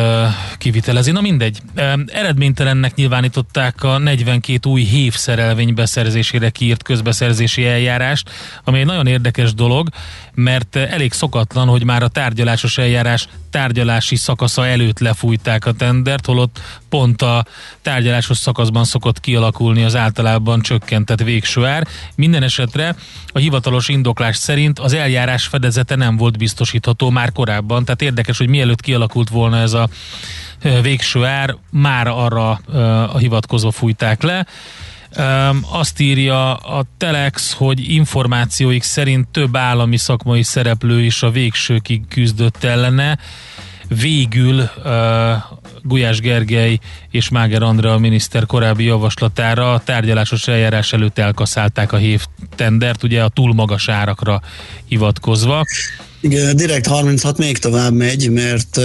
kivitelezi. 0.59 1.11
Na 1.11 1.21
mindegy. 1.21 1.61
Eredménytelennek 2.07 2.95
nyilvánították 2.95 3.83
a 3.83 3.99
42 3.99 4.71
új 4.71 4.83
hív 4.83 5.15
szerelvény 5.15 5.75
beszerzésére 5.75 6.51
kiírt 6.51 6.83
közbeszerzési 6.83 7.67
eljárást, 7.67 8.31
ami 8.65 8.79
egy 8.79 8.87
nagyon 8.87 9.07
érdekes 9.07 9.55
dolog, 9.55 9.89
mert 10.35 10.77
elég 10.77 11.13
szokatlan, 11.13 11.69
hogy 11.69 11.85
már 11.85 12.03
a 12.03 12.09
tárgyalásos 12.09 12.79
eljárás 12.79 13.29
tárgyalási 13.51 14.17
szakasza 14.17 14.67
előtt 14.67 14.99
lefújták 14.99 15.67
a 15.67 15.73
tendert, 15.73 16.27
holott 16.27 16.61
pont 16.89 17.23
a 17.23 17.47
tárgyalásos 17.83 18.37
szakaszban 18.37 18.85
szokott 18.85 19.21
kialakulni 19.21 19.85
az 19.85 19.97
általában 19.97 20.61
csökkentett 20.61 21.23
végső 21.23 21.65
ár. 21.65 21.87
Minden 22.15 22.43
esetre 22.43 22.95
a 23.33 23.39
hivatalos 23.39 23.89
indoklás 23.89 24.37
szerint 24.37 24.79
az 24.79 24.93
eljárás 24.93 25.47
fedezete 25.47 25.95
nem 25.95 26.17
volt 26.17 26.39
biztosítható 26.39 27.11
már 27.11 27.33
korábban, 27.33 27.85
tehát 27.85 28.03
érdekes, 28.03 28.39
hogy 28.39 28.49
mielőtt 28.49 28.81
kialakult 28.89 29.29
volna 29.29 29.57
ez 29.57 29.73
a 29.73 29.89
végső 30.83 31.25
ár, 31.25 31.57
már 31.71 32.07
arra 32.07 32.51
a 33.13 33.19
hivatkozva 33.19 33.71
fújták 33.71 34.23
le. 34.23 34.47
Azt 35.71 36.01
írja 36.01 36.55
a 36.55 36.85
Telex, 36.97 37.53
hogy 37.53 37.91
információik 37.91 38.83
szerint 38.83 39.29
több 39.29 39.57
állami 39.57 39.97
szakmai 39.97 40.43
szereplő 40.43 41.03
is 41.03 41.23
a 41.23 41.31
végsőkig 41.31 42.09
küzdött 42.09 42.65
ellene. 42.65 43.19
Végül 43.89 44.71
uh, 44.85 44.93
Gulyás 45.83 46.21
Gergely 46.21 46.79
és 47.11 47.29
Máger 47.29 47.63
Andrea 47.63 47.93
a 47.93 47.99
miniszter 47.99 48.47
korábbi 48.47 48.85
javaslatára 48.85 49.73
a 49.73 49.81
tárgyalásos 49.81 50.49
eljárás 50.49 50.93
előtt 50.93 51.19
elkaszálták 51.19 51.93
a 51.93 51.97
hév 51.97 52.25
tendert, 52.57 53.03
ugye 53.03 53.23
a 53.23 53.29
túl 53.29 53.55
magas 53.55 53.89
árakra 53.89 54.41
hivatkozva. 54.85 55.65
Direkt 56.53 56.87
36 56.87 57.39
még 57.39 57.59
tovább 57.59 57.95
megy, 57.95 58.31
mert 58.31 58.81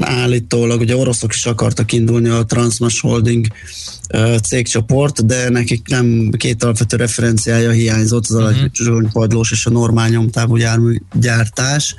állítólag 0.00 0.80
ugye 0.80 0.96
oroszok 0.96 1.32
is 1.32 1.46
akartak 1.46 1.92
indulni 1.92 2.28
a 2.28 2.44
Transmas 2.44 3.00
Holding 3.00 3.46
cégcsoport, 4.42 5.26
de 5.26 5.48
nekik 5.48 5.88
nem 5.88 6.30
két 6.36 6.62
alapvető 6.62 6.96
referenciája 6.96 7.70
hiányzott, 7.70 8.26
az 8.26 8.34
uh-huh. 8.34 9.12
padlós 9.12 9.50
és 9.50 9.66
a 9.66 9.70
normál 9.70 10.08
nyomtávú 10.08 10.56
gyártás 11.12 11.94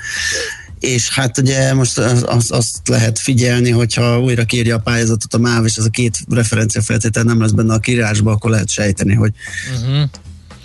és 0.84 1.10
hát 1.10 1.38
ugye 1.38 1.74
most 1.74 1.98
azt, 1.98 2.52
azt 2.52 2.88
lehet 2.88 3.20
figyelni, 3.20 3.70
hogyha 3.70 4.22
újra 4.22 4.46
kírja 4.46 4.76
a 4.76 4.80
pályázatot 4.80 5.34
a 5.34 5.38
MÁV, 5.38 5.66
és 5.66 5.76
ez 5.76 5.86
a 5.86 5.90
két 5.90 6.18
referencia 6.30 6.82
feltétel 6.82 7.24
nem 7.24 7.42
lesz 7.42 7.52
benne 7.52 7.74
a 7.74 7.80
kírásba, 7.80 8.32
akkor 8.32 8.52
lehet 8.52 8.70
sejteni, 8.70 9.14
hogy 9.14 9.32
uh-huh. 9.74 10.10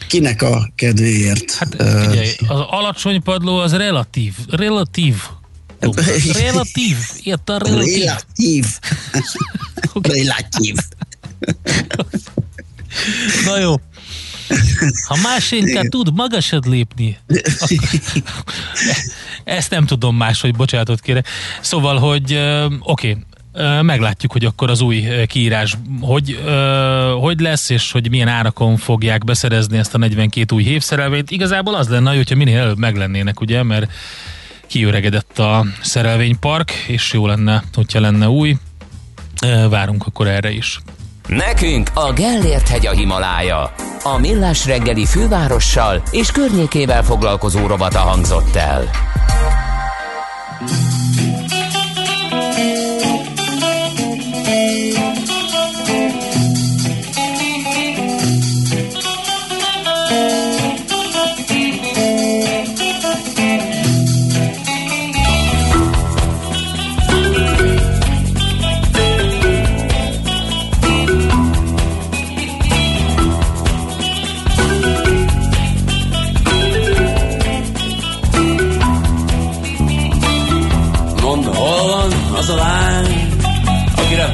Kinek 0.09 0.43
a 0.43 0.71
kedvéért. 0.75 1.55
Hát 1.55 1.69
figyelj, 1.71 2.29
az 2.49 2.61
alacsony 2.71 3.23
padló 3.23 3.57
az 3.57 3.73
relatív, 3.73 4.35
relatív 4.51 5.15
Relatív, 6.45 6.97
érted? 7.23 7.63
Relatív. 7.63 8.05
Relatív. 8.05 8.67
Relatív. 10.13 10.75
Na 13.45 13.59
jó. 13.59 13.75
Ha 15.07 15.17
Másénka 15.23 15.89
tud 15.89 16.15
magasad 16.15 16.67
lépni, 16.67 17.19
ezt 19.45 19.71
nem 19.71 19.87
tudom 19.87 20.17
máshogy, 20.17 20.55
bocsánatot 20.55 21.01
kérek. 21.01 21.29
Szóval, 21.61 21.99
hogy 21.99 22.35
oké, 22.35 23.11
okay, 23.11 23.17
meglátjuk, 23.83 24.33
hogy 24.33 24.45
akkor 24.45 24.71
az 24.71 24.81
új 24.81 25.05
kiírás 25.27 25.77
hogy, 26.01 26.41
hogy 27.21 27.41
lesz, 27.41 27.71
és 27.71 27.93
hogy 27.93 28.11
milyen 28.11 28.29
árakon 28.29 28.77
fogják 28.77 29.25
beszerezni 29.25 29.79
ezt 29.79 29.95
a 29.95 29.99
42 29.99 30.57
új 30.57 30.63
hévszerelvényt. 30.63 31.31
Igazából 31.31 31.75
az 31.75 31.89
lenne, 31.89 32.15
hogyha 32.17 32.37
minél 32.37 32.59
előbb 32.59 32.79
meglennének, 32.79 33.41
ugye, 33.41 33.63
mert 33.63 33.93
kiöregedett 34.67 35.39
a 35.39 35.65
szerelvénypark, 35.81 36.71
és 36.71 37.13
jó 37.13 37.27
lenne, 37.27 37.63
hogyha 37.75 38.01
lenne 38.01 38.29
új. 38.29 38.57
Várunk 39.69 40.07
akkor 40.07 40.27
erre 40.27 40.51
is. 40.51 40.81
Nekünk 41.27 41.91
a 41.95 42.13
Gellért 42.13 42.69
hegy 42.69 42.87
a 42.87 42.91
Himalája. 42.93 43.75
A 44.03 44.19
Millás 44.19 44.67
reggeli 44.67 45.07
fővárossal 45.07 46.03
és 46.11 46.31
környékével 46.31 47.03
foglalkozó 47.03 47.67
rovata 47.67 47.99
hangzott 47.99 48.57
el. 48.57 48.91
a 50.61 50.98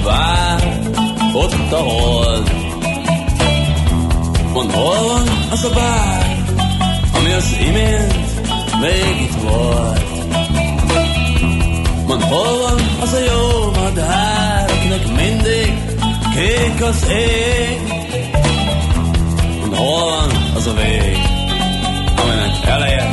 vár 0.04 0.78
ott 1.32 1.72
a 1.72 1.76
hold. 1.76 2.52
Mond, 4.52 4.72
hol 4.72 5.08
van 5.08 5.28
az 5.50 5.64
a 5.64 5.70
bár, 5.74 6.44
ami 7.14 7.32
az 7.32 7.56
imént 7.66 8.24
még 8.80 9.20
itt 9.20 9.40
volt. 9.42 10.02
Mond, 12.06 12.22
hol 12.22 12.58
van 12.58 12.80
az 13.00 13.12
a 13.12 13.18
jó 13.18 13.70
madár, 13.80 14.70
akinek 14.70 15.06
mindig 15.06 15.72
kék 16.34 16.82
az 16.82 17.06
ég. 17.10 17.80
Mond, 19.60 19.74
hol 19.74 20.04
van 20.04 20.30
az 20.56 20.66
a 20.66 20.72
vég, 20.74 21.18
aminek 22.16 22.66
eleje 22.66 23.08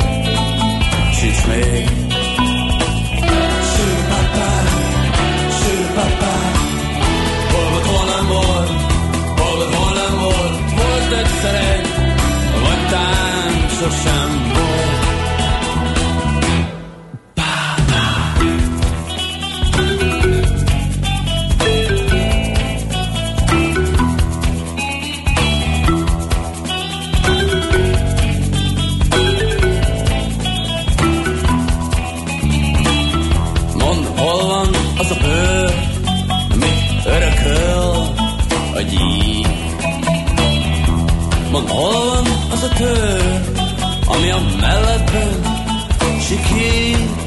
sincs 1.12 1.46
még. 1.46 2.01
Sosem 13.82 14.52
volt. 14.54 15.00
Mondd, 33.78 34.06
hol 34.16 34.46
van 34.46 34.68
az 42.52 42.62
a 42.62 42.68
bőr, 42.78 43.51
ami 44.14 44.30
a 44.30 44.40
melledben 44.60 45.42
sikít. 46.20 47.20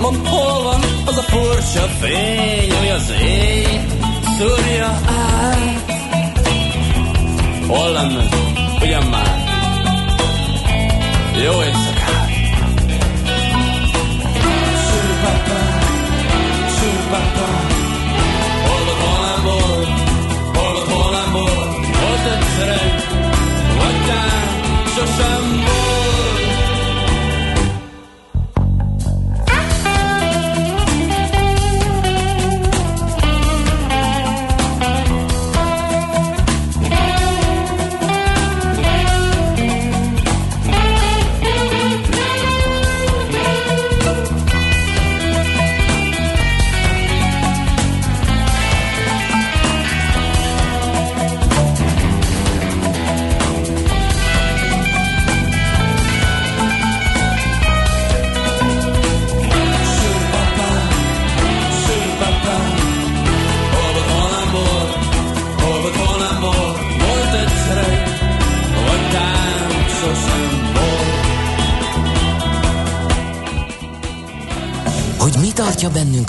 Mondd, 0.00 0.26
hol 0.26 0.62
van 0.62 0.80
az 1.04 1.16
a 1.16 1.22
furcsa 1.22 1.88
fény, 2.00 2.70
ami 2.78 2.90
az 2.90 3.12
ég 3.22 3.80
szúrja 4.38 5.00
át. 5.06 5.92
Hol 7.66 7.92
lenne, 7.92 8.28
ugyan 8.82 9.06
már? 9.06 9.44
Jó 11.44 11.62
éjszakát! 11.62 11.97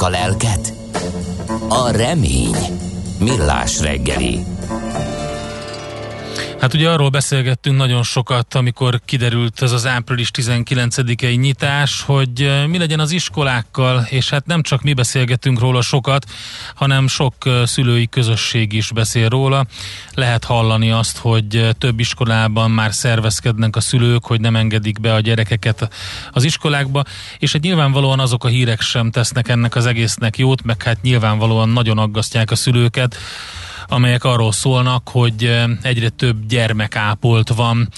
A 0.02 0.10
lelket? 0.10 0.74
A 1.68 1.90
remény. 1.92 2.56
Millás 3.20 3.82
reggeli. 3.82 4.59
Hát 6.60 6.74
ugye 6.74 6.90
arról 6.90 7.10
beszélgettünk 7.10 7.78
nagyon 7.78 8.04
sokat, 8.04 8.56
amikor 8.56 9.02
kiderült 9.06 9.62
ez 9.62 9.72
az 9.72 9.86
április 9.86 10.32
19-i 10.34 11.40
nyitás, 11.40 12.02
hogy 12.02 12.52
mi 12.68 12.78
legyen 12.78 13.00
az 13.00 13.12
iskolákkal, 13.12 14.06
és 14.10 14.30
hát 14.30 14.46
nem 14.46 14.62
csak 14.62 14.82
mi 14.82 14.94
beszélgetünk 14.94 15.60
róla 15.60 15.82
sokat, 15.82 16.26
hanem 16.76 17.08
sok 17.08 17.34
szülői 17.64 18.08
közösség 18.08 18.74
is 18.74 18.92
beszél 18.92 19.30
róla. 19.30 19.66
Lehet 20.14 20.44
hallani 20.44 20.92
azt, 20.92 21.18
hogy 21.18 21.70
több 21.78 22.00
iskolában 22.00 22.72
már 22.72 22.94
szervezkednek 22.94 23.76
a 23.76 23.82
szülők, 23.82 24.26
hogy 24.26 24.42
nem 24.42 24.56
engedik 24.56 25.00
be 25.00 25.14
a 25.14 25.20
gyerekeket 25.20 25.90
az 26.32 26.44
iskolákba, 26.44 27.04
és 27.38 27.52
hát 27.52 27.62
nyilvánvalóan 27.62 28.20
azok 28.20 28.44
a 28.44 28.48
hírek 28.48 28.82
sem 28.82 29.12
tesznek 29.12 29.48
ennek 29.48 29.76
az 29.76 29.86
egésznek 29.86 30.38
jót, 30.38 30.64
meg 30.64 30.84
hát 30.84 31.02
nyilvánvalóan 31.02 31.70
nagyon 31.70 31.98
aggasztják 31.98 32.52
a 32.52 32.56
szülőket, 32.56 33.16
amelyek 33.90 34.24
arról 34.24 34.52
szólnak, 34.52 35.10
hogy 35.10 35.60
egyre 35.82 36.10
több 36.10 36.46
gyermek 36.48 36.96
ápolt 36.96 37.50
van, 37.50 37.90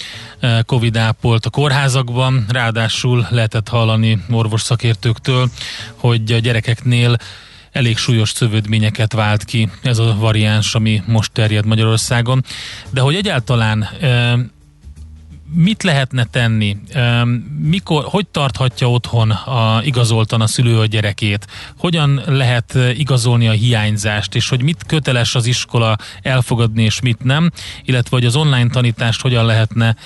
Covid 0.66 0.96
ápolt 0.96 1.46
a 1.46 1.50
kórházakban, 1.50 2.44
ráadásul 2.48 3.26
lehetett 3.30 3.68
hallani 3.68 4.24
orvos 4.30 4.62
szakértőktől, 4.62 5.48
hogy 5.96 6.32
a 6.32 6.38
gyerekeknél 6.38 7.16
elég 7.72 7.96
súlyos 7.96 8.30
szövődményeket 8.30 9.12
vált 9.12 9.44
ki 9.44 9.68
ez 9.82 9.98
a 9.98 10.16
variáns, 10.18 10.74
ami 10.74 11.02
most 11.06 11.32
terjed 11.32 11.66
Magyarországon. 11.66 12.44
De 12.90 13.00
hogy 13.00 13.14
egyáltalán 13.14 13.88
mit 15.54 15.82
lehetne 15.82 16.24
tenni? 16.24 16.76
Mikor, 17.62 18.04
hogy 18.04 18.26
tarthatja 18.26 18.90
otthon 18.90 19.30
a, 19.30 19.80
igazoltan 19.84 20.40
a 20.40 20.46
szülő 20.46 20.78
a 20.78 20.86
gyerekét? 20.86 21.46
Hogyan 21.78 22.22
lehet 22.26 22.74
eh, 22.74 22.98
igazolni 22.98 23.48
a 23.48 23.52
hiányzást, 23.52 24.34
és 24.34 24.48
hogy 24.48 24.62
mit 24.62 24.84
köteles 24.86 25.34
az 25.34 25.46
iskola 25.46 25.96
elfogadni, 26.22 26.82
és 26.82 27.00
mit 27.00 27.24
nem, 27.24 27.50
illetve 27.84 28.16
hogy 28.16 28.26
az 28.26 28.36
online 28.36 28.68
tanítást 28.68 29.20
hogyan 29.20 29.46
lehetne 29.46 29.96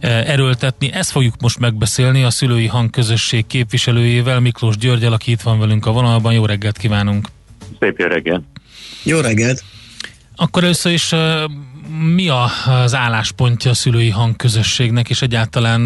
eh, 0.00 0.28
erőltetni. 0.28 0.92
Ezt 0.92 1.10
fogjuk 1.10 1.34
most 1.40 1.58
megbeszélni 1.58 2.22
a 2.22 2.30
szülői 2.30 2.66
hangközösség 2.66 3.46
képviselőjével, 3.46 4.40
Miklós 4.40 4.76
Györgyel, 4.76 5.12
aki 5.12 5.30
itt 5.30 5.40
van 5.40 5.58
velünk 5.58 5.86
a 5.86 5.92
vonalban. 5.92 6.32
Jó 6.32 6.44
reggelt 6.44 6.78
kívánunk! 6.78 7.28
Szép 7.80 7.98
jó 7.98 8.06
reggelt! 8.06 8.42
Jó 9.02 9.20
reggelt! 9.20 9.64
Akkor 10.36 10.64
először 10.64 10.92
is 10.92 11.14
mi 12.14 12.28
az 12.28 12.94
álláspontja 12.94 13.70
a 13.70 13.74
szülői 13.74 14.10
hangközösségnek, 14.10 15.10
és 15.10 15.22
egyáltalán 15.22 15.80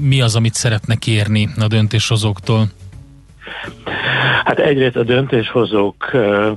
mi 0.00 0.20
az, 0.20 0.36
amit 0.36 0.54
szeretne 0.54 0.94
kérni 0.94 1.48
a 1.56 1.66
döntéshozóktól? 1.66 2.68
Hát 4.44 4.58
egyrészt 4.58 4.96
a 4.96 5.02
döntéshozók 5.02 6.04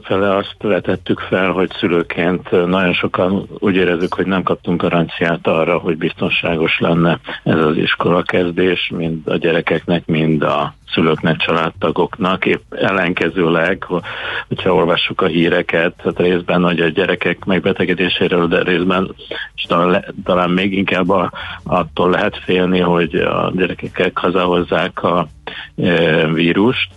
fele 0.04 0.36
azt 0.36 0.56
vetettük 0.62 1.20
fel, 1.20 1.52
hogy 1.52 1.72
szülőként 1.80 2.52
nagyon 2.52 2.94
sokan 2.94 3.48
úgy 3.60 3.76
érezzük, 3.76 4.14
hogy 4.14 4.26
nem 4.26 4.44
kaptunk 4.44 4.82
garanciát 4.82 5.48
arra, 5.48 5.78
hogy 5.78 5.98
biztonságos 5.98 6.80
lenne 6.80 7.20
ez 7.44 7.58
az 7.58 7.78
iskola 7.78 8.22
kezdés, 8.22 8.92
mind 8.96 9.28
a 9.28 9.36
gyerekeknek, 9.36 10.06
mind 10.06 10.44
a 10.44 10.74
szülőknek, 10.94 11.38
családtagoknak. 11.38 12.46
Épp 12.46 12.74
ellenkezőleg, 12.74 13.86
hogyha 14.48 14.74
olvassuk 14.74 15.22
a 15.22 15.26
híreket, 15.26 15.94
tehát 15.96 16.20
részben, 16.20 16.64
hogy 16.64 16.80
a 16.80 16.88
gyerekek 16.88 17.46
megbetegedéséről, 17.46 18.48
de 18.48 18.64
részben 18.64 19.16
és 19.56 19.64
talán, 19.64 20.06
talán 20.24 20.50
még 20.50 20.74
inkább 20.74 21.10
a, 21.10 21.32
attól 21.64 22.10
lehet 22.10 22.38
félni, 22.44 22.80
hogy 22.80 23.16
a 23.16 23.52
gyerekek 23.56 24.18
hazahozzák 24.18 25.04
a 25.04 25.28
e, 25.78 26.28
vírust, 26.28 26.90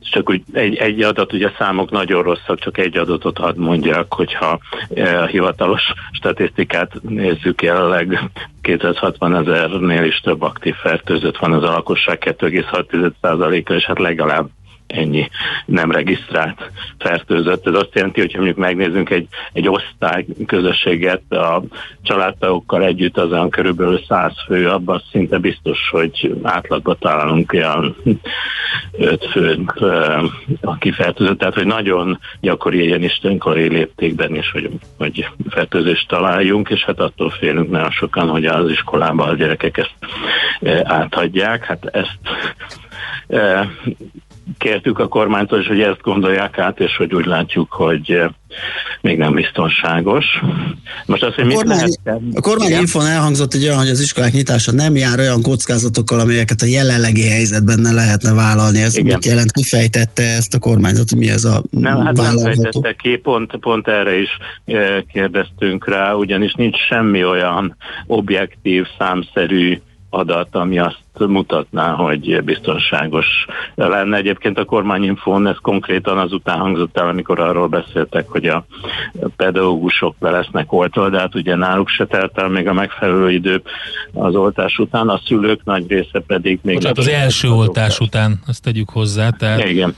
csak 0.00 0.30
úgy 0.30 0.42
egy, 0.52 0.76
egy 0.76 1.02
adat, 1.02 1.32
ugye 1.32 1.50
számok 1.58 1.90
nagyon 1.90 2.22
rosszak, 2.22 2.58
csak 2.58 2.78
egy 2.78 2.96
adatot 2.96 3.38
hadd 3.38 3.58
mondjak, 3.58 4.14
hogyha 4.14 4.58
a 4.94 5.26
hivatalos 5.26 5.82
statisztikát 6.12 7.02
nézzük 7.02 7.62
jelenleg 7.62 8.30
260 8.62 9.34
ezernél 9.34 10.04
is 10.04 10.20
több 10.20 10.42
aktív 10.42 10.74
fertőzött 10.74 11.36
van 11.36 11.52
az 11.52 11.62
a 11.62 11.70
lakosság 11.70 12.18
2,6%-a, 12.38 13.72
és 13.72 13.84
hát 13.84 13.98
legalább 13.98 14.48
ennyi 14.90 15.28
nem 15.66 15.90
regisztrált 15.90 16.70
fertőzött. 16.98 17.66
Ez 17.66 17.74
azt 17.74 17.94
jelenti, 17.94 18.20
hogy 18.20 18.34
mondjuk 18.34 18.56
megnézzünk 18.56 19.10
egy, 19.10 19.26
egy 19.52 19.68
osztály 19.68 20.26
közösséget 20.46 21.32
a 21.32 21.62
családtagokkal 22.02 22.84
együtt, 22.84 23.18
azon 23.18 23.50
körülbelül 23.50 24.00
100 24.08 24.32
fő, 24.46 24.68
abban 24.68 25.02
szinte 25.10 25.38
biztos, 25.38 25.78
hogy 25.90 26.34
átlagban 26.42 26.96
találunk 26.98 27.52
olyan 27.52 27.96
5 28.92 29.26
fő, 29.30 29.58
aki 30.60 30.92
fertőzött. 30.92 31.38
Tehát, 31.38 31.54
hogy 31.54 31.66
nagyon 31.66 32.18
gyakori 32.40 32.84
ilyen 32.84 33.02
istenkori 33.02 33.68
léptékben 33.68 34.34
is, 34.34 34.50
hogy, 34.50 34.70
hogy 34.98 35.28
fertőzést 35.48 36.08
találjunk, 36.08 36.68
és 36.68 36.84
hát 36.84 37.00
attól 37.00 37.30
félünk 37.30 37.70
nagyon 37.70 37.90
sokan, 37.90 38.28
hogy 38.28 38.44
az 38.44 38.70
iskolában 38.70 39.28
a 39.28 39.34
gyerekek 39.34 39.76
ezt 39.76 39.94
áthagyják. 40.84 41.64
Hát 41.64 41.84
ezt 41.84 42.18
kértük 44.58 44.98
a 44.98 45.08
kormánytól 45.08 45.60
is, 45.60 45.66
hogy 45.66 45.80
ezt 45.80 46.00
gondolják 46.02 46.58
át, 46.58 46.80
és 46.80 46.96
hogy 46.96 47.14
úgy 47.14 47.24
látjuk, 47.24 47.72
hogy 47.72 48.10
eh, 48.10 48.28
még 49.00 49.18
nem 49.18 49.34
biztonságos. 49.34 50.24
Most 51.06 51.22
azt, 51.22 51.34
hogy 51.34 51.44
a 51.44 51.46
mit 51.46 51.56
kormány, 51.56 51.78
lehet 52.04 52.20
a 52.34 52.40
kormány 52.40 52.70
infon 52.70 53.06
elhangzott 53.06 53.54
egy 53.54 53.64
olyan, 53.64 53.78
hogy 53.78 53.88
az 53.88 54.00
iskolák 54.00 54.32
nyitása 54.32 54.72
nem 54.72 54.96
jár 54.96 55.18
olyan 55.18 55.42
kockázatokkal, 55.42 56.20
amelyeket 56.20 56.62
a 56.62 56.66
jelenlegi 56.66 57.28
helyzetben 57.28 57.80
ne 57.80 57.92
lehetne 57.92 58.32
vállalni. 58.32 58.80
Ez 58.80 58.96
Igen. 58.96 59.12
mit 59.14 59.24
jelent? 59.24 59.52
Kifejtette 59.52 60.22
ezt 60.22 60.54
a 60.54 60.58
kormányzat, 60.58 61.14
mi 61.14 61.28
ez 61.28 61.44
a 61.44 61.62
Nem, 61.70 62.04
hát 62.04 62.16
nem 62.16 62.38
fejtette 62.38 62.92
ki, 62.92 63.16
pont, 63.16 63.56
pont 63.56 63.88
erre 63.88 64.20
is 64.20 64.28
eh, 64.64 65.02
kérdeztünk 65.12 65.88
rá, 65.88 66.12
ugyanis 66.12 66.52
nincs 66.52 66.76
semmi 66.88 67.24
olyan 67.24 67.76
objektív, 68.06 68.86
számszerű 68.98 69.80
adat, 70.10 70.48
ami 70.50 70.78
azt 70.78 70.98
mutatná, 71.18 71.92
hogy 71.92 72.42
biztonságos 72.44 73.26
lenne. 73.74 74.16
Egyébként 74.16 74.58
a 74.58 74.64
kormányinfón 74.64 75.46
ez 75.46 75.56
konkrétan 75.62 76.18
azután 76.18 76.58
hangzott 76.58 76.98
el, 76.98 77.08
amikor 77.08 77.40
arról 77.40 77.68
beszéltek, 77.68 78.28
hogy 78.28 78.46
a 78.46 78.64
pedagógusok 79.36 80.16
be 80.18 80.30
lesznek 80.30 80.72
oltva, 80.72 81.08
de 81.08 81.18
hát 81.18 81.34
ugye 81.34 81.54
náluk 81.54 81.88
se 81.88 82.06
telt 82.06 82.38
el 82.38 82.48
még 82.48 82.68
a 82.68 82.72
megfelelő 82.72 83.30
idő 83.30 83.62
az 84.12 84.34
oltás 84.34 84.78
után, 84.78 85.08
a 85.08 85.20
szülők 85.26 85.64
nagy 85.64 85.88
része 85.88 86.20
pedig 86.26 86.58
még... 86.62 86.74
Bocsánat, 86.74 86.98
az 86.98 87.08
első 87.08 87.48
oltás 87.48 88.00
után, 88.00 88.40
ezt 88.46 88.62
tegyük 88.62 88.90
hozzá. 88.90 89.30
Tehát... 89.30 89.64
Igen. 89.64 89.96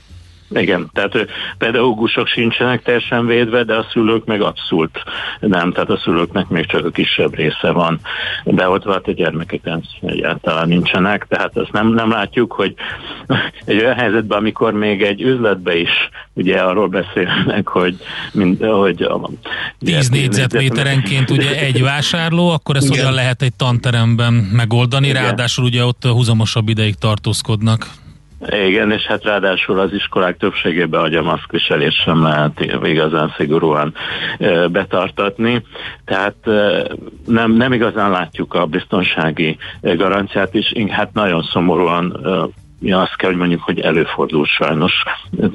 Igen, 0.54 0.90
tehát 0.92 1.26
pedagógusok 1.58 2.26
sincsenek 2.26 2.82
teljesen 2.82 3.26
védve, 3.26 3.64
de 3.64 3.74
a 3.74 3.86
szülők 3.92 4.24
meg 4.24 4.40
abszolút 4.40 5.02
nem, 5.40 5.72
tehát 5.72 5.90
a 5.90 5.96
szülőknek 5.96 6.48
még 6.48 6.66
csak 6.66 6.84
a 6.84 6.90
kisebb 6.90 7.34
része 7.34 7.70
van 7.70 8.00
beoltva, 8.44 8.92
hát 8.92 9.06
a 9.06 9.12
gyermekeken 9.12 9.84
egyáltalán 10.00 10.68
nincsenek, 10.68 11.26
tehát 11.28 11.56
azt 11.56 11.72
nem, 11.72 11.88
nem 11.88 12.10
látjuk, 12.10 12.52
hogy 12.52 12.74
egy 13.64 13.78
olyan 13.78 13.94
helyzetben, 13.94 14.38
amikor 14.38 14.72
még 14.72 15.02
egy 15.02 15.22
üzletbe 15.22 15.76
is 15.76 15.90
ugye 16.32 16.58
arról 16.58 16.88
beszélnek, 16.88 17.68
hogy, 17.68 17.96
mind, 18.32 18.64
hogy 18.64 19.02
a, 19.02 19.30
10 19.78 20.08
négyzetméterenként 20.08 21.30
ugye 21.30 21.60
egy 21.60 21.82
vásárló, 21.82 22.48
akkor 22.48 22.76
ezt 22.76 22.86
Igen. 22.86 22.98
hogyan 22.98 23.14
lehet 23.14 23.42
egy 23.42 23.54
tanteremben 23.54 24.32
megoldani, 24.32 25.08
Igen. 25.08 25.22
ráadásul 25.22 25.64
ugye 25.64 25.84
ott 25.84 26.04
húzamosabb 26.04 26.68
ideig 26.68 26.94
tartózkodnak. 26.94 27.86
Igen, 28.48 28.90
és 28.90 29.02
hát 29.02 29.24
ráadásul 29.24 29.78
az 29.78 29.92
iskolák 29.92 30.36
többségében, 30.36 31.14
a 31.14 31.22
maszkviselés 31.22 31.94
sem 31.94 32.22
lehet 32.22 32.60
igazán 32.82 33.34
szigorúan 33.36 33.94
betartatni. 34.70 35.62
Tehát 36.04 36.34
nem, 37.26 37.52
nem 37.52 37.72
igazán 37.72 38.10
látjuk 38.10 38.54
a 38.54 38.66
biztonsági 38.66 39.56
garanciát 39.80 40.54
is, 40.54 40.72
hát 40.88 41.12
nagyon 41.12 41.42
szomorúan 41.42 42.26
mi 42.80 42.92
azt 42.92 43.16
kell, 43.16 43.30
hogy 43.30 43.38
mondjuk, 43.38 43.62
hogy 43.62 43.80
előfordul 43.80 44.46
sajnos 44.46 44.92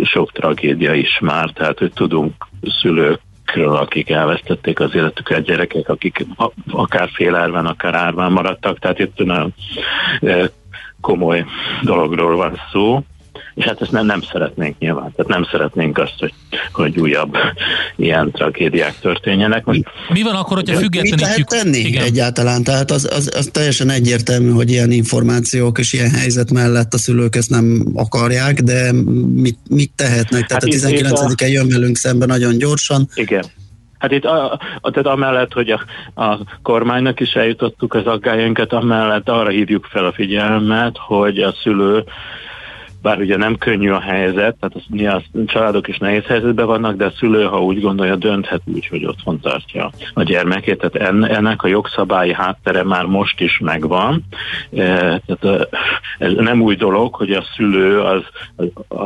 sok 0.03 0.31
tragédia 0.31 0.93
is 0.93 1.19
már, 1.21 1.49
tehát 1.49 1.79
hogy 1.79 1.93
tudunk 1.93 2.33
szülők 2.81 3.19
akik 3.55 4.09
elvesztették 4.09 4.79
az 4.79 4.95
életüket, 4.95 5.43
gyerekek, 5.43 5.89
akik 5.89 6.25
akár 6.71 7.09
félárván, 7.13 7.65
akár 7.65 7.95
árván 7.95 8.31
maradtak, 8.31 8.79
tehát 8.79 8.99
itt 8.99 9.25
nagyon 9.25 9.53
komoly 11.01 11.45
dologról 11.83 12.35
van 12.35 12.59
szó, 12.71 13.03
és 13.55 13.65
hát 13.65 13.81
ezt 13.81 13.91
nem, 13.91 14.05
nem 14.05 14.21
szeretnénk 14.31 14.79
nyilván, 14.79 15.11
tehát 15.15 15.31
nem 15.31 15.47
szeretnénk 15.51 15.97
azt, 15.97 16.13
hogy, 16.19 16.33
hogy 16.71 16.99
újabb 16.99 17.35
ilyen 17.95 18.31
tragédiák 18.31 18.99
történjenek. 18.99 19.65
Most 19.65 19.83
Mi 20.09 20.21
van 20.21 20.35
akkor, 20.35 20.57
hogyha 20.57 20.79
Mit 20.79 20.89
lehet 20.91 21.07
függetlenítjük? 21.07 21.47
tenni 21.47 21.77
Igen. 21.77 22.03
egyáltalán? 22.03 22.63
Tehát 22.63 22.91
az, 22.91 23.09
az, 23.11 23.31
az 23.35 23.49
teljesen 23.51 23.89
egyértelmű, 23.89 24.49
hogy 24.49 24.71
ilyen 24.71 24.91
információk 24.91 25.79
és 25.79 25.93
ilyen 25.93 26.11
helyzet 26.11 26.51
mellett 26.51 26.93
a 26.93 26.97
szülők 26.97 27.35
ezt 27.35 27.49
nem 27.49 27.85
akarják, 27.95 28.59
de 28.61 28.91
mit, 29.33 29.57
mit 29.69 29.91
tehetnek? 29.95 30.45
Tehát 30.45 30.51
Hát 30.51 30.63
a 30.63 30.67
itt- 30.67 30.99
itt 30.99 31.05
a- 31.05 31.27
19-en 31.27 31.51
jön 31.51 31.67
velünk 31.67 31.97
szembe 31.97 32.25
nagyon 32.25 32.57
gyorsan. 32.57 33.09
Igen. 33.13 33.43
Hát 33.97 34.11
itt 34.11 34.25
a, 34.25 34.59
a, 34.81 34.91
tehát 34.91 35.07
amellett, 35.07 35.53
hogy 35.53 35.69
a, 35.69 35.81
a 36.23 36.37
kormánynak 36.61 37.19
is 37.19 37.35
eljutottuk 37.35 37.93
az 37.93 38.05
aggályunkat, 38.05 38.73
amellett 38.73 39.29
arra 39.29 39.49
hívjuk 39.49 39.85
fel 39.85 40.05
a 40.05 40.11
figyelmet, 40.11 40.97
hogy 40.97 41.39
a 41.39 41.51
szülő 41.51 42.03
bár 43.01 43.19
ugye 43.19 43.37
nem 43.37 43.57
könnyű 43.57 43.91
a 43.91 43.99
helyzet, 43.99 44.55
tehát 44.59 44.75
az, 44.75 45.23
a 45.33 45.39
családok 45.45 45.87
is 45.87 45.97
nehéz 45.97 46.23
helyzetben 46.23 46.65
vannak, 46.65 46.95
de 46.95 47.05
a 47.05 47.11
szülő, 47.17 47.43
ha 47.43 47.63
úgy 47.63 47.81
gondolja, 47.81 48.15
dönthet 48.15 48.61
úgy, 48.65 48.87
hogy 48.87 49.05
otthon 49.05 49.39
tartja 49.39 49.91
a 50.13 50.23
gyermekét. 50.23 50.77
Tehát 50.77 51.09
en, 51.09 51.25
ennek 51.25 51.63
a 51.63 51.67
jogszabályi 51.67 52.33
háttere 52.33 52.83
már 52.83 53.05
most 53.05 53.41
is 53.41 53.59
megvan. 53.59 54.23
E, 54.73 55.21
tehát 55.25 55.43
e, 55.43 55.67
ez 56.17 56.33
nem 56.33 56.61
új 56.61 56.75
dolog, 56.75 57.15
hogy 57.15 57.31
a 57.31 57.43
szülő 57.55 57.99
az 57.99 58.23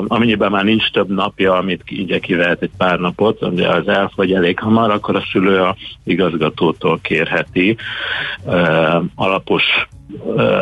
amennyiben 0.07 0.51
már 0.51 0.63
nincs 0.63 0.91
több 0.91 1.09
napja, 1.09 1.53
amit 1.53 1.83
így 1.89 2.19
kivehet 2.19 2.61
egy 2.61 2.71
pár 2.77 2.99
napot, 2.99 3.53
de 3.55 3.67
az 3.67 3.87
elfogy 3.87 4.33
elég 4.33 4.59
hamar, 4.59 4.91
akkor 4.91 5.15
a 5.15 5.23
szülő 5.31 5.61
a 5.61 5.75
igazgatótól 6.03 6.99
kérheti 7.01 7.77
e, 8.47 9.01
alapos 9.15 9.63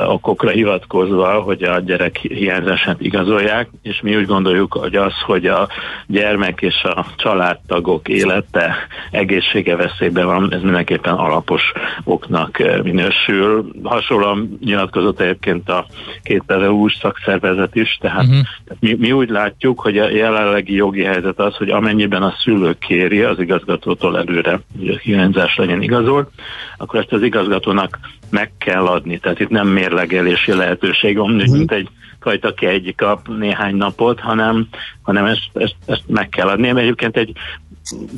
okokra 0.07 0.49
hivatkozva, 0.49 1.41
hogy 1.41 1.63
a 1.63 1.79
gyerek 1.79 2.17
hiányzását 2.17 3.01
igazolják, 3.01 3.69
és 3.81 4.01
mi 4.01 4.15
úgy 4.15 4.25
gondoljuk, 4.25 4.73
hogy 4.73 4.95
az, 4.95 5.13
hogy 5.25 5.45
a 5.45 5.67
gyermek 6.07 6.61
és 6.61 6.83
a 6.83 7.05
családtagok 7.17 8.07
élete, 8.07 8.75
egészsége 9.11 9.75
veszélyben 9.75 10.25
van, 10.25 10.53
ez 10.53 10.61
mindenképpen 10.61 11.13
alapos 11.13 11.71
oknak 12.03 12.57
minősül. 12.83 13.71
Hasonlóan 13.83 14.57
nyilatkozott 14.63 15.19
egyébként 15.19 15.69
a 15.69 15.85
két 16.23 16.43
pedagógus 16.45 16.97
szakszervezet 17.01 17.75
is, 17.75 17.97
tehát 18.01 18.23
uh-huh. 18.23 18.39
mi, 18.79 18.95
mi 18.99 19.11
úgy 19.11 19.29
látjuk, 19.29 19.79
hogy 19.79 19.97
a 19.97 20.09
jelenlegi 20.09 20.73
jogi 20.75 21.03
helyzet 21.03 21.39
az, 21.39 21.55
hogy 21.55 21.69
amennyiben 21.69 22.23
a 22.23 22.33
szülő 22.43 22.75
kéri 22.79 23.21
az 23.21 23.39
igazgatótól 23.39 24.17
előre, 24.17 24.59
hogy 24.79 24.89
a 24.89 24.97
hiányzás 24.97 25.55
legyen 25.55 25.81
igazolt, 25.81 26.29
akkor 26.77 26.99
ezt 26.99 27.13
az 27.13 27.21
igazgatónak 27.21 27.99
meg 28.32 28.51
kell 28.57 28.86
adni. 28.86 29.17
Tehát 29.17 29.39
itt 29.39 29.49
nem 29.49 29.67
mérlegelési 29.67 30.53
lehetőség 30.53 31.17
van, 31.17 31.36
uh-huh. 31.36 31.51
mint 31.51 31.71
egy 31.71 31.89
fajta 32.19 32.53
kegy 32.53 32.95
kap 32.95 33.27
néhány 33.27 33.75
napot, 33.75 34.19
hanem, 34.19 34.67
hanem 35.01 35.25
ezt, 35.25 35.49
ezt, 35.53 35.75
ezt 35.86 36.03
meg 36.07 36.30
kell 36.30 36.47
adni. 36.47 36.67
Egyébként 36.67 37.17
egy 37.17 37.32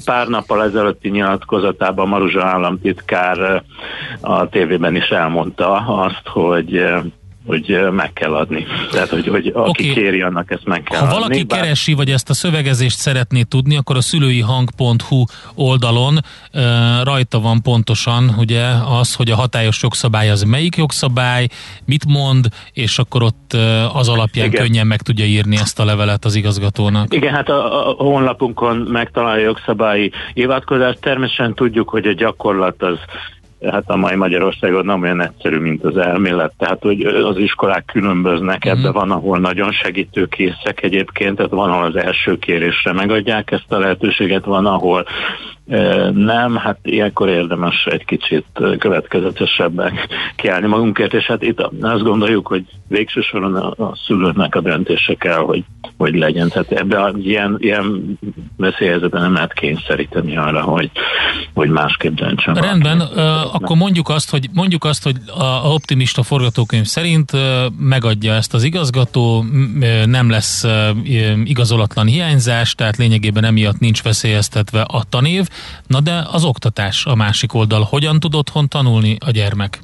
pár 0.06 0.28
nappal 0.28 0.64
ezelőtti 0.64 1.10
nyilatkozatában 1.10 2.08
Maruzsa 2.08 2.46
államtitkár 2.46 3.64
a 4.22 4.50
tévében 4.50 4.96
is 4.96 5.08
elmondta 5.08 5.74
azt, 5.76 6.28
hogy 6.28 6.86
hogy 7.46 7.80
meg 7.92 8.14
kell 8.14 8.36
adni. 8.36 8.66
Tehát, 8.92 9.10
hogy, 9.10 9.28
hogy 9.28 9.48
aki 9.48 9.90
okay. 9.90 9.94
kéri, 9.94 10.22
annak 10.22 10.52
ezt 10.52 10.66
meg 10.66 10.84
kell 10.84 11.00
Ha 11.00 11.06
adni. 11.06 11.20
valaki 11.20 11.44
bár... 11.44 11.60
keresi, 11.60 11.94
vagy 11.94 12.10
ezt 12.10 12.30
a 12.30 12.34
szövegezést 12.34 12.98
szeretné 12.98 13.42
tudni, 13.42 13.78
akkor 13.78 13.96
a 13.96 14.02
szülőihang.hu 14.02 15.24
oldalon 15.56 16.18
uh, 16.54 16.62
rajta 17.04 17.40
van 17.40 17.62
pontosan 17.62 18.36
ugye 18.38 18.64
az, 19.00 19.16
hogy 19.16 19.32
a 19.32 19.36
hatályos 19.36 19.82
jogszabály 19.82 20.30
az 20.30 20.44
melyik 20.44 20.76
jogszabály, 20.76 21.48
mit 21.86 22.06
mond, 22.06 22.46
és 22.74 22.98
akkor 23.00 23.24
ott 23.24 23.54
az 23.94 24.10
alapján 24.10 24.48
Igen. 24.48 24.64
könnyen 24.64 24.88
meg 24.88 25.02
tudja 25.02 25.26
írni 25.26 25.56
ezt 25.56 25.80
a 25.80 25.86
levelet 25.86 26.26
az 26.26 26.36
igazgatónak. 26.36 27.14
Igen, 27.14 27.34
hát 27.34 27.50
a, 27.50 27.90
a 27.90 27.94
honlapunkon 27.94 28.78
megtalálja 28.78 29.42
a 29.42 29.46
jogszabályi 29.46 30.12
hivatkozást. 30.34 31.00
Természetesen 31.00 31.54
tudjuk, 31.54 31.90
hogy 31.90 32.08
a 32.08 32.14
gyakorlat 32.14 32.84
az 32.84 32.98
hát 33.70 33.84
a 33.86 33.96
mai 33.96 34.16
Magyarországon 34.16 34.86
nem 34.86 35.02
olyan 35.02 35.22
egyszerű, 35.22 35.58
mint 35.58 35.84
az 35.84 35.98
elmélet, 35.98 36.54
tehát 36.58 36.82
hogy 36.82 37.02
az 37.06 37.38
iskolák 37.38 37.86
különböznek, 37.86 38.68
mm. 38.68 38.72
ebben 38.72 38.92
van, 38.92 39.12
ahol 39.12 39.40
nagyon 39.40 39.72
segítőkészek 39.72 40.84
egyébként, 40.84 41.36
tehát 41.36 41.52
van, 41.52 41.72
ahol 41.72 41.86
az 41.86 41.96
első 41.96 42.38
kérésre 42.38 42.94
megadják 42.94 43.52
ezt 43.52 43.72
a 43.72 43.80
lehetőséget, 43.80 44.46
van, 44.46 44.66
ahol 44.66 45.06
nem, 46.14 46.56
hát 46.56 46.78
ilyenkor 46.84 47.30
érdemes 47.30 47.86
egy 47.86 48.06
kicsit 48.06 48.46
következetesebben 48.80 49.94
kiállni 50.36 50.68
magunkért, 50.68 51.14
és 51.14 51.26
hát 51.26 51.44
itt 51.44 51.60
azt 51.82 52.04
gondoljuk, 52.04 52.48
hogy 52.48 52.64
végső 52.88 53.22
soron 53.22 53.56
a, 53.56 53.96
szülőnek 54.06 54.56
a 54.56 54.62
döntése 54.62 55.14
kell, 55.14 55.38
hogy, 55.38 55.64
hogy 55.98 56.16
legyen. 56.16 56.50
Tehát 56.50 56.72
ebbe 56.72 57.04
a 57.04 57.14
ilyen, 57.18 57.56
ilyen 57.60 58.18
veszélyhelyzetben 58.58 59.22
nem 59.22 59.34
lehet 59.34 59.54
kényszeríteni 59.54 60.38
arra, 60.38 60.62
hogy, 60.62 60.92
hogy 61.54 61.70
másképp 61.70 62.14
döntsön. 62.14 62.54
Rendben, 62.54 63.02
uh, 63.02 63.56
akkor 63.56 63.78
mondjuk 63.78 64.10
azt, 64.10 64.30
hogy 64.30 64.50
mondjuk 64.54 64.84
azt, 64.84 65.04
hogy 65.04 65.16
a 65.38 65.68
optimista 65.68 66.24
forgatókönyv 66.24 66.86
szerint 66.86 67.32
megadja 67.78 68.34
ezt 68.34 68.54
az 68.54 68.64
igazgató, 68.64 69.46
nem 70.06 70.30
lesz 70.30 70.66
igazolatlan 71.44 72.06
hiányzás, 72.06 72.76
tehát 72.76 72.98
lényegében 72.98 73.44
emiatt 73.44 73.80
nincs 73.80 74.04
veszélyeztetve 74.04 74.82
a 74.82 75.04
tanév, 75.10 75.48
Na 75.88 76.00
de 76.00 76.24
az 76.32 76.44
oktatás 76.44 77.06
a 77.06 77.16
másik 77.16 77.54
oldal. 77.54 77.88
Hogyan 77.90 78.20
tud 78.20 78.36
otthon 78.36 78.68
tanulni 78.68 79.18
a 79.26 79.32
gyermek? 79.32 79.80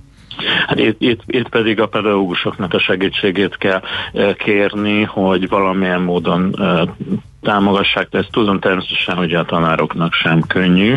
Hát 0.67 0.79
itt, 0.79 1.01
itt, 1.01 1.21
itt 1.25 1.49
pedig 1.49 1.79
a 1.79 1.87
pedagógusoknak 1.87 2.73
a 2.73 2.79
segítségét 2.79 3.57
kell 3.57 3.81
kérni, 4.33 5.03
hogy 5.03 5.49
valamilyen 5.49 6.01
módon 6.01 6.55
támogassák, 7.41 8.09
de 8.09 8.17
ezt 8.17 8.31
tudom 8.31 8.59
természetesen, 8.59 9.15
hogy 9.15 9.33
a 9.33 9.45
tanároknak 9.45 10.13
sem 10.13 10.41
könnyű, 10.41 10.93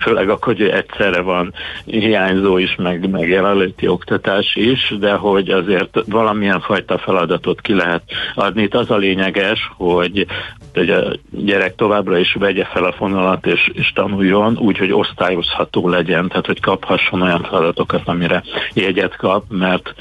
főleg 0.00 0.28
akkor, 0.28 0.56
hogy 0.56 0.68
egyszerre 0.68 1.20
van 1.20 1.54
hiányzó 1.84 2.58
is, 2.58 2.74
meg, 2.78 3.10
meg 3.10 3.28
jelenléti 3.28 3.86
oktatás 3.86 4.54
is, 4.54 4.94
de 4.98 5.12
hogy 5.12 5.48
azért 5.48 5.98
valamilyen 6.06 6.60
fajta 6.60 6.98
feladatot 6.98 7.60
ki 7.60 7.74
lehet 7.74 8.02
adni. 8.34 8.62
Itt 8.62 8.74
az 8.74 8.90
a 8.90 8.96
lényeges, 8.96 9.70
hogy, 9.76 10.26
hogy 10.74 10.90
a 10.90 11.12
gyerek 11.30 11.74
továbbra 11.74 12.18
is 12.18 12.36
vegye 12.38 12.64
fel 12.64 12.84
a 12.84 12.92
fonalat 12.92 13.46
és, 13.46 13.70
és 13.72 13.92
tanuljon 13.92 14.58
úgy, 14.58 14.78
hogy 14.78 14.92
osztályozható 14.92 15.88
legyen, 15.88 16.28
tehát 16.28 16.46
hogy 16.46 16.60
kaphasson 16.60 17.22
olyan 17.22 17.42
feladatokat, 17.42 18.02
amire 18.04 18.42
jegyet 18.74 19.16
kap, 19.16 19.44
mert 19.48 19.94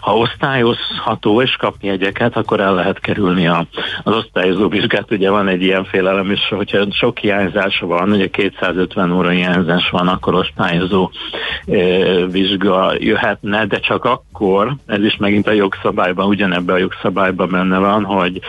ha 0.00 0.16
osztályozható 0.16 1.42
és 1.42 1.56
kap 1.56 1.74
jegyeket, 1.80 2.36
akkor 2.36 2.60
el 2.60 2.74
lehet 2.74 3.00
kerülni 3.00 3.46
a, 3.46 3.66
az 4.02 4.14
osztályozó 4.14 4.68
vizsgát. 4.68 5.10
Ugye 5.10 5.30
van 5.30 5.48
egy 5.48 5.62
ilyen 5.62 5.84
félelem 5.84 6.30
is, 6.30 6.48
hogyha 6.48 6.86
sok 6.90 7.18
hiányzás 7.18 7.78
van, 7.78 8.10
ugye 8.10 8.26
250 8.26 9.12
óra 9.12 9.28
hiányzás 9.28 9.90
van, 9.90 10.08
akkor 10.08 10.34
osztályozó 10.34 11.10
vizsga 12.30 12.92
jöhetne, 12.98 13.66
de 13.66 13.78
csak 13.78 14.04
akkor, 14.04 14.76
ez 14.86 15.04
is 15.04 15.16
megint 15.16 15.46
a 15.46 15.52
jogszabályban, 15.52 16.26
ugyanebben 16.26 16.74
a 16.74 16.78
jogszabályban 16.78 17.50
benne 17.50 17.78
van, 17.78 18.04
hogy 18.04 18.40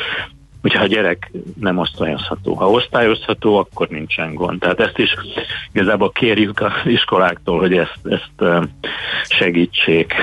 hogyha 0.63 0.83
a 0.83 0.87
gyerek 0.87 1.31
nem 1.59 1.77
osztályozható. 1.77 2.53
Ha 2.53 2.69
osztályozható, 2.69 3.57
akkor 3.57 3.87
nincsen 3.87 4.33
gond. 4.33 4.59
Tehát 4.59 4.79
ezt 4.79 4.97
is 4.97 5.15
igazából 5.71 6.11
kérjük 6.11 6.59
az 6.59 6.71
iskoláktól, 6.85 7.59
hogy 7.59 7.73
ezt, 7.73 7.99
ezt 8.03 8.65
segítsék. 9.27 10.13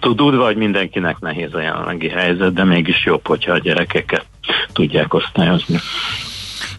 Tudva, 0.00 0.44
hogy 0.44 0.56
mindenkinek 0.56 1.18
nehéz 1.18 1.54
a 1.54 1.60
jelenlegi 1.60 2.08
helyzet, 2.08 2.52
de 2.52 2.64
mégis 2.64 3.04
jobb, 3.04 3.26
hogyha 3.26 3.52
a 3.52 3.58
gyerekeket 3.58 4.26
tudják 4.72 5.14
osztályozni. 5.14 5.78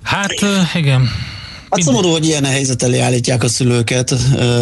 Hát 0.03 0.33
igen, 0.73 1.03
Hát 1.71 1.81
szomorú, 1.81 2.09
hogy 2.09 2.25
ilyen 2.25 2.45
helyzet 2.45 2.83
elé 2.83 2.99
állítják 2.99 3.43
a 3.43 3.47
szülőket. 3.47 4.13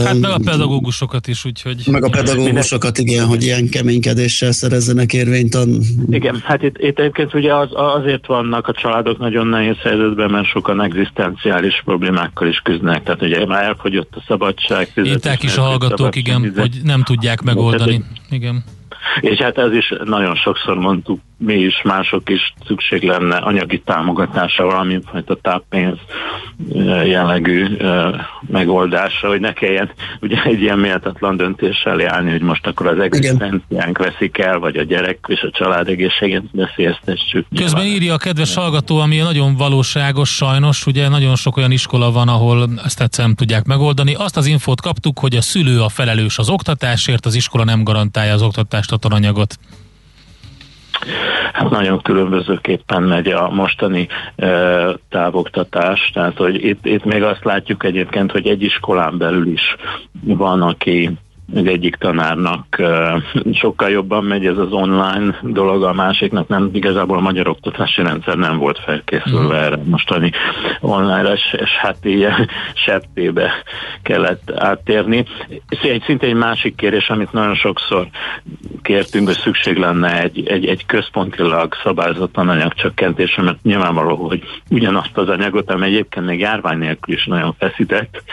Hát 0.05 0.19
meg 0.19 0.31
a 0.31 0.39
pedagógusokat 0.43 1.27
is, 1.27 1.45
úgyhogy... 1.45 1.83
Meg 1.91 2.03
a 2.03 2.09
pedagógusokat, 2.09 2.97
igen, 2.97 3.25
hogy 3.25 3.43
ilyen 3.43 3.69
keménykedéssel 3.69 4.51
szerezzenek 4.51 5.13
érvényt. 5.13 5.55
A... 5.55 5.63
Igen, 6.09 6.41
hát 6.43 6.63
itt, 6.63 6.77
itt 6.77 6.99
egyébként 6.99 7.33
ugye 7.33 7.55
az, 7.55 7.69
azért 7.71 8.25
vannak 8.25 8.67
a 8.67 8.73
családok 8.73 9.19
nagyon 9.19 9.47
nehéz 9.47 9.77
helyzetben, 9.83 10.29
mert 10.29 10.47
sokan 10.47 10.81
egzisztenciális 10.81 11.81
problémákkal 11.85 12.47
is 12.47 12.61
küzdnek. 12.63 13.03
Tehát 13.03 13.21
ugye 13.21 13.45
már 13.45 13.63
elfogyott 13.63 14.11
a 14.15 14.23
szabadság. 14.27 14.91
Írták 15.03 15.43
is 15.43 15.57
a 15.57 15.61
hallgatók, 15.61 16.15
igen, 16.15 16.53
hogy 16.57 16.79
nem 16.83 17.03
tudják 17.03 17.41
megoldani. 17.41 18.03
Igen. 18.29 18.63
És 19.19 19.37
hát 19.39 19.57
ez 19.57 19.73
is 19.73 19.93
nagyon 20.03 20.35
sokszor 20.35 20.77
mondtuk, 20.77 21.19
mi 21.37 21.53
is, 21.53 21.81
mások 21.83 22.29
is 22.29 22.53
szükség 22.67 23.03
lenne 23.03 23.35
anyagi 23.35 23.79
támogatása, 23.79 24.63
valamint 24.63 25.03
fajta 25.11 25.35
táppénz 25.35 25.97
jellegű 27.05 27.77
megoldása, 28.47 29.27
hogy 29.27 29.39
ne 29.39 29.53
kelljen 29.53 29.89
ugye 30.21 30.43
egy 30.43 30.61
ilyen 30.61 30.79
méltatlan 30.79 31.37
döntéssel 31.37 31.99
járni, 31.99 32.31
hogy 32.31 32.41
most 32.41 32.67
akkor 32.67 32.87
az 32.87 32.99
egzisztenciánk 32.99 33.97
veszik 33.97 34.37
el, 34.37 34.59
vagy 34.59 34.77
a 34.77 34.83
gyerek 34.83 35.17
és 35.27 35.41
a 35.41 35.49
család 35.51 35.87
egészségét 35.87 36.43
veszélyeztessük. 36.51 37.45
Közben 37.55 37.85
írja 37.85 38.13
a 38.13 38.17
kedves 38.17 38.55
hallgató, 38.55 38.97
ami 38.97 39.17
nagyon 39.17 39.55
valóságos 39.55 40.29
sajnos, 40.35 40.85
ugye 40.85 41.09
nagyon 41.09 41.35
sok 41.35 41.57
olyan 41.57 41.71
iskola 41.71 42.11
van, 42.11 42.27
ahol 42.27 42.69
ezt 42.83 43.01
egyszer 43.01 43.25
nem 43.25 43.35
tudják 43.35 43.65
megoldani. 43.65 44.13
Azt 44.13 44.37
az 44.37 44.45
infót 44.45 44.81
kaptuk, 44.81 45.19
hogy 45.19 45.35
a 45.35 45.41
szülő 45.41 45.81
a 45.81 45.89
felelős 45.89 46.37
az 46.37 46.49
oktatásért, 46.49 47.25
az 47.25 47.35
iskola 47.35 47.63
nem 47.63 47.83
garantálja 47.83 48.33
az 48.33 48.41
oktatást, 48.41 48.88
a 48.91 48.97
tananyagot. 48.97 49.55
Hát 51.53 51.69
nagyon 51.69 52.01
különbözőképpen 52.01 53.03
megy 53.03 53.27
a 53.27 53.49
mostani 53.49 54.07
e, 54.35 54.47
távoktatás, 55.09 56.11
tehát 56.13 56.37
hogy 56.37 56.65
itt, 56.65 56.85
itt 56.85 57.03
még 57.03 57.23
azt 57.23 57.43
látjuk 57.43 57.83
egyébként, 57.83 58.31
hogy 58.31 58.47
egy 58.47 58.63
iskolán 58.63 59.17
belül 59.17 59.47
is 59.47 59.75
van, 60.23 60.61
aki 60.61 61.17
az 61.53 61.65
egyik 61.65 61.95
tanárnak 61.95 62.81
sokkal 63.53 63.89
jobban 63.89 64.23
megy 64.23 64.45
ez 64.45 64.57
az 64.57 64.71
online 64.71 65.39
dolog, 65.41 65.83
a 65.83 65.93
másiknak 65.93 66.47
nem, 66.47 66.69
igazából 66.73 67.17
a 67.17 67.21
magyar 67.21 67.47
oktatási 67.47 68.01
rendszer 68.01 68.35
nem 68.35 68.57
volt 68.57 68.79
felkészülve 68.79 69.59
mm. 69.59 69.63
erre 69.63 69.79
mostani 69.83 70.31
online 70.79 71.31
és, 71.33 71.69
hát 71.81 72.05
ilyen 72.05 72.49
septébe 72.85 73.51
kellett 74.01 74.51
áttérni. 74.55 75.25
Egy 75.81 76.03
szinte 76.05 76.25
egy 76.25 76.33
másik 76.33 76.75
kérés, 76.75 77.09
amit 77.09 77.31
nagyon 77.31 77.55
sokszor 77.55 78.07
kértünk, 78.81 79.27
hogy 79.27 79.37
szükség 79.37 79.77
lenne 79.77 80.21
egy, 80.21 80.47
egy, 80.47 80.65
egy 80.65 80.85
központilag 80.85 81.73
szabályozott 81.83 82.37
anyagcsökkentésre, 82.37 83.43
mert 83.43 83.63
nyilvánvaló, 83.63 84.15
hogy 84.15 84.43
ugyanazt 84.69 85.17
az 85.17 85.29
anyagot, 85.29 85.71
ami 85.71 85.85
egyébként 85.85 86.25
még 86.25 86.39
járvány 86.39 86.77
nélkül 86.77 87.13
is 87.13 87.25
nagyon 87.25 87.55
feszített, 87.57 88.23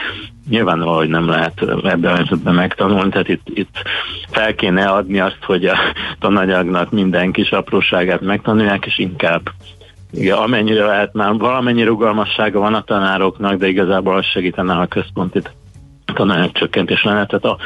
nyilvánvaló, 0.49 0.95
hogy 0.95 1.09
nem 1.09 1.27
lehet 1.27 1.61
ebben 1.61 2.11
a 2.11 2.15
helyzetben 2.15 2.53
megtanulni, 2.53 3.06
tehát 3.09 3.27
itt, 3.27 3.47
itt 3.53 3.81
fel 4.29 4.55
kéne 4.55 4.85
adni 4.85 5.19
azt, 5.19 5.43
hogy 5.45 5.65
a 5.65 5.77
tananyagnak 6.19 6.91
minden 6.91 7.31
kis 7.31 7.49
apróságát 7.49 8.21
megtanulják, 8.21 8.85
és 8.85 8.97
inkább. 8.97 9.41
Igen, 10.11 10.37
amennyire 10.37 10.85
lehet 10.85 11.13
már 11.13 11.33
valamennyi 11.33 11.83
rugalmassága 11.83 12.59
van 12.59 12.73
a 12.73 12.81
tanároknak, 12.81 13.57
de 13.57 13.67
igazából 13.67 14.17
az 14.17 14.25
segítene, 14.25 14.73
a 14.73 14.87
központi 14.87 15.41
tananyag 16.13 16.51
csökkentés 16.51 17.03
lenne. 17.03 17.25
Tehát 17.25 17.45
a, 17.45 17.57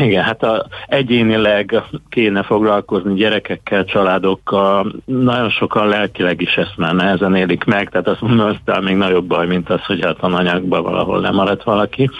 igen, 0.00 0.22
hát 0.22 0.42
a, 0.42 0.66
egyénileg 0.86 1.82
kéne 2.08 2.42
foglalkozni 2.42 3.14
gyerekekkel, 3.14 3.84
családokkal, 3.84 4.92
nagyon 5.04 5.50
sokan 5.50 5.88
lelkileg 5.88 6.40
is 6.40 6.54
ezt 6.56 6.76
már 6.76 6.94
nehezen 6.94 7.34
élik 7.34 7.64
meg, 7.64 7.90
tehát 7.90 8.08
azt 8.08 8.20
mondom, 8.20 8.46
aztán 8.46 8.82
még 8.82 8.96
nagyobb 8.96 9.26
baj, 9.26 9.46
mint 9.46 9.70
az, 9.70 9.84
hogy 9.84 10.00
a 10.00 10.14
tananyagban 10.14 10.82
valahol 10.82 11.20
nem 11.20 11.34
maradt 11.34 11.62
valaki. 11.62 12.10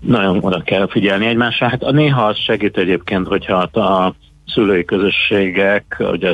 Nagyon 0.00 0.38
oda 0.40 0.60
kell 0.60 0.88
figyelni 0.88 1.26
egymásra. 1.26 1.68
Hát 1.68 1.82
a 1.82 1.90
néha 1.90 2.24
az 2.24 2.38
segít 2.38 2.76
egyébként, 2.76 3.26
hogyha 3.26 3.56
a 3.56 4.14
szülői 4.46 4.84
közösségek, 4.84 5.94
hogy 5.98 6.24
ö, 6.24 6.32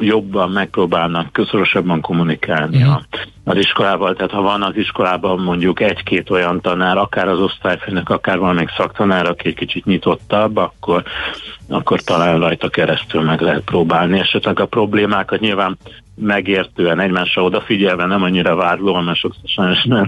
jobban 0.00 0.50
megpróbálnak 0.50 1.32
közorosabban 1.32 2.00
kommunikálni 2.00 2.82
a, 2.82 3.02
az 3.44 3.56
iskolával. 3.56 4.14
Tehát 4.14 4.30
ha 4.30 4.40
van 4.40 4.62
az 4.62 4.76
iskolában 4.76 5.40
mondjuk 5.40 5.80
egy-két 5.80 6.30
olyan 6.30 6.60
tanár, 6.60 6.96
akár 6.96 7.28
az 7.28 7.40
osztályfőnök, 7.40 8.08
akár 8.08 8.38
valamelyik 8.38 8.70
szaktanár, 8.76 9.28
aki 9.28 9.48
egy 9.48 9.54
kicsit 9.54 9.84
nyitottabb, 9.84 10.56
akkor, 10.56 11.02
akkor 11.68 12.00
talán 12.00 12.38
rajta 12.38 12.68
keresztül 12.68 13.22
meg 13.22 13.40
lehet 13.40 13.62
próbálni. 13.64 14.18
Esetleg 14.18 14.60
a 14.60 14.66
problémákat 14.66 15.40
nyilván 15.40 15.78
megértően, 16.14 17.00
egymásra 17.00 17.42
odafigyelve, 17.42 18.06
nem 18.06 18.22
annyira 18.22 18.54
vádlóan, 18.54 19.04
mert 19.04 19.18
sokszor 19.18 19.48
sajnos 19.48 19.84
nem 19.84 20.06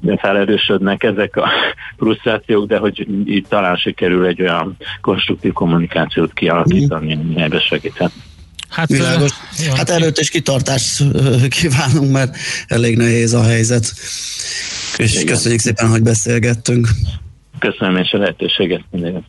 de 0.00 0.16
felerősödnek 0.16 1.02
ezek 1.02 1.36
a 1.36 1.48
frusztrációk, 1.96 2.66
de 2.66 2.78
hogy 2.78 3.06
így 3.24 3.46
talán 3.48 3.76
sikerül 3.76 4.26
egy 4.26 4.42
olyan 4.42 4.76
konstruktív 5.00 5.52
kommunikációt 5.52 6.32
kialakítani, 6.32 7.14
ami 7.14 7.42
ebbe 7.42 7.60
segíthet. 7.60 8.12
Hát, 8.70 8.88
Világos. 8.88 9.30
Hát 9.76 9.90
előtt 9.90 10.18
is 10.18 10.30
kitartást 10.30 11.04
kívánunk, 11.48 12.12
mert 12.12 12.36
elég 12.66 12.96
nehéz 12.96 13.32
a 13.32 13.42
helyzet. 13.42 13.94
És 14.96 15.12
Igen. 15.14 15.26
köszönjük 15.26 15.60
szépen, 15.60 15.88
hogy 15.88 16.02
beszélgettünk. 16.02 16.88
Köszönöm 17.58 17.96
és 17.96 18.12
a 18.12 18.18
lehetőséget 18.18 18.84
mindenki. 18.90 19.24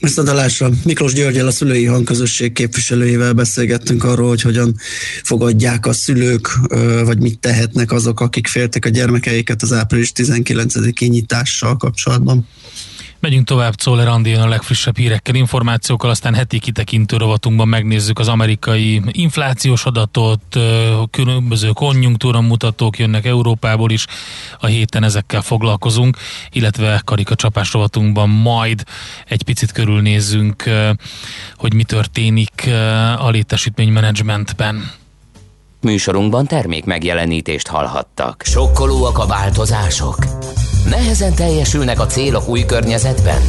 Viszontalásra 0.00 0.70
Miklós 0.84 1.12
Györgyel, 1.12 1.46
a 1.46 1.50
szülői 1.50 1.84
hangközösség 1.84 2.52
képviselőjével 2.52 3.32
beszélgettünk 3.32 4.04
arról, 4.04 4.28
hogy 4.28 4.42
hogyan 4.42 4.74
fogadják 5.22 5.86
a 5.86 5.92
szülők, 5.92 6.48
vagy 7.04 7.18
mit 7.18 7.38
tehetnek 7.38 7.92
azok, 7.92 8.20
akik 8.20 8.46
féltek 8.46 8.84
a 8.84 8.88
gyermekeiket 8.88 9.62
az 9.62 9.72
április 9.72 10.12
19-i 10.14 11.08
nyitással 11.08 11.76
kapcsolatban. 11.76 12.48
Megyünk 13.20 13.46
tovább, 13.46 13.74
Czoller 13.74 14.08
Andi 14.08 14.32
a 14.34 14.48
legfrissebb 14.48 14.96
hírekkel, 14.96 15.34
információkkal, 15.34 16.10
aztán 16.10 16.34
heti 16.34 16.58
kitekintő 16.58 17.16
rovatunkban 17.16 17.68
megnézzük 17.68 18.18
az 18.18 18.28
amerikai 18.28 19.02
inflációs 19.10 19.84
adatot, 19.84 20.58
különböző 21.10 21.68
konjunktúra 21.68 22.40
mutatók 22.40 22.98
jönnek 22.98 23.26
Európából 23.26 23.90
is, 23.90 24.06
a 24.58 24.66
héten 24.66 25.02
ezekkel 25.02 25.42
foglalkozunk, 25.42 26.16
illetve 26.50 27.02
karikacsapás 27.04 27.72
rovatunkban 27.72 28.28
majd 28.28 28.82
egy 29.28 29.42
picit 29.42 29.72
körülnézzünk, 29.72 30.64
hogy 31.56 31.74
mi 31.74 31.84
történik 31.84 32.70
a 33.18 33.30
létesítménymenedzsmentben. 33.30 34.90
Műsorunkban 35.80 36.46
termék 36.46 36.84
megjelenítést 36.84 37.66
hallhattak. 37.66 38.42
Sokkolóak 38.44 39.18
a 39.18 39.26
változások? 39.26 40.16
Nehezen 40.88 41.34
teljesülnek 41.34 42.00
a 42.00 42.06
célok 42.06 42.48
új 42.48 42.64
környezetben? 42.64 43.40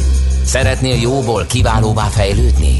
Szeretnél 0.44 1.00
jóból 1.00 1.44
kiválóvá 1.44 2.04
fejlődni? 2.04 2.76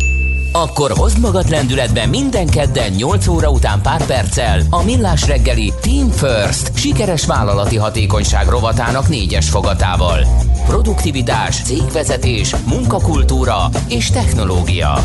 Akkor 0.52 0.90
hozd 0.90 1.20
magad 1.20 1.48
lendületbe 1.48 2.06
minden 2.06 2.46
kedden 2.46 2.90
8 2.90 3.26
óra 3.26 3.50
után 3.50 3.82
pár 3.82 4.06
perccel 4.06 4.62
a 4.70 4.82
Millás 4.82 5.26
reggeli 5.26 5.72
Team 5.80 6.10
First 6.10 6.76
sikeres 6.76 7.26
vállalati 7.26 7.76
hatékonyság 7.76 8.48
rovatának 8.48 9.08
négyes 9.08 9.48
fogatával. 9.48 10.26
Produktivitás, 10.66 11.62
cégvezetés, 11.62 12.54
munkakultúra 12.66 13.68
és 13.88 14.10
technológia. 14.10 14.98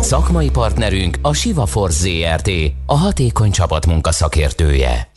Szakmai 0.00 0.50
partnerünk 0.50 1.18
a 1.22 1.32
Siva 1.32 1.66
Force 1.66 1.98
ZRT, 1.98 2.50
a 2.86 2.96
hatékony 2.96 3.50
csapatmunka 3.50 4.12
szakértője. 4.12 5.08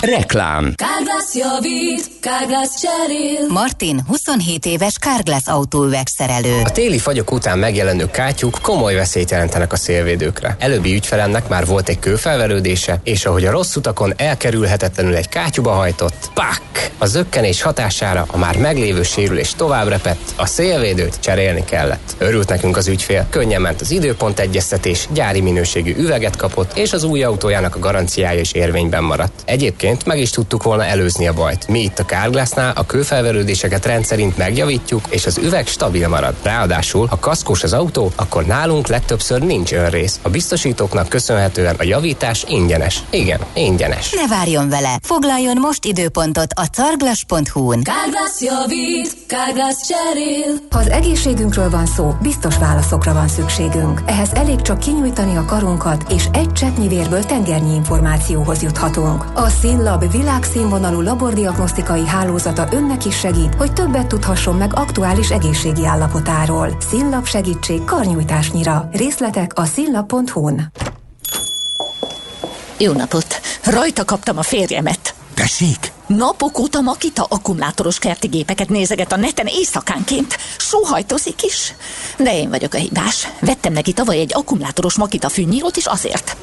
Reklám 0.00 0.72
Kárglász 0.74 1.34
javít, 1.34 2.10
Kárglász 2.20 2.80
cserél. 2.80 3.46
Martin 3.48 4.00
27 4.06 4.66
éves 4.66 4.98
Kárglász 4.98 5.48
autóüvegszerelő. 5.48 6.60
A 6.64 6.70
téli 6.70 6.98
fagyok 6.98 7.32
után 7.32 7.58
megjelenő 7.58 8.06
kátyúk 8.10 8.58
komoly 8.62 8.94
veszélyt 8.94 9.30
jelentenek 9.30 9.72
a 9.72 9.76
szélvédőkre. 9.76 10.56
Előbbi 10.58 10.94
ügyfelemnek 10.94 11.48
már 11.48 11.66
volt 11.66 11.88
egy 11.88 11.98
kőfelverődése, 11.98 13.00
és 13.04 13.24
ahogy 13.24 13.44
a 13.44 13.50
rossz 13.50 13.76
utakon 13.76 14.12
elkerülhetetlenül 14.16 15.14
egy 15.14 15.28
kátyúba 15.28 15.70
hajtott, 15.70 16.30
pak! 16.34 16.60
A 16.98 17.06
zökkenés 17.06 17.62
hatására 17.62 18.24
a 18.28 18.36
már 18.38 18.56
meglévő 18.56 19.02
sérülés 19.02 19.52
tovább 19.56 19.88
repett, 19.88 20.32
a 20.36 20.46
szélvédőt 20.46 21.20
cserélni 21.20 21.64
kellett. 21.64 22.14
Örült 22.18 22.48
nekünk 22.48 22.76
az 22.76 22.88
ügyfél, 22.88 23.26
könnyen 23.30 23.60
ment 23.60 23.80
az 23.80 23.90
időpont 23.90 24.40
egyeztetés, 24.40 25.08
gyári 25.12 25.40
minőségű 25.40 25.94
üveget 25.96 26.36
kapott, 26.36 26.76
és 26.76 26.92
az 26.92 27.04
új 27.04 27.22
autójának 27.22 27.76
a 27.76 27.78
garanciája 27.78 28.40
is 28.40 28.52
érvényben 28.52 29.04
maradt. 29.04 29.42
Egyébként 29.44 29.93
meg 30.04 30.18
is 30.18 30.30
tudtuk 30.30 30.62
volna 30.62 30.84
előzni 30.84 31.26
a 31.26 31.32
bajt. 31.32 31.68
Mi 31.68 31.82
itt 31.82 31.98
a 31.98 32.04
Carglassnál 32.04 32.72
a 32.76 32.86
kőfelverődéseket 32.86 33.86
rendszerint 33.86 34.36
megjavítjuk, 34.36 35.06
és 35.08 35.26
az 35.26 35.38
üveg 35.38 35.66
stabil 35.66 36.08
marad. 36.08 36.34
Ráadásul, 36.42 37.06
ha 37.06 37.18
kaszkós 37.18 37.62
az 37.62 37.72
autó, 37.72 38.12
akkor 38.16 38.44
nálunk 38.44 38.86
legtöbbször 38.86 39.42
nincs 39.42 39.72
önrész. 39.72 40.18
A 40.22 40.28
biztosítóknak 40.28 41.08
köszönhetően 41.08 41.74
a 41.78 41.82
javítás 41.84 42.44
ingyenes. 42.48 43.02
Igen, 43.10 43.40
ingyenes. 43.52 44.10
Ne 44.10 44.26
várjon 44.26 44.68
vele, 44.68 44.98
foglaljon 45.02 45.56
most 45.60 45.84
időpontot 45.84 46.52
a 46.54 46.64
carglass.hu-n. 46.64 47.82
Kárglász 47.82 48.40
javít, 48.40 49.16
Kárglász 49.26 49.86
cserél. 49.88 50.54
Ha 50.70 50.78
az 50.78 50.88
egészségünkről 50.88 51.70
van 51.70 51.86
szó, 51.86 52.14
biztos 52.22 52.58
válaszokra 52.58 53.12
van 53.12 53.28
szükségünk. 53.28 54.02
Ehhez 54.06 54.30
elég 54.32 54.62
csak 54.62 54.78
kinyújtani 54.78 55.36
a 55.36 55.44
karunkat, 55.44 56.04
és 56.12 56.24
egy 56.32 56.52
cseppnyi 56.52 56.88
vérből 56.88 57.24
tengernyi 57.24 57.74
információhoz 57.74 58.62
juthatunk. 58.62 59.24
A 59.34 59.48
SINLAB 59.74 60.10
világszínvonalú 60.10 61.00
labordiagnosztikai 61.00 62.06
hálózata 62.06 62.68
önnek 62.72 63.04
is 63.04 63.18
segít, 63.18 63.54
hogy 63.54 63.72
többet 63.72 64.06
tudhasson 64.06 64.56
meg 64.56 64.70
aktuális 64.74 65.30
egészségi 65.30 65.86
állapotáról. 65.86 66.76
SINLAB 66.88 67.26
segítség 67.26 67.84
karnyújtásnyira. 67.84 68.88
Részletek 68.92 69.50
a 69.54 69.64
sinlab.hu-n. 69.64 70.72
Jó 72.78 72.92
napot! 72.92 73.40
Rajta 73.64 74.04
kaptam 74.04 74.38
a 74.38 74.42
férjemet. 74.42 75.14
Tessék? 75.34 75.92
Napok 76.06 76.58
óta 76.58 76.80
Makita 76.80 77.26
akkumulátoros 77.28 77.98
kerti 77.98 78.26
gépeket 78.26 78.68
nézeget 78.68 79.12
a 79.12 79.16
neten 79.16 79.46
éjszakánként. 79.46 80.36
Sóhajtozik 80.58 81.42
is. 81.42 81.74
De 82.18 82.36
én 82.36 82.48
vagyok 82.48 82.74
a 82.74 82.78
hibás. 82.78 83.28
Vettem 83.40 83.72
neki 83.72 83.92
tavaly 83.92 84.18
egy 84.18 84.32
akkumulátoros 84.34 84.96
Makita 84.96 85.28
fűnyírót 85.28 85.76
is 85.76 85.86
azért. 85.86 86.36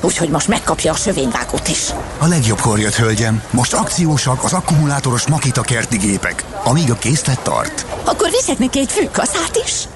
Úgyhogy 0.00 0.28
most 0.28 0.48
megkapja 0.48 0.92
a 0.92 0.96
sövényvágót 0.96 1.68
is. 1.68 1.90
A 2.18 2.26
legjobbkor 2.26 2.78
jött, 2.78 2.94
hölgyem. 2.94 3.42
Most 3.50 3.72
akciósak 3.72 4.44
az 4.44 4.52
akkumulátoros 4.52 5.26
Makita 5.26 5.60
kerti 5.60 5.96
gépek, 5.96 6.44
amíg 6.64 6.90
a 6.90 6.94
készlet 6.94 7.40
tart. 7.40 7.86
Akkor 8.04 8.30
viszek 8.30 8.58
neki 8.58 8.78
egy 8.78 8.90
fűkaszát 8.90 9.60
is. 9.64 9.88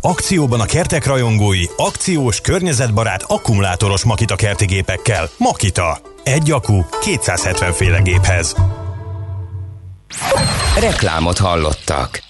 Akcióban 0.00 0.60
a 0.60 0.64
kertek 0.64 1.06
rajongói, 1.06 1.64
akciós, 1.76 2.40
környezetbarát, 2.40 3.24
akkumulátoros 3.26 4.04
Makita 4.04 4.36
kerti 4.36 4.64
gépekkel. 4.64 5.28
Makita. 5.36 5.98
Egy 6.22 6.50
akku 6.50 6.84
270 7.00 7.72
féle 7.72 7.98
géphez. 7.98 8.54
Reklámot 10.80 11.38
hallottak. 11.38 12.22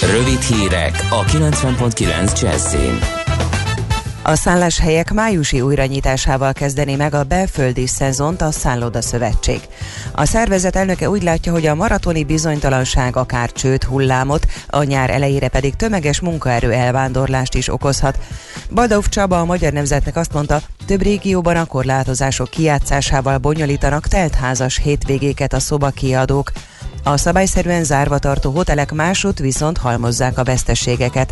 Rövid 0.00 0.40
hírek 0.40 1.06
a 1.10 1.24
90.9 1.24 2.40
Jazzin. 2.40 2.98
A 4.28 4.36
szálláshelyek 4.36 5.12
májusi 5.12 5.60
újranyitásával 5.60 6.52
kezdeni 6.52 6.94
meg 6.94 7.14
a 7.14 7.24
belföldi 7.24 7.86
szezont 7.86 8.42
a 8.42 8.50
Szálloda 8.50 9.02
Szövetség. 9.02 9.60
A 10.12 10.24
szervezet 10.24 10.76
elnöke 10.76 11.10
úgy 11.10 11.22
látja, 11.22 11.52
hogy 11.52 11.66
a 11.66 11.74
maratoni 11.74 12.24
bizonytalanság 12.24 13.16
akár 13.16 13.52
csőt 13.52 13.84
hullámot, 13.84 14.46
a 14.66 14.82
nyár 14.82 15.10
elejére 15.10 15.48
pedig 15.48 15.74
tömeges 15.74 16.20
munkaerő 16.20 16.72
elvándorlást 16.72 17.54
is 17.54 17.68
okozhat. 17.68 18.18
Badov 18.70 19.06
Csaba 19.06 19.40
a 19.40 19.44
Magyar 19.44 19.72
Nemzetnek 19.72 20.16
azt 20.16 20.32
mondta, 20.32 20.60
több 20.86 21.02
régióban 21.02 21.56
a 21.56 21.64
korlátozások 21.64 22.50
kijátszásával 22.50 23.38
bonyolítanak 23.38 24.06
teltházas 24.06 24.78
hétvégéket 24.82 25.52
a 25.52 25.60
szobakiadók. 25.60 26.52
A 27.02 27.16
szabályszerűen 27.16 27.84
zárva 27.84 28.18
tartó 28.18 28.50
hotelek 28.50 28.92
másút 28.92 29.38
viszont 29.38 29.78
halmozzák 29.78 30.38
a 30.38 30.44
veszteségeket. 30.44 31.30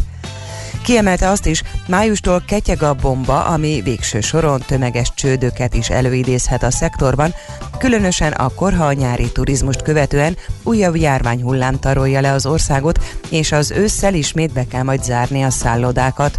Kiemelte 0.86 1.28
azt 1.28 1.46
is, 1.46 1.62
májustól 1.88 2.42
ketyeg 2.46 2.82
a 2.82 2.94
bomba, 2.94 3.44
ami 3.44 3.80
végső 3.84 4.20
soron 4.20 4.62
tömeges 4.66 5.12
csődöket 5.14 5.74
is 5.74 5.90
előidézhet 5.90 6.62
a 6.62 6.70
szektorban, 6.70 7.34
különösen 7.78 8.32
akkor, 8.32 8.72
ha 8.72 8.84
a 8.84 8.92
nyári 8.92 9.32
turizmust 9.32 9.82
követően 9.82 10.36
újabb 10.62 10.96
járványhullám 10.96 11.78
tarolja 11.78 12.20
le 12.20 12.32
az 12.32 12.46
országot, 12.46 12.98
és 13.30 13.52
az 13.52 13.70
ősszel 13.70 14.14
ismét 14.14 14.52
be 14.52 14.66
kell 14.66 14.82
majd 14.82 15.02
zárni 15.02 15.42
a 15.42 15.50
szállodákat. 15.50 16.38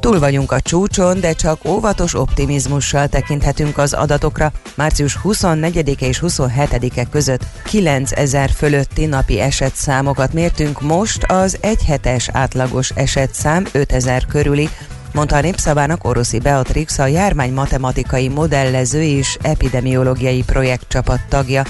Túl 0.00 0.18
vagyunk 0.18 0.52
a 0.52 0.60
csúcson, 0.60 1.20
de 1.20 1.32
csak 1.32 1.64
óvatos 1.64 2.14
optimizmussal 2.14 3.08
tekinthetünk 3.08 3.78
az 3.78 3.92
adatokra. 3.92 4.52
Március 4.74 5.18
24-e 5.24 6.06
és 6.06 6.22
27-e 6.26 7.04
között 7.04 7.46
9000 7.64 8.50
fölötti 8.50 9.06
napi 9.06 9.40
esetszámokat 9.40 10.32
mértünk, 10.32 10.80
most 10.80 11.24
az 11.24 11.58
egyhetes 11.60 12.28
átlagos 12.32 12.90
esetszám 12.90 13.66
5000 13.72 14.26
körüli, 14.26 14.68
mondta 15.12 15.36
a 15.36 15.40
Népszabának 15.40 16.04
Oroszi 16.04 16.38
Beatrix, 16.38 16.98
a 16.98 17.06
járvány 17.06 17.52
matematikai 17.52 18.28
modellező 18.28 19.02
és 19.02 19.38
epidemiológiai 19.42 20.42
projektcsapat 20.42 21.20
tagja. 21.28 21.62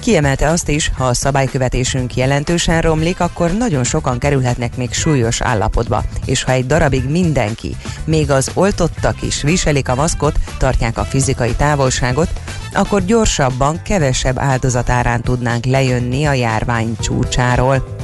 Kiemelte 0.00 0.48
azt 0.48 0.68
is, 0.68 0.90
ha 0.96 1.04
a 1.04 1.14
szabálykövetésünk 1.14 2.16
jelentősen 2.16 2.80
romlik, 2.80 3.20
akkor 3.20 3.52
nagyon 3.52 3.84
sokan 3.84 4.18
kerülhetnek 4.18 4.76
még 4.76 4.92
súlyos 4.92 5.40
állapotba. 5.40 6.04
És 6.24 6.42
ha 6.42 6.52
egy 6.52 6.66
darabig 6.66 7.10
mindenki, 7.10 7.76
még 8.04 8.30
az 8.30 8.50
oltottak 8.54 9.22
is 9.22 9.42
viselik 9.42 9.88
a 9.88 9.94
maszkot, 9.94 10.38
tartják 10.58 10.98
a 10.98 11.04
fizikai 11.04 11.52
távolságot, 11.52 12.30
akkor 12.72 13.04
gyorsabban, 13.04 13.82
kevesebb 13.82 14.38
áldozatárán 14.38 15.22
tudnánk 15.22 15.64
lejönni 15.64 16.24
a 16.24 16.32
járvány 16.32 16.96
csúcsáról. 17.00 17.98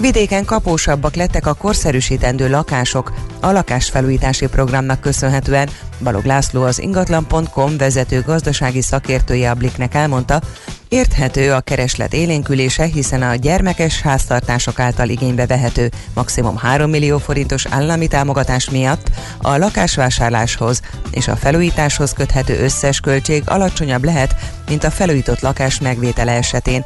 Vidéken 0.00 0.44
kapósabbak 0.44 1.14
lettek 1.14 1.46
a 1.46 1.54
korszerűsítendő 1.54 2.50
lakások 2.50 3.12
a 3.40 3.50
lakásfelújítási 3.50 4.46
programnak 4.46 5.00
köszönhetően. 5.00 5.68
Balog 6.02 6.24
László 6.24 6.62
az 6.62 6.78
ingatlan.com 6.80 7.76
vezető 7.76 8.22
gazdasági 8.22 8.82
szakértője 8.82 9.50
a 9.50 9.54
Bliknek 9.54 9.94
elmondta, 9.94 10.40
Érthető 10.88 11.52
a 11.52 11.60
kereslet 11.60 12.14
élénkülése, 12.14 12.84
hiszen 12.84 13.22
a 13.22 13.34
gyermekes 13.34 14.00
háztartások 14.00 14.80
által 14.80 15.08
igénybe 15.08 15.46
vehető 15.46 15.90
maximum 16.14 16.56
3 16.56 16.90
millió 16.90 17.18
forintos 17.18 17.66
állami 17.66 18.06
támogatás 18.06 18.70
miatt 18.70 19.10
a 19.42 19.56
lakásvásárláshoz 19.56 20.80
és 21.10 21.28
a 21.28 21.36
felújításhoz 21.36 22.12
köthető 22.12 22.58
összes 22.58 23.00
költség 23.00 23.42
alacsonyabb 23.46 24.04
lehet, 24.04 24.34
mint 24.68 24.84
a 24.84 24.90
felújított 24.90 25.40
lakás 25.40 25.80
megvétele 25.80 26.32
esetén. 26.32 26.84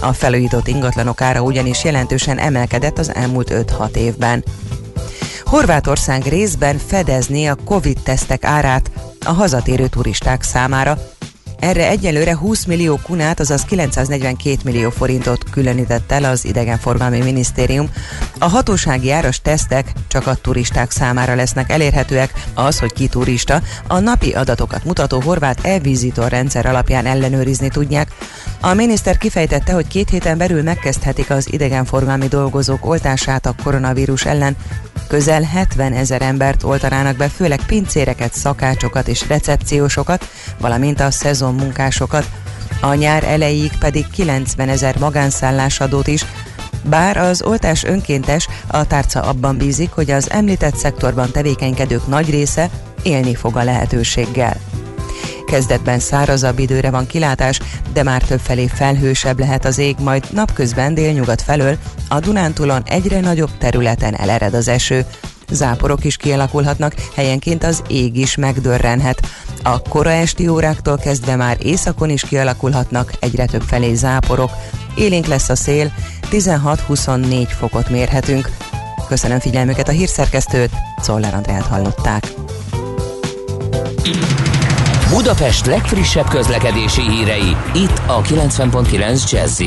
A 0.00 0.12
felújított 0.12 0.68
ingatlanok 0.68 1.20
ára 1.20 1.42
ugyanis 1.42 1.84
jelentősen 1.84 2.38
emelkedett 2.38 2.98
az 2.98 3.14
elmúlt 3.14 3.52
5-6 3.54 3.96
évben. 3.96 4.44
Horvátország 5.44 6.26
részben 6.26 6.78
fedezni 6.78 7.46
a 7.46 7.56
Covid-tesztek 7.64 8.44
árát 8.44 8.90
a 9.24 9.32
hazatérő 9.32 9.86
turisták 9.86 10.42
számára, 10.42 10.98
erre 11.62 11.88
egyelőre 11.88 12.36
20 12.36 12.64
millió 12.64 13.00
kunát, 13.02 13.40
azaz 13.40 13.64
942 13.64 14.56
millió 14.64 14.90
forintot 14.90 15.50
különített 15.50 16.12
el 16.12 16.24
az 16.24 16.44
idegenforgalmi 16.44 17.20
minisztérium. 17.20 17.90
A 18.38 18.48
hatósági 18.48 19.10
áras 19.10 19.40
tesztek 19.40 19.92
csak 20.08 20.26
a 20.26 20.34
turisták 20.34 20.90
számára 20.90 21.34
lesznek 21.34 21.70
elérhetőek. 21.70 22.32
Az, 22.54 22.78
hogy 22.78 22.92
ki 22.92 23.08
turista, 23.08 23.62
a 23.86 23.98
napi 23.98 24.32
adatokat 24.32 24.84
mutató 24.84 25.20
horvát 25.20 25.64
e-vizitor 25.64 26.28
rendszer 26.28 26.66
alapján 26.66 27.06
ellenőrizni 27.06 27.68
tudják. 27.68 28.08
A 28.60 28.74
miniszter 28.74 29.18
kifejtette, 29.18 29.72
hogy 29.72 29.86
két 29.86 30.10
héten 30.10 30.38
belül 30.38 30.62
megkezdhetik 30.62 31.30
az 31.30 31.52
idegenforgalmi 31.52 32.28
dolgozók 32.28 32.86
oltását 32.86 33.46
a 33.46 33.54
koronavírus 33.62 34.24
ellen. 34.24 34.56
Közel 35.08 35.42
70 35.42 35.92
ezer 35.92 36.22
embert 36.22 36.62
oltanának 36.62 37.16
be, 37.16 37.28
főleg 37.28 37.66
pincéreket, 37.66 38.34
szakácsokat 38.34 39.08
és 39.08 39.28
recepciósokat, 39.28 40.28
valamint 40.58 41.00
a 41.00 41.10
szezon 41.10 41.51
munkásokat. 41.52 42.26
A 42.80 42.94
nyár 42.94 43.24
elejéig 43.24 43.72
pedig 43.78 44.06
90 44.10 44.68
ezer 44.68 44.98
magánszállásadót 44.98 46.06
is, 46.06 46.24
bár 46.84 47.16
az 47.16 47.42
oltás 47.42 47.84
önkéntes, 47.84 48.48
a 48.66 48.86
tárca 48.86 49.20
abban 49.20 49.56
bízik, 49.56 49.90
hogy 49.90 50.10
az 50.10 50.30
említett 50.30 50.76
szektorban 50.76 51.30
tevékenykedők 51.30 52.06
nagy 52.06 52.30
része 52.30 52.70
élni 53.02 53.34
fog 53.34 53.56
a 53.56 53.64
lehetőséggel. 53.64 54.56
Kezdetben 55.46 55.98
szárazabb 55.98 56.58
időre 56.58 56.90
van 56.90 57.06
kilátás, 57.06 57.60
de 57.92 58.02
már 58.02 58.22
többfelé 58.22 58.66
felhősebb 58.66 59.38
lehet 59.38 59.64
az 59.64 59.78
ég, 59.78 59.96
majd 59.98 60.24
napközben 60.30 60.94
délnyugat 60.94 61.42
felől 61.42 61.76
a 62.08 62.20
Dunántúlon 62.20 62.82
egyre 62.84 63.20
nagyobb 63.20 63.50
területen 63.58 64.14
elered 64.14 64.54
az 64.54 64.68
eső. 64.68 65.06
Záporok 65.50 66.04
is 66.04 66.16
kialakulhatnak, 66.16 66.94
helyenként 67.14 67.64
az 67.64 67.82
ég 67.86 68.16
is 68.16 68.36
megdörrenhet. 68.36 69.26
A 69.62 69.82
kora 69.82 70.10
esti 70.10 70.48
óráktól 70.48 70.96
kezdve 70.96 71.36
már 71.36 71.56
északon 71.62 72.10
is 72.10 72.22
kialakulhatnak 72.22 73.12
egyre 73.20 73.44
több 73.44 73.62
felé 73.62 73.94
záporok. 73.94 74.50
Élénk 74.94 75.26
lesz 75.26 75.48
a 75.48 75.56
szél, 75.56 75.92
16-24 76.30 77.48
fokot 77.58 77.90
mérhetünk. 77.90 78.50
Köszönöm 79.08 79.38
figyelmüket 79.38 79.88
a 79.88 79.92
hírszerkesztőt, 79.92 80.70
Czoller 81.02 81.34
Andrát 81.34 81.66
hallották. 81.66 82.32
Budapest 85.10 85.66
legfrissebb 85.66 86.28
közlekedési 86.28 87.00
hírei, 87.00 87.56
itt 87.74 88.02
a 88.06 88.20
90.9 88.22 89.30
jazz 89.30 89.60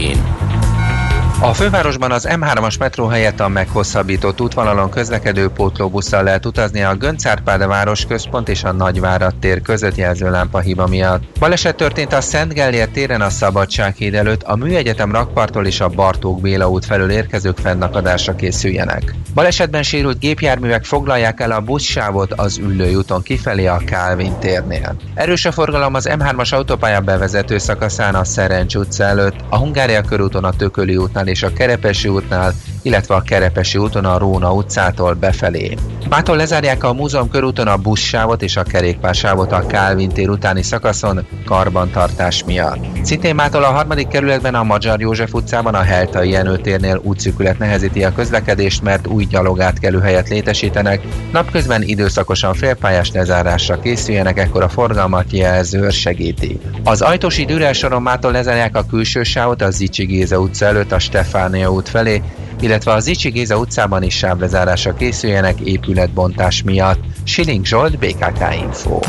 a 1.47 1.53
fővárosban 1.53 2.11
az 2.11 2.27
M3-as 2.30 2.80
metró 2.80 3.05
helyett 3.05 3.39
a 3.39 3.47
meghosszabbított 3.47 4.41
útvonalon 4.41 4.89
közlekedő 4.89 5.49
pótlóbusszal 5.49 6.23
lehet 6.23 6.45
utazni 6.45 6.81
a 6.81 6.95
Göncárpád 6.95 7.67
város 7.67 8.05
központ 8.05 8.49
és 8.49 8.63
a 8.63 8.72
Nagyvárad 8.72 9.35
tér 9.35 9.61
között 9.61 9.95
jelzőlámpa 9.95 10.59
hiba 10.59 10.88
miatt. 10.88 11.23
Baleset 11.39 11.76
történt 11.76 12.13
a 12.13 12.22
Szent 12.22 12.53
Gellért 12.53 12.91
téren 12.91 13.22
a 13.22 13.30
Szabadsághíd 13.30 14.13
előtt, 14.13 14.43
a 14.43 14.55
Műegyetem 14.55 15.11
rakpartól 15.11 15.65
és 15.65 15.81
a 15.81 15.88
Bartók 15.88 16.41
Béla 16.41 16.69
út 16.69 16.85
felől 16.85 17.11
érkezők 17.11 17.57
fennakadásra 17.57 18.35
készüljenek. 18.35 19.15
Balesetben 19.34 19.84
sérült 19.84 20.19
gépjárművek 20.19 20.84
foglalják 20.84 21.39
el 21.39 21.51
a 21.51 21.61
buszsávot 21.61 22.34
az 22.34 22.57
Üllői 22.57 22.95
úton 22.95 23.22
kifelé 23.22 23.65
a 23.65 23.81
Kálvin 23.85 24.39
térnél. 24.39 24.95
Erős 25.13 25.45
a 25.45 25.51
forgalom 25.51 25.93
az 25.93 26.09
M3-as 26.11 26.53
autópálya 26.53 26.99
bevezető 27.01 27.57
szakaszán 27.57 28.15
a 28.15 28.23
Szerencs 28.23 28.76
utca 28.76 29.03
előtt, 29.03 29.35
a 29.49 29.57
Hungária 29.57 30.01
körúton 30.01 30.43
a 30.43 30.51
Tököli 30.51 30.97
útnál 30.97 31.27
és 31.36 31.44
a 31.44 31.53
Kerepesi 31.53 32.07
útnál, 32.07 32.53
illetve 32.82 33.16
a 33.16 33.22
Kerepesi 33.22 33.78
úton 33.78 34.06
a 34.06 34.18
Róna 34.18 34.53
utcától 34.53 35.14
befelé. 35.14 35.76
Mától 36.10 36.36
lezárják 36.36 36.84
a 36.84 36.94
múzeum 36.94 37.30
körúton 37.30 37.68
a 37.68 37.78
buszsávot 37.78 38.41
és 38.41 38.57
a 38.57 38.64
kerékpársávot 38.64 39.52
a 39.52 39.66
Kálvin 39.66 40.10
tér 40.10 40.30
utáni 40.30 40.64
szakaszon 40.64 41.28
karbantartás 41.45 42.44
miatt. 42.44 42.78
Szintén 43.02 43.36
mától 43.36 43.64
a 43.64 43.72
harmadik 43.72 44.07
kerületben 44.07 44.56
a 44.56 44.64
Magyar 44.64 44.99
József 44.99 45.34
utcában 45.34 45.74
a 45.74 45.82
Heltai 45.82 46.30
Jenő 46.30 46.57
térnél 46.57 46.99
útszűkület 47.03 47.57
nehezíti 47.57 48.03
a 48.03 48.14
közlekedést, 48.14 48.82
mert 48.82 49.07
új 49.07 49.26
gyalogátkelő 49.26 49.99
helyet 49.99 50.30
létesítenek. 50.30 51.02
Napközben 51.32 51.82
időszakosan 51.82 52.53
félpályás 52.53 53.12
lezárásra 53.12 53.80
készüljenek, 53.80 54.40
ekkor 54.40 54.64
a 54.64 54.70
forgalmat 54.70 55.32
jelzőr 55.32 55.91
segíti. 55.91 56.60
Az 56.84 57.02
Ajtosi 57.02 57.45
Dürel 57.45 57.74
soron 57.74 58.02
mától 58.02 58.32
lezárják 58.32 58.76
a 58.76 58.86
külső 58.86 59.24
sávot 59.24 59.62
a 59.62 59.72
Zicsi 59.72 60.06
Géza 60.06 60.40
utca 60.40 60.66
előtt 60.66 60.91
a 60.91 60.99
Stefánia 61.16 61.72
út 61.72 61.90
felé, 61.90 62.22
illetve 62.62 62.92
a 62.92 63.00
Zicsi 63.00 63.30
Géza 63.30 63.58
utcában 63.58 64.04
is 64.04 64.18
sávlezárásra 64.18 64.94
készüljenek 64.94 65.60
épületbontás 65.60 66.64
miatt. 66.64 67.00
Siling 67.24 67.66
Zsolt, 67.66 67.98
BKK 68.00 68.56
Info. 68.62 69.00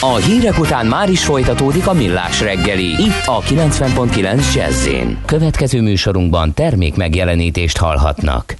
A 0.00 0.16
hírek 0.16 0.58
után 0.58 0.86
már 0.86 1.10
is 1.10 1.24
folytatódik 1.24 1.86
a 1.86 1.92
millás 1.92 2.40
reggeli, 2.40 2.88
itt 2.88 3.26
a 3.26 3.40
90.9 3.40 4.54
jazz 4.54 4.88
Következő 5.26 5.80
műsorunkban 5.80 6.54
termék 6.54 6.96
megjelenítést 6.96 7.76
hallhatnak. 7.76 8.54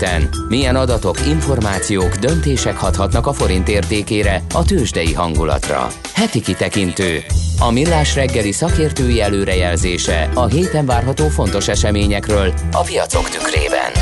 Héten? 0.00 0.28
Milyen 0.48 0.76
adatok, 0.76 1.26
információk, 1.26 2.14
döntések 2.14 2.76
hathatnak 2.76 3.26
a 3.26 3.32
forint 3.32 3.68
értékére, 3.68 4.42
a 4.54 4.64
tőzsdei 4.64 5.12
hangulatra? 5.12 5.86
Heti 6.14 6.40
kitekintő. 6.40 7.18
A 7.58 7.70
millás 7.70 8.14
reggeli 8.14 8.52
szakértői 8.52 9.20
előrejelzése 9.20 10.30
a 10.34 10.46
héten 10.46 10.86
várható 10.86 11.28
fontos 11.28 11.68
eseményekről 11.68 12.52
a 12.72 12.82
piacok 12.82 13.28
tükrében. 13.28 13.92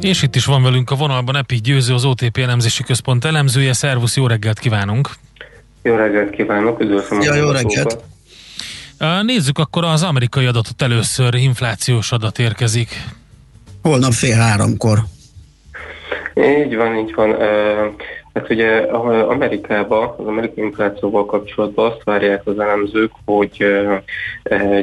És 0.00 0.22
itt 0.22 0.34
is 0.34 0.44
van 0.44 0.62
velünk 0.62 0.90
a 0.90 0.94
vonalban 0.94 1.36
Epi 1.36 1.56
Győző, 1.56 1.94
az 1.94 2.04
OTP 2.04 2.38
elemzési 2.38 2.82
központ 2.82 3.24
elemzője. 3.24 3.72
Szervusz, 3.72 4.16
jó 4.16 4.26
reggelt 4.26 4.58
kívánunk! 4.58 5.10
Jó 5.82 5.94
reggelt 5.94 6.30
kívánok, 6.30 6.80
üdvözlöm 6.80 7.20
Ja, 7.20 7.32
a 7.32 7.34
jó 7.34 7.50
reggelt. 7.50 7.98
Nézzük 9.22 9.58
akkor 9.58 9.84
az 9.84 10.02
amerikai 10.02 10.46
adatot 10.46 10.82
először, 10.82 11.34
inflációs 11.34 12.12
adat 12.12 12.38
érkezik. 12.38 13.04
Holnap 13.82 14.12
fél 14.12 14.36
háromkor. 14.36 14.98
Így 16.34 16.76
van, 16.76 16.96
így 16.96 17.14
van. 17.14 17.36
Hát 18.34 18.50
ugye 18.50 18.76
Amerikában, 19.28 20.14
az 20.18 20.26
amerikai 20.26 20.64
inflációval 20.64 21.26
kapcsolatban 21.26 21.90
azt 21.90 22.04
várják 22.04 22.46
az 22.46 22.58
elemzők, 22.58 23.10
hogy 23.24 23.64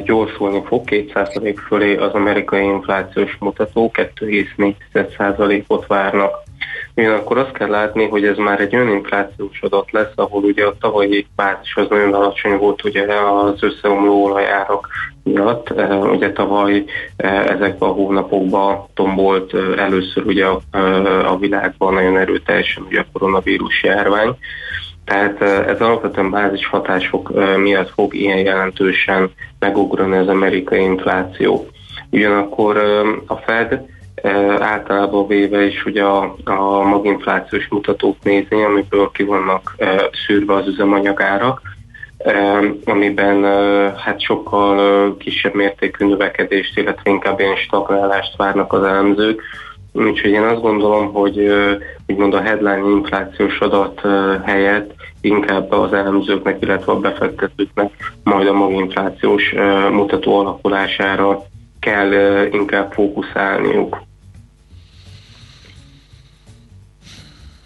gyorsulni 0.04 0.62
fog 0.66 0.82
2% 0.86 1.56
fölé 1.66 1.96
az 1.96 2.12
amerikai 2.12 2.64
inflációs 2.64 3.36
mutató, 3.40 3.90
2,4%-ot 3.94 5.86
várnak. 5.86 6.46
Ugyanakkor 6.98 7.38
azt 7.38 7.52
kell 7.52 7.68
látni, 7.68 8.08
hogy 8.08 8.24
ez 8.24 8.36
már 8.36 8.60
egy 8.60 8.74
olyan 8.74 8.88
inflációs 8.88 9.60
adat 9.60 9.90
lesz, 9.90 10.12
ahol 10.14 10.42
ugye 10.42 10.64
a 10.64 10.76
tavalyi 10.80 11.26
bázis 11.36 11.76
az 11.76 11.86
nagyon 11.88 12.14
alacsony 12.14 12.56
volt 12.56 12.84
ugye 12.84 13.06
az 13.14 13.62
összeomló 13.62 14.24
olajárak 14.24 14.88
miatt. 15.22 15.70
Eh, 15.70 16.10
Ugye 16.10 16.32
tavaly 16.32 16.84
eh, 17.16 17.44
ezekben 17.44 17.88
a 17.88 17.92
hónapokban 17.92 18.86
tombolt 18.94 19.54
eh, 19.54 19.84
először 19.84 20.26
ugye 20.26 20.46
a, 20.46 20.60
a 21.26 21.38
világban 21.38 21.94
nagyon 21.94 22.16
erőteljesen 22.16 22.82
ugye 22.82 23.00
a 23.00 23.06
koronavírus 23.12 23.82
járvány. 23.82 24.36
Tehát 25.04 25.42
eh, 25.42 25.66
ez 25.66 25.80
alapvetően 25.80 26.30
bázis 26.30 26.66
hatások 26.66 27.32
miatt 27.56 27.90
fog 27.90 28.14
ilyen 28.14 28.38
jelentősen 28.38 29.30
megugrani 29.58 30.16
az 30.16 30.28
amerikai 30.28 30.82
infláció. 30.82 31.66
Ugyanakkor 32.10 32.76
a 33.26 33.34
Fed 33.34 33.86
általában 34.58 35.26
véve 35.26 35.66
is 35.66 35.84
ugye 35.84 36.02
a, 36.02 36.36
a 36.44 36.82
maginflációs 36.82 37.68
mutatót 37.68 38.22
nézni, 38.22 38.62
amiből 38.62 39.10
ki 39.10 39.22
vannak 39.22 39.76
szűrve 40.26 40.54
az 40.54 40.66
üzemanyagárak, 40.66 41.60
amiben 42.84 43.42
hát 43.96 44.20
sokkal 44.20 45.16
kisebb 45.16 45.54
mértékű 45.54 46.06
növekedést, 46.06 46.78
illetve 46.78 47.10
inkább 47.10 47.40
ilyen 47.40 47.56
stagnálást 47.56 48.36
várnak 48.36 48.72
az 48.72 48.82
elemzők. 48.82 49.42
Úgyhogy 49.92 50.30
én 50.30 50.42
azt 50.42 50.60
gondolom, 50.60 51.12
hogy 51.12 51.50
úgymond 52.06 52.34
a 52.34 52.40
headline 52.40 52.88
inflációs 52.90 53.58
adat 53.58 54.00
helyett 54.44 54.94
inkább 55.20 55.72
az 55.72 55.92
elemzőknek, 55.92 56.62
illetve 56.62 56.92
a 56.92 56.98
befektetőknek 56.98 57.92
majd 58.24 58.46
a 58.46 58.52
maginflációs 58.52 59.54
mutató 59.90 60.38
alakulására 60.38 61.42
kell 61.80 62.12
inkább 62.50 62.92
fókuszálniuk. 62.92 64.06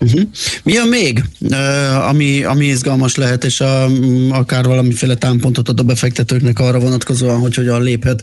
Uh-huh. 0.02 0.20
Mi 0.64 0.76
a 0.78 0.84
még, 0.84 1.18
uh, 1.40 2.08
ami, 2.08 2.44
ami 2.44 2.64
izgalmas 2.64 3.16
lehet, 3.16 3.44
és 3.44 3.60
a, 3.60 3.88
m, 3.88 4.32
akár 4.32 4.64
valamiféle 4.64 5.14
támpontot 5.14 5.68
ad 5.68 5.80
a 5.80 5.82
befektetőknek 5.82 6.58
arra 6.58 6.78
vonatkozóan, 6.78 7.38
hogy 7.40 7.54
hogyan 7.54 7.82
léphet 7.82 8.22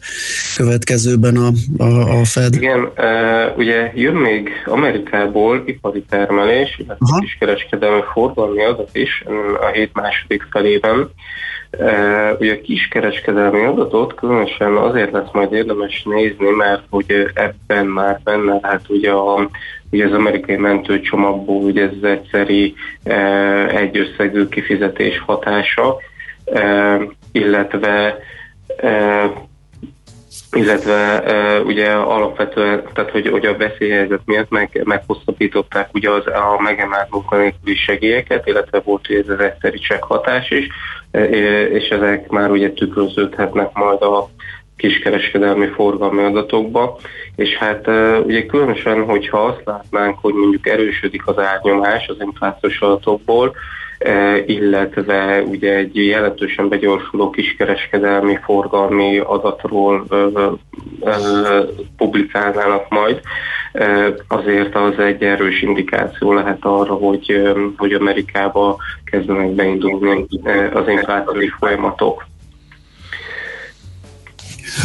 következőben 0.58 1.36
a, 1.38 1.52
a, 1.84 2.20
a 2.20 2.26
Fed? 2.26 2.54
Igen, 2.56 2.80
uh, 2.80 3.58
ugye 3.58 3.92
jön 3.96 4.16
még 4.16 4.50
Amerikából 4.66 5.64
ipari 5.66 6.04
termelés, 6.10 6.76
illetve 6.78 7.20
kiskereskedelmi 7.20 8.02
forgalmi 8.14 8.64
adat 8.64 8.90
is 8.94 9.24
mm, 9.30 9.54
a 9.54 9.68
hét 9.68 9.94
második 9.94 10.48
felében. 10.52 11.10
Uh, 11.78 12.40
ugye 12.40 12.54
a 12.54 12.62
kiskereskedelmi 12.62 13.66
adatot 13.66 14.14
különösen 14.16 14.76
azért 14.78 15.12
lesz 15.12 15.32
majd 15.32 15.54
érdemes 15.54 16.04
nézni, 16.04 16.50
mert 16.58 16.84
hogy 16.90 17.32
ebben 17.34 17.86
már 17.86 18.20
benne 18.24 18.60
hát 18.62 18.82
ugye, 18.88 19.12
a, 19.12 19.50
ugye 19.92 20.06
az 20.06 20.14
amerikai 20.14 20.56
mentőcsomagból 20.56 21.64
ugye 21.64 21.84
ez 21.84 22.10
egyszeri 22.10 22.76
uh, 23.04 23.76
egy 23.76 23.98
összegű 23.98 24.48
kifizetés 24.48 25.20
hatása, 25.26 25.98
uh, 26.46 27.02
illetve 27.32 28.18
uh, 28.82 29.32
illetve 30.52 31.22
ugye 31.66 31.92
alapvetően, 31.92 32.84
tehát 32.94 33.12
hogy, 33.12 33.28
hogy 33.28 33.46
a 33.46 33.58
veszélyhelyzet 33.58 34.22
miatt 34.26 34.50
meg, 34.50 34.82
meghosszabbították 34.84 35.90
ugye 35.94 36.10
az, 36.10 36.28
a 36.28 36.62
megemelt 36.62 37.12
munkanélküli 37.12 37.76
segélyeket, 37.76 38.48
illetve 38.48 38.80
volt 38.80 39.10
ugye 39.10 39.20
ez 39.20 39.30
az 39.30 39.40
egyszeri 39.40 39.80
csekk 39.80 40.04
hatás 40.04 40.50
is, 40.50 40.68
és 41.72 41.88
ezek 41.88 42.30
már 42.30 42.52
ugye 42.52 42.72
tükröződhetnek 42.72 43.74
majd 43.74 44.02
a 44.02 44.30
kiskereskedelmi 44.80 45.68
forgalmi 45.68 46.24
adatokba, 46.24 46.98
és 47.36 47.56
hát 47.56 47.88
ugye 48.26 48.46
különösen, 48.46 49.04
hogyha 49.04 49.38
azt 49.38 49.62
látnánk, 49.66 50.18
hogy 50.22 50.34
mondjuk 50.34 50.68
erősödik 50.68 51.28
az 51.28 51.38
árnyomás 51.38 52.08
az 52.08 52.16
inflációs 52.20 52.80
adatokból, 52.80 53.56
illetve 54.46 55.42
ugye 55.42 55.76
egy 55.76 55.96
jelentősen 55.96 56.70
begyorsuló 56.70 57.30
kiskereskedelmi 57.30 58.38
forgalmi 58.44 59.18
adatról 59.18 60.06
publikálnának 61.98 62.90
majd, 62.90 63.22
azért 64.28 64.76
az 64.76 65.00
egy 65.00 65.24
erős 65.24 65.62
indikáció 65.62 66.34
lehet 66.34 66.66
arra, 66.66 66.94
hogy, 66.94 67.42
hogy 67.78 67.94
Amerikába 67.94 68.78
kezdenek 69.04 69.52
beindulni 69.52 70.26
az 70.74 70.88
inflációs 70.88 71.56
folyamatok. 71.60 72.29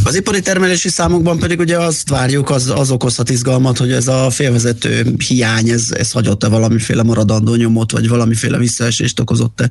Az 0.05 0.15
ipari 0.15 0.40
termelési 0.40 0.89
számokban 0.89 1.39
pedig 1.39 1.59
ugye 1.59 1.78
azt 1.78 2.09
várjuk, 2.09 2.51
az, 2.51 2.73
az 2.77 2.90
okozhat 2.90 3.31
izgalmat, 3.31 3.78
hogy 3.78 3.93
ez 3.93 4.09
a 4.09 4.31
félvezető 4.31 5.15
hiány, 5.28 5.69
ez, 5.69 5.86
ez 5.98 6.12
hagyott-e 6.12 6.48
valamiféle 6.48 7.02
maradandó 7.02 7.55
nyomot, 7.55 7.93
vagy 7.93 8.09
valamiféle 8.09 8.59
visszaesést 8.59 9.20
okozott-e? 9.20 9.70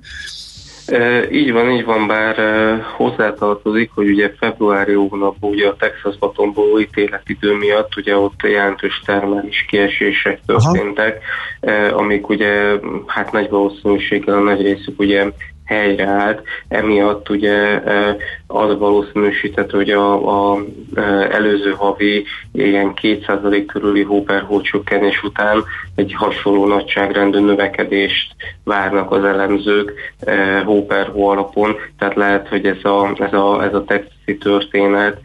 E, 0.86 1.32
így 1.32 1.52
van, 1.52 1.72
így 1.72 1.86
van, 1.86 2.08
bár 2.08 2.40
e, 2.40 2.82
hozzátartozik, 2.96 3.92
hogy 3.96 4.10
ugye 4.10 4.34
februári 4.40 4.94
hónapban 4.94 5.50
ugye 5.50 5.68
a 5.68 5.76
Texas 5.76 6.18
batonból 6.18 6.82
ítéletidő 6.82 7.54
miatt 7.54 7.96
ugye 7.96 8.18
ott 8.18 8.42
jelentős 8.44 9.02
termelés 9.06 9.66
kiesések 9.70 10.40
történtek, 10.46 11.22
e, 11.60 11.96
amik 11.96 12.30
ugye 12.30 12.80
hát 13.06 13.32
nagy 13.32 13.50
valószínűséggel 13.50 14.36
a 14.36 14.42
nagy 14.42 14.62
részük 14.62 15.00
ugye 15.00 15.32
helyreállt, 15.66 16.42
emiatt 16.68 17.30
ugye 17.30 17.84
e, 17.84 18.16
az 18.48 18.78
valószínűsíthető, 18.78 19.78
hogy 19.78 19.90
a, 19.90 20.52
a 20.54 20.60
e, 20.96 21.02
előző 21.32 21.72
havi 21.72 22.26
ilyen 22.52 22.94
2% 23.02 23.64
körüli 23.68 24.04
hóperhó 24.04 24.62
csökkenés 24.62 25.24
után 25.24 25.64
egy 25.96 26.14
hasonló 26.14 26.68
nagyságrendű 26.68 27.40
növekedést 27.40 28.36
várnak 28.64 29.12
az 29.12 29.24
elemzők 29.24 29.94
e, 30.20 30.60
hóperhó 30.60 31.28
alapon, 31.28 31.76
tehát 32.00 32.16
lehet, 32.16 32.48
hogy 32.48 32.66
ez 32.66 32.84
a, 32.84 33.16
ez 33.20 33.34
a, 33.34 33.64
ez 33.64 33.74
a 33.74 33.84
texasi 33.84 34.38
történet 34.40 35.22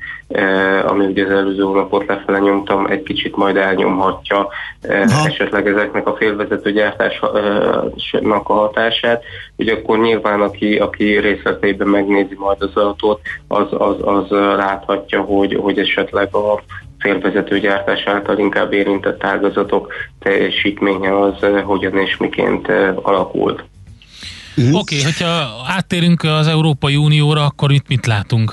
ami 0.86 1.06
ugye 1.06 1.24
az 1.24 1.30
előző 1.30 1.62
hónapot 1.62 2.06
lefele 2.06 2.38
nyomtam, 2.38 2.86
egy 2.86 3.02
kicsit 3.02 3.36
majd 3.36 3.56
elnyomhatja 3.56 4.48
eh, 4.80 5.24
esetleg 5.24 5.66
ezeknek 5.66 6.06
a 6.06 6.16
félvezető 6.16 6.72
gyártásnak 6.72 8.48
a 8.48 8.52
hatását. 8.52 9.22
Ugye 9.56 9.72
akkor 9.72 9.98
nyilván, 9.98 10.40
aki, 10.40 10.76
aki 10.76 11.18
részleteiben 11.18 11.88
megnézi 11.88 12.34
majd 12.38 12.62
az 12.62 12.70
adatot, 12.74 13.20
az, 13.48 13.66
az, 13.70 13.96
az 14.00 14.30
láthatja, 14.56 15.20
hogy, 15.20 15.54
hogy 15.54 15.78
esetleg 15.78 16.34
a 16.34 16.62
félvezető 16.98 17.58
gyártás 17.58 18.02
által 18.04 18.38
inkább 18.38 18.72
érintett 18.72 19.24
ágazatok 19.24 19.92
teljesítménye 20.20 21.20
az 21.20 21.42
eh, 21.42 21.62
hogyan 21.62 21.98
és 21.98 22.16
miként 22.16 22.68
alakult. 23.02 23.64
Oké, 24.58 24.70
okay, 24.72 25.02
hogyha 25.02 25.46
áttérünk 25.66 26.22
az 26.22 26.46
Európai 26.46 26.96
Unióra, 26.96 27.44
akkor 27.44 27.72
itt 27.72 27.88
mit 27.88 28.06
látunk? 28.06 28.52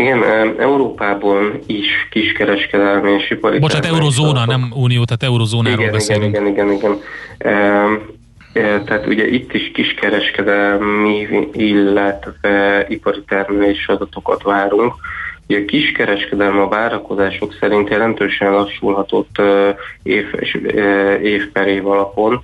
Igen, 0.00 0.22
Európából 0.58 1.60
is 1.66 1.86
kiskereskedelmi 2.10 3.10
és 3.10 3.30
ipari... 3.30 3.58
Bocsánat, 3.58 3.86
eurozóna, 3.86 4.44
nem 4.46 4.72
unió, 4.74 5.04
tehát 5.04 5.22
eurozónáról 5.22 5.80
igen, 5.80 5.92
beszélünk. 5.92 6.36
Igen, 6.36 6.46
igen, 6.46 6.72
igen, 6.72 6.98
igen. 8.52 8.84
Tehát 8.84 9.06
ugye 9.06 9.26
itt 9.28 9.54
is 9.54 9.70
kiskereskedelmi, 9.74 11.28
illetve 11.52 12.86
ipari 12.88 13.22
termelés 13.28 13.86
adatokat 13.86 14.42
várunk. 14.42 14.94
Ugye 15.48 15.58
a 15.58 15.64
kiskereskedelmi 15.64 16.58
a 16.58 16.68
várakozások 16.68 17.56
szerint 17.60 17.88
jelentősen 17.88 18.52
lassulhatott 18.52 19.42
év, 20.02 20.26
év 21.22 21.48
per 21.52 21.66
év 21.66 21.86
alapon, 21.86 22.42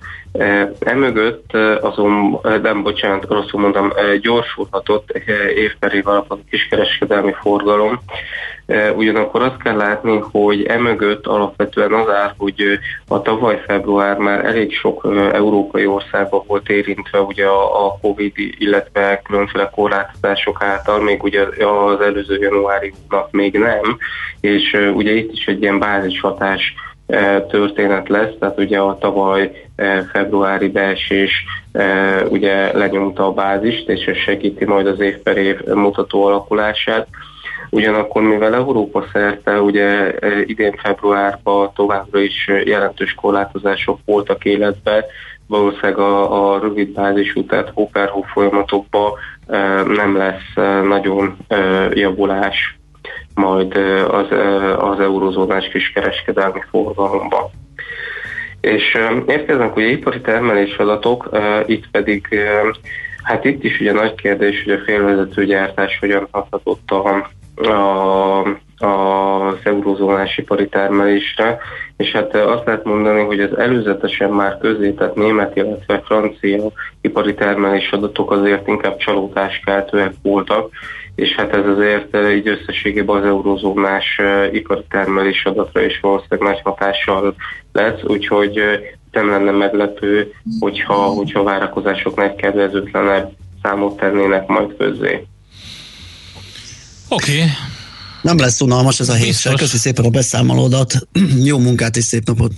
Emögött 0.79 1.53
azon, 1.81 2.39
nem 2.63 2.83
bocsánat, 2.83 3.25
rosszul 3.29 3.61
mondom, 3.61 3.93
gyorsulhatott 4.21 5.11
év 5.57 5.77
per 5.79 5.95
év 5.95 6.07
alapon 6.09 6.45
kiskereskedelmi 6.51 7.35
forgalom. 7.41 8.01
Ugyanakkor 8.97 9.43
azt 9.43 9.63
kell 9.63 9.77
látni, 9.77 10.23
hogy 10.31 10.65
emögött 10.65 11.27
alapvetően 11.27 11.93
az 11.93 12.09
áll, 12.09 12.35
hogy 12.39 12.79
a 13.09 13.23
tavaly 13.23 13.63
február 13.67 14.17
már 14.17 14.45
elég 14.45 14.73
sok 14.73 15.09
európai 15.33 15.87
országban 15.87 16.43
volt 16.47 16.69
érintve 16.69 17.21
ugye 17.21 17.47
a 17.47 17.99
Covid, 18.01 18.33
illetve 18.37 19.21
különféle 19.25 19.71
korlátozások 19.75 20.63
által, 20.63 21.03
még 21.03 21.23
ugye 21.23 21.43
az 21.67 22.01
előző 22.01 22.39
januári 22.41 22.93
hónap 23.09 23.33
még 23.33 23.59
nem, 23.59 23.99
és 24.41 24.77
ugye 24.95 25.13
itt 25.13 25.33
is 25.33 25.47
egy 25.47 25.63
ilyen 25.63 25.79
bázishatás 25.79 26.75
történet 27.49 28.09
lesz, 28.09 28.33
tehát 28.39 28.59
ugye 28.59 28.79
a 28.79 28.99
tavaly 28.99 29.69
februári 30.13 30.69
beesés 30.69 31.45
ugye 32.29 32.77
lenyomta 32.77 33.27
a 33.27 33.33
bázist, 33.33 33.89
és 33.89 34.07
ez 34.07 34.17
segíti 34.17 34.65
majd 34.65 34.87
az 34.87 35.01
év 35.01 35.17
per 35.17 35.37
év 35.37 35.61
mutató 35.65 36.25
alakulását. 36.25 37.07
Ugyanakkor, 37.71 38.23
mivel 38.23 38.55
Európa 38.55 39.05
szerte 39.13 39.61
ugye 39.61 40.15
idén 40.45 40.73
februárban 40.73 41.71
továbbra 41.75 42.21
is 42.21 42.51
jelentős 42.65 43.15
korlátozások 43.15 43.99
voltak 44.05 44.45
életben, 44.45 45.05
valószínűleg 45.47 45.99
a, 45.99 46.55
a 46.55 46.61
rövid 46.61 46.93
bázisú, 46.93 47.45
tehát 47.45 47.71
hó 47.75 48.25
folyamatokban 48.33 49.13
nem 49.87 50.17
lesz 50.17 50.55
nagyon 50.85 51.37
javulás 51.93 52.79
majd 53.35 53.77
az, 54.11 54.27
az 54.79 55.01
eurozónás 55.01 55.69
kiskereskedelmi 55.69 56.61
forgalomba. 56.71 57.51
És 58.61 58.99
érkeznek 59.27 59.77
ugye 59.77 59.87
ipari 59.87 60.21
termelés 60.21 60.77
adatok, 60.77 61.31
itt 61.67 61.91
pedig, 61.91 62.27
hát 63.23 63.45
itt 63.45 63.65
is 63.65 63.81
ugye 63.81 63.93
nagy 63.93 64.15
kérdés, 64.15 64.63
hogy 64.65 64.73
a 64.73 64.83
félvezető 64.85 65.45
gyártás 65.45 65.99
hogyan 65.99 66.29
hathatott 66.31 66.91
a, 66.91 67.31
a, 67.69 68.43
az 68.79 69.59
eurozónás 69.63 70.39
ipari 70.39 70.69
termelésre, 70.69 71.59
és 71.97 72.13
hát 72.13 72.35
azt 72.35 72.67
lehet 72.67 72.85
mondani, 72.85 73.23
hogy 73.23 73.41
az 73.41 73.59
előzetesen 73.59 74.31
már 74.31 74.59
közzétett 74.59 75.15
német, 75.15 75.57
illetve 75.57 76.03
francia 76.05 76.63
ipari 77.01 77.35
termelés 77.35 77.91
adatok 77.91 78.31
azért 78.31 78.69
inkább 78.69 78.97
csalódáskeltőek 78.97 80.13
voltak, 80.23 80.71
és 81.17 81.35
hát 81.35 81.55
ez 81.55 81.67
azért 81.67 82.15
eh, 82.15 82.37
így 82.37 82.49
összességében 82.49 83.17
az 83.17 83.25
eurozónás 83.25 84.05
eh, 84.19 84.55
ipari 84.55 84.85
termelés 84.89 85.45
adatra 85.45 85.85
is 85.85 86.01
valószínűleg 86.01 86.49
nagy 86.49 86.61
hatással 86.65 87.35
lesz, 87.73 88.01
úgyhogy 88.05 88.57
eh, 88.59 88.81
nem 89.11 89.31
lenne 89.31 89.51
meglepő, 89.51 90.33
hogyha, 90.61 90.95
hogyha 90.95 91.43
várakozások 91.43 92.17
nagy 92.17 92.35
kedvezőtlenebb 92.35 93.33
számot 93.63 93.97
tennének 93.97 94.47
majd 94.47 94.77
közzé. 94.79 95.27
Oké. 97.09 97.33
Okay. 97.33 97.49
Nem 98.23 98.39
lesz 98.39 98.61
unalmas 98.61 99.01
ez 99.01 99.09
a 99.09 99.15
hét 99.15 99.35
Köszönöm 99.35 99.57
szépen 99.57 100.05
a 100.05 100.11
beszámolódat. 100.11 100.93
Jó 101.51 101.59
munkát 101.59 101.97
és 101.97 102.05
szép 102.05 102.23
napot. 102.27 102.53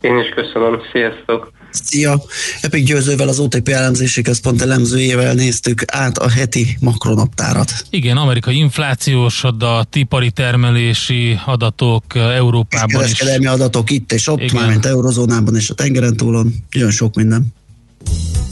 Én 0.00 0.18
is 0.18 0.28
köszönöm. 0.28 0.80
Sziasztok! 0.92 1.52
Szia! 1.70 2.22
Epic 2.60 2.86
Győzővel 2.86 3.28
az 3.28 3.38
OTP 3.38 3.68
elemzési 3.68 4.22
központ 4.22 4.62
elemzőjével 4.62 5.34
néztük 5.34 5.82
át 5.86 6.18
a 6.18 6.28
heti 6.28 6.76
makronaptárat. 6.80 7.72
Igen, 7.90 8.16
amerikai 8.16 8.56
inflációs 8.56 9.44
adat, 9.44 9.96
ipari 9.96 10.30
termelési 10.30 11.38
adatok 11.46 12.04
Európában 12.14 12.88
is. 12.88 12.96
Kereskedelmi 12.96 13.46
adatok 13.46 13.90
itt 13.90 14.12
és 14.12 14.28
ott, 14.28 14.52
mármint 14.52 14.86
eurozónában 14.86 15.56
és 15.56 15.70
a 15.70 15.74
tengeren 15.74 16.16
túlon. 16.16 16.54
Jön 16.70 16.90
sok 16.90 17.14
minden. 17.14 17.46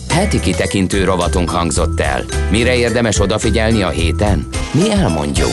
Heti 0.08 0.40
kitekintő 0.40 1.04
rovatunk 1.04 1.50
hangzott 1.50 2.00
el. 2.00 2.24
Mire 2.50 2.76
érdemes 2.76 3.20
odafigyelni 3.20 3.82
a 3.82 3.88
héten? 3.88 4.48
Mi 4.72 4.90
elmondjuk. 4.90 5.52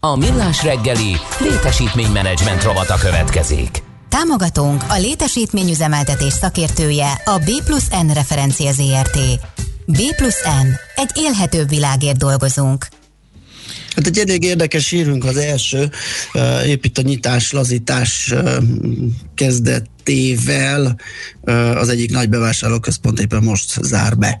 A 0.00 0.16
millás 0.16 0.62
reggeli 0.62 1.16
létesítménymenedzsment 1.38 2.62
rovata 2.62 2.94
következik. 2.94 3.82
Támogatónk 4.08 4.84
a 4.88 4.98
létesítményüzemeltetés 4.98 6.32
szakértője 6.32 7.22
a 7.24 7.38
B 7.38 7.64
plusz 7.64 7.88
N 7.88 8.12
referencia 8.12 8.72
ZRT. 8.72 9.18
B 9.86 10.00
plusz 10.16 10.42
N. 10.44 10.66
Egy 10.94 11.10
élhetőbb 11.14 11.68
világért 11.68 12.16
dolgozunk. 12.16 12.86
Hát 13.94 14.06
egy 14.06 14.18
elég 14.18 14.42
érdekes 14.42 14.88
hírünk 14.88 15.24
az 15.24 15.36
első, 15.36 15.90
uh, 16.34 16.68
épp 16.68 16.84
itt 16.84 16.98
a 16.98 17.02
nyitás, 17.02 17.52
lazítás 17.52 18.32
uh, 18.32 18.56
kezdetével 19.34 20.98
uh, 21.40 21.76
az 21.76 21.88
egyik 21.88 22.10
nagy 22.10 22.28
bevásárlóközpont 22.28 23.20
éppen 23.20 23.42
most 23.42 23.84
zár 23.84 24.18
be. 24.18 24.40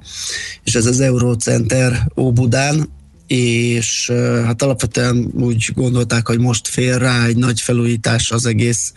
És 0.64 0.74
ez 0.74 0.86
az 0.86 1.00
Eurocenter 1.00 2.06
Óbudán, 2.16 2.96
és 3.36 4.12
hát 4.44 4.62
alapvetően 4.62 5.30
úgy 5.34 5.70
gondolták, 5.74 6.26
hogy 6.26 6.38
most 6.38 6.68
fél 6.68 6.98
rá 6.98 7.26
egy 7.26 7.36
nagy 7.36 7.60
felújítás 7.60 8.30
az 8.30 8.46
egész 8.46 8.92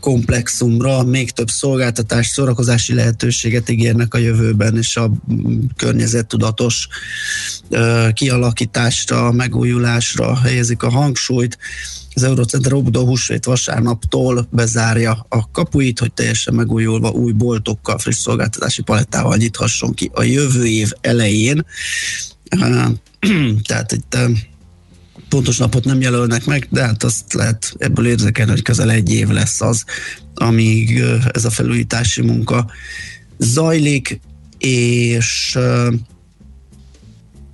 komplexumra, 0.00 1.02
még 1.02 1.30
több 1.30 1.50
szolgáltatás, 1.50 2.26
szórakozási 2.26 2.94
lehetőséget 2.94 3.68
ígérnek 3.68 4.14
a 4.14 4.18
jövőben, 4.18 4.76
és 4.76 4.96
a 4.96 5.10
környezettudatos 5.76 6.88
kialakításra, 8.12 9.32
megújulásra 9.32 10.36
helyezik 10.38 10.82
a 10.82 10.90
hangsúlyt. 10.90 11.58
Az 12.14 12.22
Eurocenter 12.22 12.72
Óbudó 12.72 13.06
húsvét 13.06 13.44
vasárnaptól 13.44 14.48
bezárja 14.50 15.26
a 15.28 15.50
kapuit, 15.50 15.98
hogy 15.98 16.12
teljesen 16.12 16.54
megújulva 16.54 17.10
új 17.10 17.32
boltokkal, 17.32 17.98
friss 17.98 18.18
szolgáltatási 18.18 18.82
palettával 18.82 19.36
nyithasson 19.36 19.94
ki 19.94 20.10
a 20.14 20.22
jövő 20.22 20.66
év 20.66 20.92
elején. 21.00 21.64
Tehát 23.68 23.92
itt 23.92 24.16
pontos 25.28 25.58
napot 25.58 25.84
nem 25.84 26.00
jelölnek 26.00 26.44
meg, 26.44 26.66
de 26.70 26.82
hát 26.82 27.02
azt 27.02 27.32
lehet 27.32 27.74
ebből 27.78 28.06
érzékelni, 28.06 28.50
hogy 28.50 28.62
közel 28.62 28.90
egy 28.90 29.12
év 29.12 29.28
lesz 29.28 29.60
az, 29.60 29.84
amíg 30.34 31.02
ez 31.32 31.44
a 31.44 31.50
felújítási 31.50 32.22
munka 32.22 32.70
zajlik, 33.38 34.20
és 34.58 35.58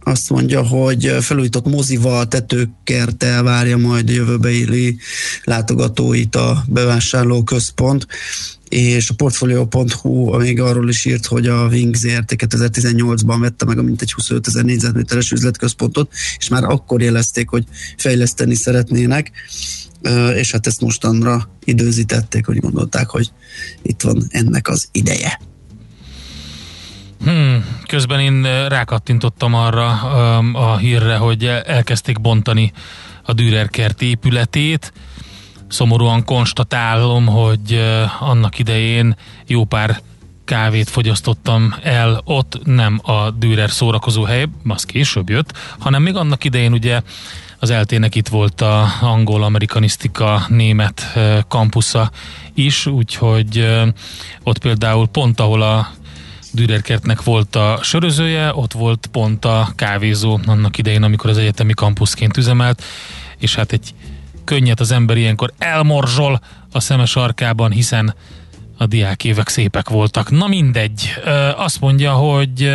azt 0.02 0.30
mondja, 0.30 0.62
hogy 0.62 1.16
felújított 1.20 1.66
mozival, 1.66 2.28
tetőkertel 2.28 3.42
várja 3.42 3.76
majd 3.76 4.08
jövőbeli 4.08 4.98
látogatóit 5.44 6.36
a 6.36 6.64
bevásárlóközpont, 6.68 8.06
és 8.68 9.10
a 9.10 9.14
Portfolio.hu 9.14 10.36
még 10.38 10.60
arról 10.60 10.88
is 10.88 11.04
írt, 11.04 11.26
hogy 11.26 11.46
a 11.46 11.66
Wings 11.66 11.98
ZRT 11.98 12.34
2018-ban 12.36 13.36
vette 13.38 13.64
meg 13.64 13.78
a 13.78 13.82
mintegy 13.82 14.12
25 14.12 14.46
ezer 14.46 14.64
négyzetméteres 14.64 15.30
üzletközpontot, 15.30 16.12
és 16.38 16.48
már 16.48 16.64
akkor 16.64 17.02
jelezték, 17.02 17.48
hogy 17.48 17.64
fejleszteni 17.96 18.54
szeretnének, 18.54 19.32
és 20.34 20.50
hát 20.50 20.66
ezt 20.66 20.80
mostanra 20.80 21.50
időzítették, 21.64 22.46
hogy 22.46 22.58
gondolták, 22.58 23.08
hogy 23.08 23.32
itt 23.82 24.02
van 24.02 24.26
ennek 24.28 24.68
az 24.68 24.88
ideje. 24.92 25.40
Hmm, 27.24 27.64
közben 27.88 28.20
én 28.20 28.68
rákattintottam 28.68 29.54
arra 29.54 29.88
a 30.52 30.76
hírre, 30.76 31.16
hogy 31.16 31.44
elkezdték 31.44 32.20
bontani 32.20 32.72
a 33.22 33.32
Dürer 33.32 33.68
kert 33.70 34.02
épületét, 34.02 34.92
szomorúan 35.68 36.24
konstatálom, 36.24 37.26
hogy 37.26 37.82
annak 38.20 38.58
idején 38.58 39.16
jó 39.46 39.64
pár 39.64 40.00
kávét 40.44 40.88
fogyasztottam 40.88 41.74
el 41.82 42.20
ott, 42.24 42.60
nem 42.64 43.00
a 43.02 43.30
Dürer 43.30 43.70
szórakozó 43.70 44.22
hely, 44.22 44.46
az 44.68 44.84
később 44.84 45.28
jött, 45.28 45.52
hanem 45.78 46.02
még 46.02 46.16
annak 46.16 46.44
idején 46.44 46.72
ugye 46.72 47.00
az 47.58 47.70
eltének 47.70 48.14
itt 48.14 48.28
volt 48.28 48.60
a 48.60 48.88
angol-amerikanisztika 49.00 50.46
német 50.48 51.18
kampusza 51.48 52.10
is, 52.54 52.86
úgyhogy 52.86 53.68
ott 54.42 54.58
például 54.58 55.08
pont 55.08 55.40
ahol 55.40 55.62
a 55.62 55.88
Dürerkertnek 56.52 57.22
volt 57.22 57.56
a 57.56 57.78
sörözője, 57.82 58.54
ott 58.54 58.72
volt 58.72 59.08
pont 59.12 59.44
a 59.44 59.68
kávézó 59.74 60.38
annak 60.46 60.78
idején, 60.78 61.02
amikor 61.02 61.30
az 61.30 61.38
egyetemi 61.38 61.72
kampuszként 61.74 62.36
üzemelt, 62.36 62.82
és 63.38 63.54
hát 63.54 63.72
egy 63.72 63.94
könnyet 64.46 64.80
az 64.80 64.90
ember 64.90 65.16
ilyenkor 65.16 65.52
elmorzsol 65.58 66.40
a 66.72 66.80
szemes 66.80 67.16
arkában, 67.16 67.70
hiszen 67.70 68.14
a 68.78 68.86
diák 68.86 69.24
évek 69.24 69.48
szépek 69.48 69.88
voltak. 69.88 70.30
Na 70.30 70.46
mindegy, 70.46 71.08
azt 71.56 71.80
mondja, 71.80 72.12
hogy 72.12 72.70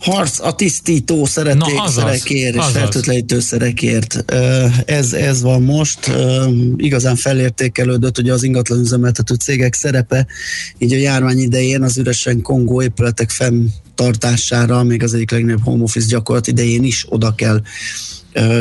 harc 0.00 0.40
a 0.40 0.52
tisztító 0.52 1.24
szereték 1.24 1.74
Na, 1.74 1.88
szerekért 1.88 2.54
és 2.54 2.64
fertőtlenítő 2.72 3.40
szerekért. 3.40 4.32
Ez, 4.84 5.12
ez 5.12 5.42
van 5.42 5.62
most. 5.62 6.12
Igazán 6.76 7.16
felértékelődött 7.16 8.18
ugye 8.18 8.32
az 8.32 8.42
ingatlan 8.42 8.78
üzemeltető 8.78 9.34
cégek 9.34 9.74
szerepe, 9.74 10.26
így 10.78 10.92
a 10.92 10.96
járvány 10.96 11.38
idején 11.38 11.82
az 11.82 11.98
üresen 11.98 12.42
kongó 12.42 12.82
épületek 12.82 13.30
fenntartására, 13.30 14.82
még 14.82 15.02
az 15.02 15.14
egyik 15.14 15.30
legnagyobb 15.30 15.64
home 15.64 15.82
office 15.82 16.06
gyakorlat 16.08 16.46
idején 16.46 16.84
is 16.84 17.06
oda 17.08 17.34
kell 17.34 17.62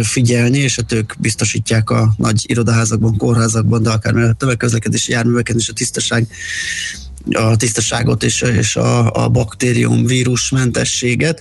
figyelni, 0.03 0.57
és 0.57 0.75
hát 0.75 0.91
ők 0.91 1.13
biztosítják 1.19 1.89
a 1.89 2.13
nagy 2.17 2.43
irodaházakban, 2.47 3.17
kórházakban, 3.17 3.83
de 3.83 3.89
akár 3.89 4.15
a 4.15 4.33
tömegközlekedési 4.33 5.11
járműveken 5.11 5.55
is 5.55 5.69
a 5.69 5.73
tisztaság 5.73 6.27
a 7.31 7.55
tisztaságot 7.55 8.23
és, 8.23 8.41
és 8.41 8.75
a, 8.75 9.11
a 9.11 9.29
baktérium 9.29 10.05
vírusmentességet. 10.05 11.39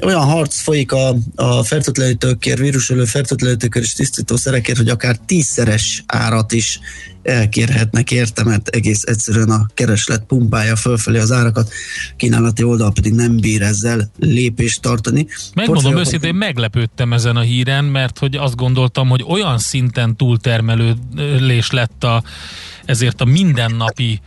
Olyan 0.00 0.20
harc 0.20 0.60
folyik 0.60 0.92
a, 0.92 1.16
a 1.34 1.62
fertőtlenítőkért, 1.64 2.58
vírusölő 2.58 3.04
fertőtlenítőkért 3.04 3.84
és 3.84 3.92
tisztítószerekért, 3.92 4.78
hogy 4.78 4.88
akár 4.88 5.16
tízszeres 5.16 6.04
árat 6.06 6.52
is 6.52 6.80
elkérhetnek 7.24 8.10
érte, 8.10 8.44
mert 8.44 8.68
egész 8.68 9.02
egyszerűen 9.02 9.50
a 9.50 9.66
kereslet 9.74 10.24
pumpálja 10.24 10.76
fölfelé 10.76 11.18
az 11.18 11.32
árakat, 11.32 11.72
kínálati 12.16 12.62
oldal 12.62 12.92
pedig 12.92 13.12
nem 13.12 13.36
bír 13.36 13.62
ezzel 13.62 14.10
lépést 14.18 14.80
tartani. 14.80 15.26
Megmondom 15.54 15.96
őszintén, 15.96 16.34
meglepődtem 16.34 17.12
ezen 17.12 17.36
a 17.36 17.40
híren, 17.40 17.84
mert 17.84 18.18
hogy 18.18 18.36
azt 18.36 18.56
gondoltam, 18.56 19.08
hogy 19.08 19.24
olyan 19.28 19.58
szinten 19.58 20.16
túltermelődés 20.16 21.70
lett 21.70 22.04
a, 22.04 22.22
ezért 22.84 23.20
a 23.20 23.24
mindennapi 23.24 24.20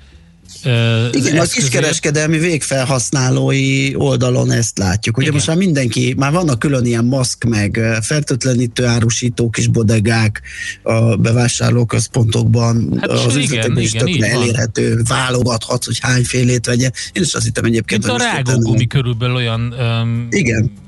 Igen, 1.11 1.38
a 1.38 1.44
kiskereskedelmi 1.44 2.38
végfelhasználói 2.38 3.95
oldalon 3.95 4.52
ezt 4.52 4.77
látjuk. 4.77 5.18
Ugye 5.18 5.26
Igen. 5.26 5.35
most 5.35 5.48
már 5.48 5.57
mindenki, 5.57 6.14
már 6.18 6.31
vannak 6.31 6.60
külön 6.60 6.85
ilyen 6.85 7.06
maszk, 7.06 7.44
meg 7.44 7.80
fertőtlenítő 8.02 8.85
árusítók 8.85 9.57
is 9.57 9.68
bodegák 9.68 10.41
a 10.84 11.15
bevásárlóközpontokban, 11.15 12.98
hát 13.02 13.10
az 13.10 13.35
üzletekben 13.35 13.84
is 13.84 13.91
tök 13.91 14.18
elérhető, 14.19 14.94
van. 14.94 15.03
válogathatsz, 15.07 15.85
hogy 15.85 15.99
hányfélét 15.99 16.65
vegye. 16.65 16.89
Én 17.14 17.23
is 17.23 17.34
azt 17.34 17.45
hittem 17.45 17.65
egyébként. 17.65 18.06
Mint 18.06 18.22
a 18.22 18.23
rágógumi 18.23 18.88
körülbelül 18.88 19.35
olyan 19.35 19.76
um, 19.80 20.27
Igen 20.30 20.85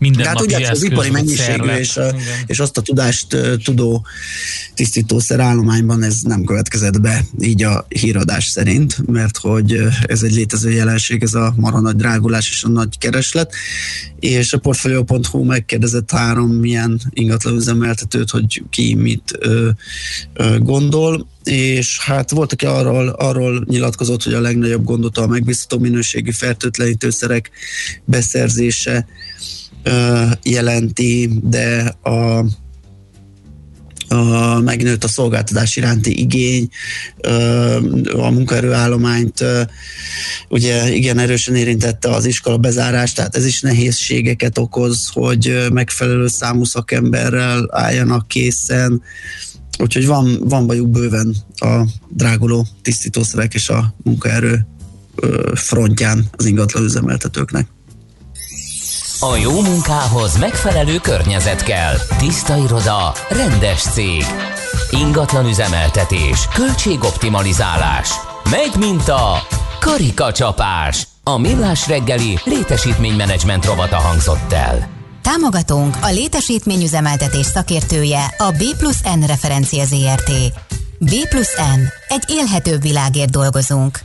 minden 0.00 0.26
hát 0.26 0.40
ugye 0.40 0.70
az 0.70 0.82
ipari 0.82 1.10
mennyiségű 1.10 1.68
és, 1.68 1.96
a, 1.96 2.14
és 2.46 2.58
azt 2.58 2.78
a 2.78 2.80
tudást 2.80 3.36
tudó 3.64 4.06
tisztítószer 4.74 5.40
állományban 5.40 6.02
ez 6.02 6.20
nem 6.22 6.44
következett 6.44 7.00
be, 7.00 7.24
így 7.40 7.62
a 7.62 7.86
híradás 7.88 8.46
szerint, 8.46 9.06
mert 9.06 9.36
hogy 9.36 9.80
ez 10.06 10.22
egy 10.22 10.34
létező 10.34 10.70
jelenség, 10.70 11.22
ez 11.22 11.34
a 11.34 11.54
mara 11.56 11.80
nagy 11.80 11.96
drágulás 11.96 12.50
és 12.50 12.64
a 12.64 12.68
nagy 12.68 12.98
kereslet, 12.98 13.54
és 14.20 14.52
a 14.52 14.58
Portfolio.hu 14.58 15.44
megkérdezett 15.44 16.10
három 16.10 16.50
milyen 16.50 17.00
ingatlan 17.10 17.54
üzemeltetőt, 17.54 18.30
hogy 18.30 18.62
ki 18.70 18.94
mit 18.94 19.36
ö, 19.38 19.68
ö, 20.32 20.58
gondol, 20.58 21.28
és 21.44 21.98
hát 22.00 22.30
volt, 22.30 22.52
aki 22.52 22.66
arról, 22.66 23.08
arról 23.08 23.64
nyilatkozott, 23.68 24.22
hogy 24.22 24.34
a 24.34 24.40
legnagyobb 24.40 24.84
gondot 24.84 25.18
a 25.18 25.26
megbízható 25.26 25.78
minőségű 25.78 26.30
fertőtlenítőszerek 26.30 27.50
beszerzése 28.04 29.06
jelenti, 30.42 31.30
de 31.42 31.96
a 32.02 32.44
a, 34.12 34.58
megnőtt 34.60 35.04
a 35.04 35.08
szolgáltatás 35.08 35.76
iránti 35.76 36.18
igény, 36.18 36.68
a 38.16 38.30
munkaerőállományt 38.30 39.44
ugye 40.48 40.94
igen 40.94 41.18
erősen 41.18 41.54
érintette 41.54 42.08
az 42.08 42.24
iskola 42.24 42.56
bezárás, 42.56 43.12
tehát 43.12 43.36
ez 43.36 43.46
is 43.46 43.60
nehézségeket 43.60 44.58
okoz, 44.58 45.08
hogy 45.12 45.66
megfelelő 45.72 46.26
számú 46.26 46.64
szakemberrel 46.64 47.68
álljanak 47.72 48.28
készen, 48.28 49.02
Úgyhogy 49.78 50.06
van, 50.06 50.38
van 50.48 50.66
bajuk 50.66 50.88
bőven 50.88 51.36
a 51.54 51.82
dráguló 52.08 52.66
tisztítószerek 52.82 53.54
és 53.54 53.68
a 53.68 53.94
munkaerő 54.02 54.66
frontján 55.54 56.24
az 56.36 56.44
ingatlan 56.44 56.84
üzemeltetőknek. 56.84 57.66
A 59.22 59.36
jó 59.36 59.60
munkához 59.60 60.38
megfelelő 60.38 60.96
környezet 60.98 61.62
kell. 61.62 61.94
Tiszta 62.18 62.56
iroda, 62.56 63.12
rendes 63.28 63.82
cég. 63.82 64.24
Ingatlan 64.90 65.46
üzemeltetés, 65.46 66.48
költségoptimalizálás. 66.54 68.10
Megy 68.50 68.74
mint 68.78 69.08
a 69.08 69.42
karikacsapás. 69.80 71.06
A 71.22 71.38
millás 71.38 71.88
reggeli 71.88 72.38
létesítménymenedzsment 72.44 73.64
rovata 73.64 73.96
hangzott 73.96 74.52
el. 74.52 74.88
Támogatónk 75.22 75.96
a 76.02 76.10
létesítményüzemeltetés 76.10 77.46
szakértője 77.46 78.34
a 78.38 78.50
B 78.50 78.76
plusz 78.78 79.02
N 79.02 79.26
referencia 79.26 79.84
ZRT. 79.84 80.30
B 80.98 81.28
plusz 81.28 81.56
N. 81.56 81.80
Egy 82.08 82.24
élhetőbb 82.28 82.82
világért 82.82 83.30
dolgozunk. 83.30 83.98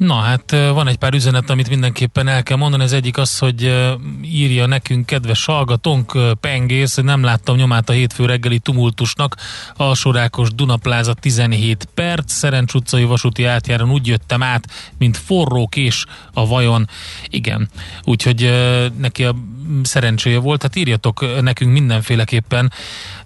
Na 0.00 0.14
hát 0.14 0.50
van 0.50 0.88
egy 0.88 0.96
pár 0.96 1.14
üzenet, 1.14 1.50
amit 1.50 1.68
mindenképpen 1.68 2.28
el 2.28 2.42
kell 2.42 2.56
mondani. 2.56 2.82
Az 2.82 2.92
egyik 2.92 3.18
az, 3.18 3.38
hogy 3.38 3.88
írja 4.22 4.66
nekünk 4.66 5.06
kedves 5.06 5.44
hallgatónk, 5.44 6.18
Pengész, 6.40 6.94
nem 6.94 7.22
láttam 7.22 7.56
nyomát 7.56 7.88
a 7.88 7.92
hétfő 7.92 8.26
reggeli 8.26 8.58
tumultusnak. 8.58 9.36
Alsórákos 9.76 10.54
Dunapláza 10.54 11.14
17 11.14 11.88
perc, 11.94 12.32
Szerencs 12.32 12.74
utcai 12.74 13.04
vasúti 13.04 13.44
átjáron 13.44 13.90
úgy 13.90 14.06
jöttem 14.06 14.42
át, 14.42 14.66
mint 14.98 15.16
forró 15.16 15.68
kés 15.68 16.06
a 16.32 16.46
vajon. 16.46 16.88
Igen, 17.28 17.68
úgyhogy 18.04 18.52
neki 18.98 19.24
a 19.24 19.34
szerencséje 19.82 20.38
volt, 20.38 20.62
hát 20.62 20.76
írjatok 20.76 21.40
nekünk 21.40 21.72
mindenféleképpen. 21.72 22.72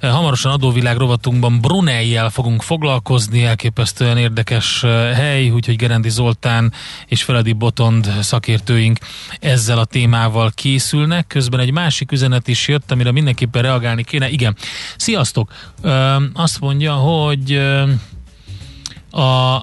Hamarosan 0.00 0.52
adóvilág 0.52 0.96
rovatunkban 0.96 1.60
Brunei-jel 1.60 2.30
fogunk 2.30 2.62
foglalkozni, 2.62 3.44
elképesztően 3.44 4.18
érdekes 4.18 4.80
hely, 5.14 5.50
úgyhogy 5.50 5.76
Gerendi 5.76 6.10
Zoltán 6.10 6.72
és 7.06 7.22
Feledi 7.22 7.52
Botond 7.52 8.12
szakértőink 8.20 8.98
ezzel 9.40 9.78
a 9.78 9.84
témával 9.84 10.50
készülnek. 10.54 11.26
Közben 11.26 11.60
egy 11.60 11.72
másik 11.72 12.12
üzenet 12.12 12.48
is 12.48 12.68
jött, 12.68 12.90
amire 12.90 13.12
mindenképpen 13.12 13.62
reagálni 13.62 14.04
kéne. 14.04 14.28
Igen, 14.28 14.56
sziasztok! 14.96 15.52
Azt 16.34 16.60
mondja, 16.60 16.92
hogy 16.92 17.60
a 19.10 19.62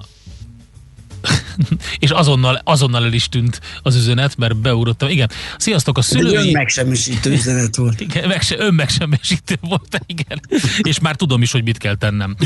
és 1.98 2.10
azonnal, 2.10 2.60
azonnal 2.64 3.04
el 3.04 3.12
is 3.12 3.28
tűnt 3.28 3.60
az 3.82 3.96
üzenet, 3.96 4.36
mert 4.36 4.56
beugrottam. 4.56 5.08
Igen, 5.08 5.30
sziasztok, 5.56 5.98
a 5.98 6.02
szülői... 6.02 6.36
Egy 6.36 6.46
önmegsemmisítő 6.46 7.30
üzenet 7.30 7.76
volt. 7.76 8.00
Igen, 8.10 8.28
megse, 8.28 8.58
önmegsemmisítő 8.58 9.56
volt, 9.60 10.00
igen. 10.06 10.40
És 10.82 11.00
már 11.00 11.16
tudom 11.16 11.42
is, 11.42 11.52
hogy 11.52 11.62
mit 11.62 11.78
kell 11.78 11.94
tennem. 11.94 12.36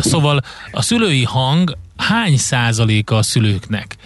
Szóval 0.00 0.44
a 0.70 0.82
szülői 0.82 1.24
hang 1.24 1.76
hány 1.96 2.36
százaléka 2.36 3.16
a 3.16 3.22
szülőknek? 3.22 3.96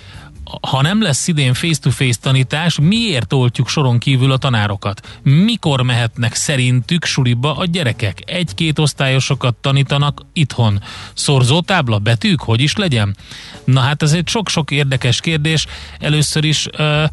Ha 0.60 0.82
nem 0.82 1.02
lesz 1.02 1.28
idén 1.28 1.54
face-to-face 1.54 2.18
tanítás, 2.20 2.78
miért 2.80 3.32
oltjuk 3.32 3.68
soron 3.68 3.98
kívül 3.98 4.32
a 4.32 4.36
tanárokat? 4.36 5.20
Mikor 5.22 5.82
mehetnek 5.82 6.34
szerintük 6.34 7.04
suliba 7.04 7.56
a 7.56 7.64
gyerekek? 7.64 8.22
Egy-két 8.26 8.78
osztályosokat 8.78 9.54
tanítanak 9.54 10.20
itthon. 10.32 10.82
Szorzótábla, 11.14 11.98
betűk, 11.98 12.40
hogy 12.40 12.60
is 12.60 12.76
legyen? 12.76 13.16
Na 13.64 13.80
hát 13.80 14.02
ez 14.02 14.12
egy 14.12 14.28
sok-sok 14.28 14.70
érdekes 14.70 15.20
kérdés. 15.20 15.66
Először 15.98 16.44
is 16.44 16.66
uh, 16.78 17.04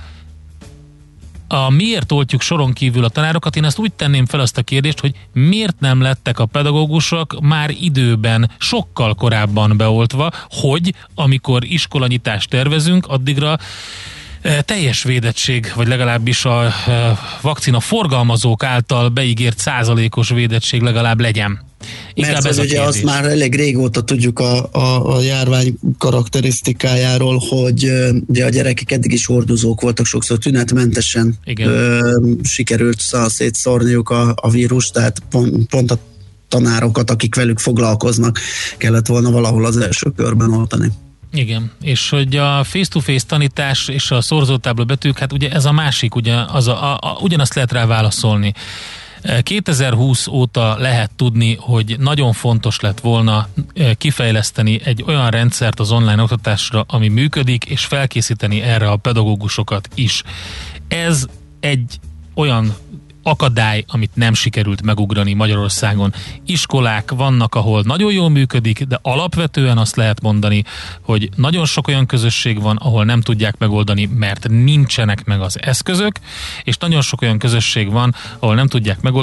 a 1.51 1.69
miért 1.69 2.11
oltjuk 2.11 2.41
soron 2.41 2.73
kívül 2.73 3.03
a 3.03 3.09
tanárokat, 3.09 3.55
én 3.55 3.63
ezt 3.63 3.79
úgy 3.79 3.93
tenném 3.93 4.25
fel 4.25 4.39
azt 4.39 4.57
a 4.57 4.61
kérdést, 4.61 4.99
hogy 4.99 5.15
miért 5.33 5.79
nem 5.79 6.01
lettek 6.01 6.39
a 6.39 6.45
pedagógusok 6.45 7.39
már 7.41 7.69
időben, 7.69 8.51
sokkal 8.57 9.13
korábban 9.13 9.77
beoltva, 9.77 10.31
hogy 10.49 10.93
amikor 11.15 11.63
iskolanyitást 11.63 12.49
tervezünk, 12.49 13.07
addigra 13.07 13.57
teljes 14.65 15.03
védettség, 15.03 15.71
vagy 15.75 15.87
legalábbis 15.87 16.45
a 16.45 16.63
e, 16.63 16.71
vakcina 17.41 17.79
forgalmazók 17.79 18.63
által 18.63 19.09
beígért 19.09 19.59
százalékos 19.59 20.29
védettség 20.29 20.81
legalább 20.81 21.19
legyen. 21.19 21.67
Inkább 22.13 22.33
Mert 22.33 22.45
ez 22.45 22.57
ugye 22.57 22.67
kérdés. 22.67 22.87
azt 22.87 23.03
már 23.03 23.25
elég 23.25 23.55
régóta 23.55 24.03
tudjuk 24.03 24.39
a, 24.39 24.69
a, 24.71 25.15
a 25.15 25.21
járvány 25.21 25.77
karakterisztikájáról, 25.97 27.41
hogy 27.49 27.91
ugye 28.27 28.45
a 28.45 28.49
gyerekek 28.49 28.91
eddig 28.91 29.11
is 29.11 29.25
hordozók 29.25 29.81
voltak, 29.81 30.05
sokszor 30.05 30.37
tünetmentesen 30.37 31.37
Igen. 31.43 31.69
Ö, 31.69 32.19
sikerült 32.43 33.01
szétszórniuk 33.27 34.09
a, 34.09 34.33
a 34.35 34.49
vírus, 34.49 34.89
tehát 34.89 35.19
pont, 35.29 35.69
pont 35.69 35.91
a 35.91 35.97
tanárokat, 36.47 37.09
akik 37.09 37.35
velük 37.35 37.59
foglalkoznak, 37.59 38.39
kellett 38.77 39.07
volna 39.07 39.31
valahol 39.31 39.65
az 39.65 39.77
első 39.77 40.11
körben 40.15 40.53
oltani. 40.53 40.91
Igen, 41.31 41.71
és 41.81 42.09
hogy 42.09 42.35
a 42.35 42.63
face-to-face 42.63 43.25
tanítás 43.25 43.87
és 43.87 44.11
a 44.11 44.21
szorzótábla 44.21 44.83
betűk, 44.83 45.17
hát 45.17 45.33
ugye 45.33 45.51
ez 45.51 45.65
a 45.65 45.71
másik, 45.71 46.15
ugye 46.15 46.35
az 46.35 46.67
a, 46.67 46.93
a, 46.93 46.97
a, 47.01 47.17
ugyanazt 47.21 47.53
lehet 47.53 47.71
rá 47.71 47.85
válaszolni. 47.85 48.53
2020 49.41 50.27
óta 50.27 50.77
lehet 50.77 51.11
tudni, 51.15 51.57
hogy 51.59 51.95
nagyon 51.99 52.33
fontos 52.33 52.79
lett 52.79 52.99
volna 52.99 53.47
eh, 53.73 53.93
kifejleszteni 53.93 54.81
egy 54.83 55.03
olyan 55.07 55.29
rendszert 55.29 55.79
az 55.79 55.91
online 55.91 56.21
oktatásra, 56.21 56.85
ami 56.87 57.07
működik, 57.07 57.65
és 57.65 57.85
felkészíteni 57.85 58.61
erre 58.61 58.89
a 58.89 58.97
pedagógusokat 58.97 59.89
is. 59.95 60.23
Ez 60.87 61.25
egy 61.59 61.99
olyan 62.33 62.75
akadály, 63.29 63.83
amit 63.87 64.11
nem 64.13 64.33
sikerült 64.33 64.81
megugrani 64.81 65.33
Magyarországon. 65.33 66.13
Iskolák 66.45 67.11
vannak, 67.11 67.55
ahol 67.55 67.81
nagyon 67.85 68.11
jól 68.11 68.29
működik, 68.29 68.83
de 68.83 68.99
alapvetően 69.01 69.77
azt 69.77 69.95
lehet 69.95 70.21
mondani, 70.21 70.63
hogy 71.01 71.29
nagyon 71.35 71.65
sok 71.65 71.87
olyan 71.87 72.05
közösség 72.05 72.61
van, 72.61 72.75
ahol 72.75 73.05
nem 73.05 73.21
tudják 73.21 73.57
megoldani, 73.57 74.09
mert 74.15 74.47
nincsenek 74.47 75.25
meg 75.25 75.41
az 75.41 75.61
eszközök, 75.61 76.15
és 76.63 76.77
nagyon 76.77 77.01
sok 77.01 77.21
olyan 77.21 77.39
közösség 77.39 77.91
van, 77.91 78.15
ahol 78.39 78.55
nem 78.55 78.67
tudják 78.67 79.01
megoldani, 79.01 79.17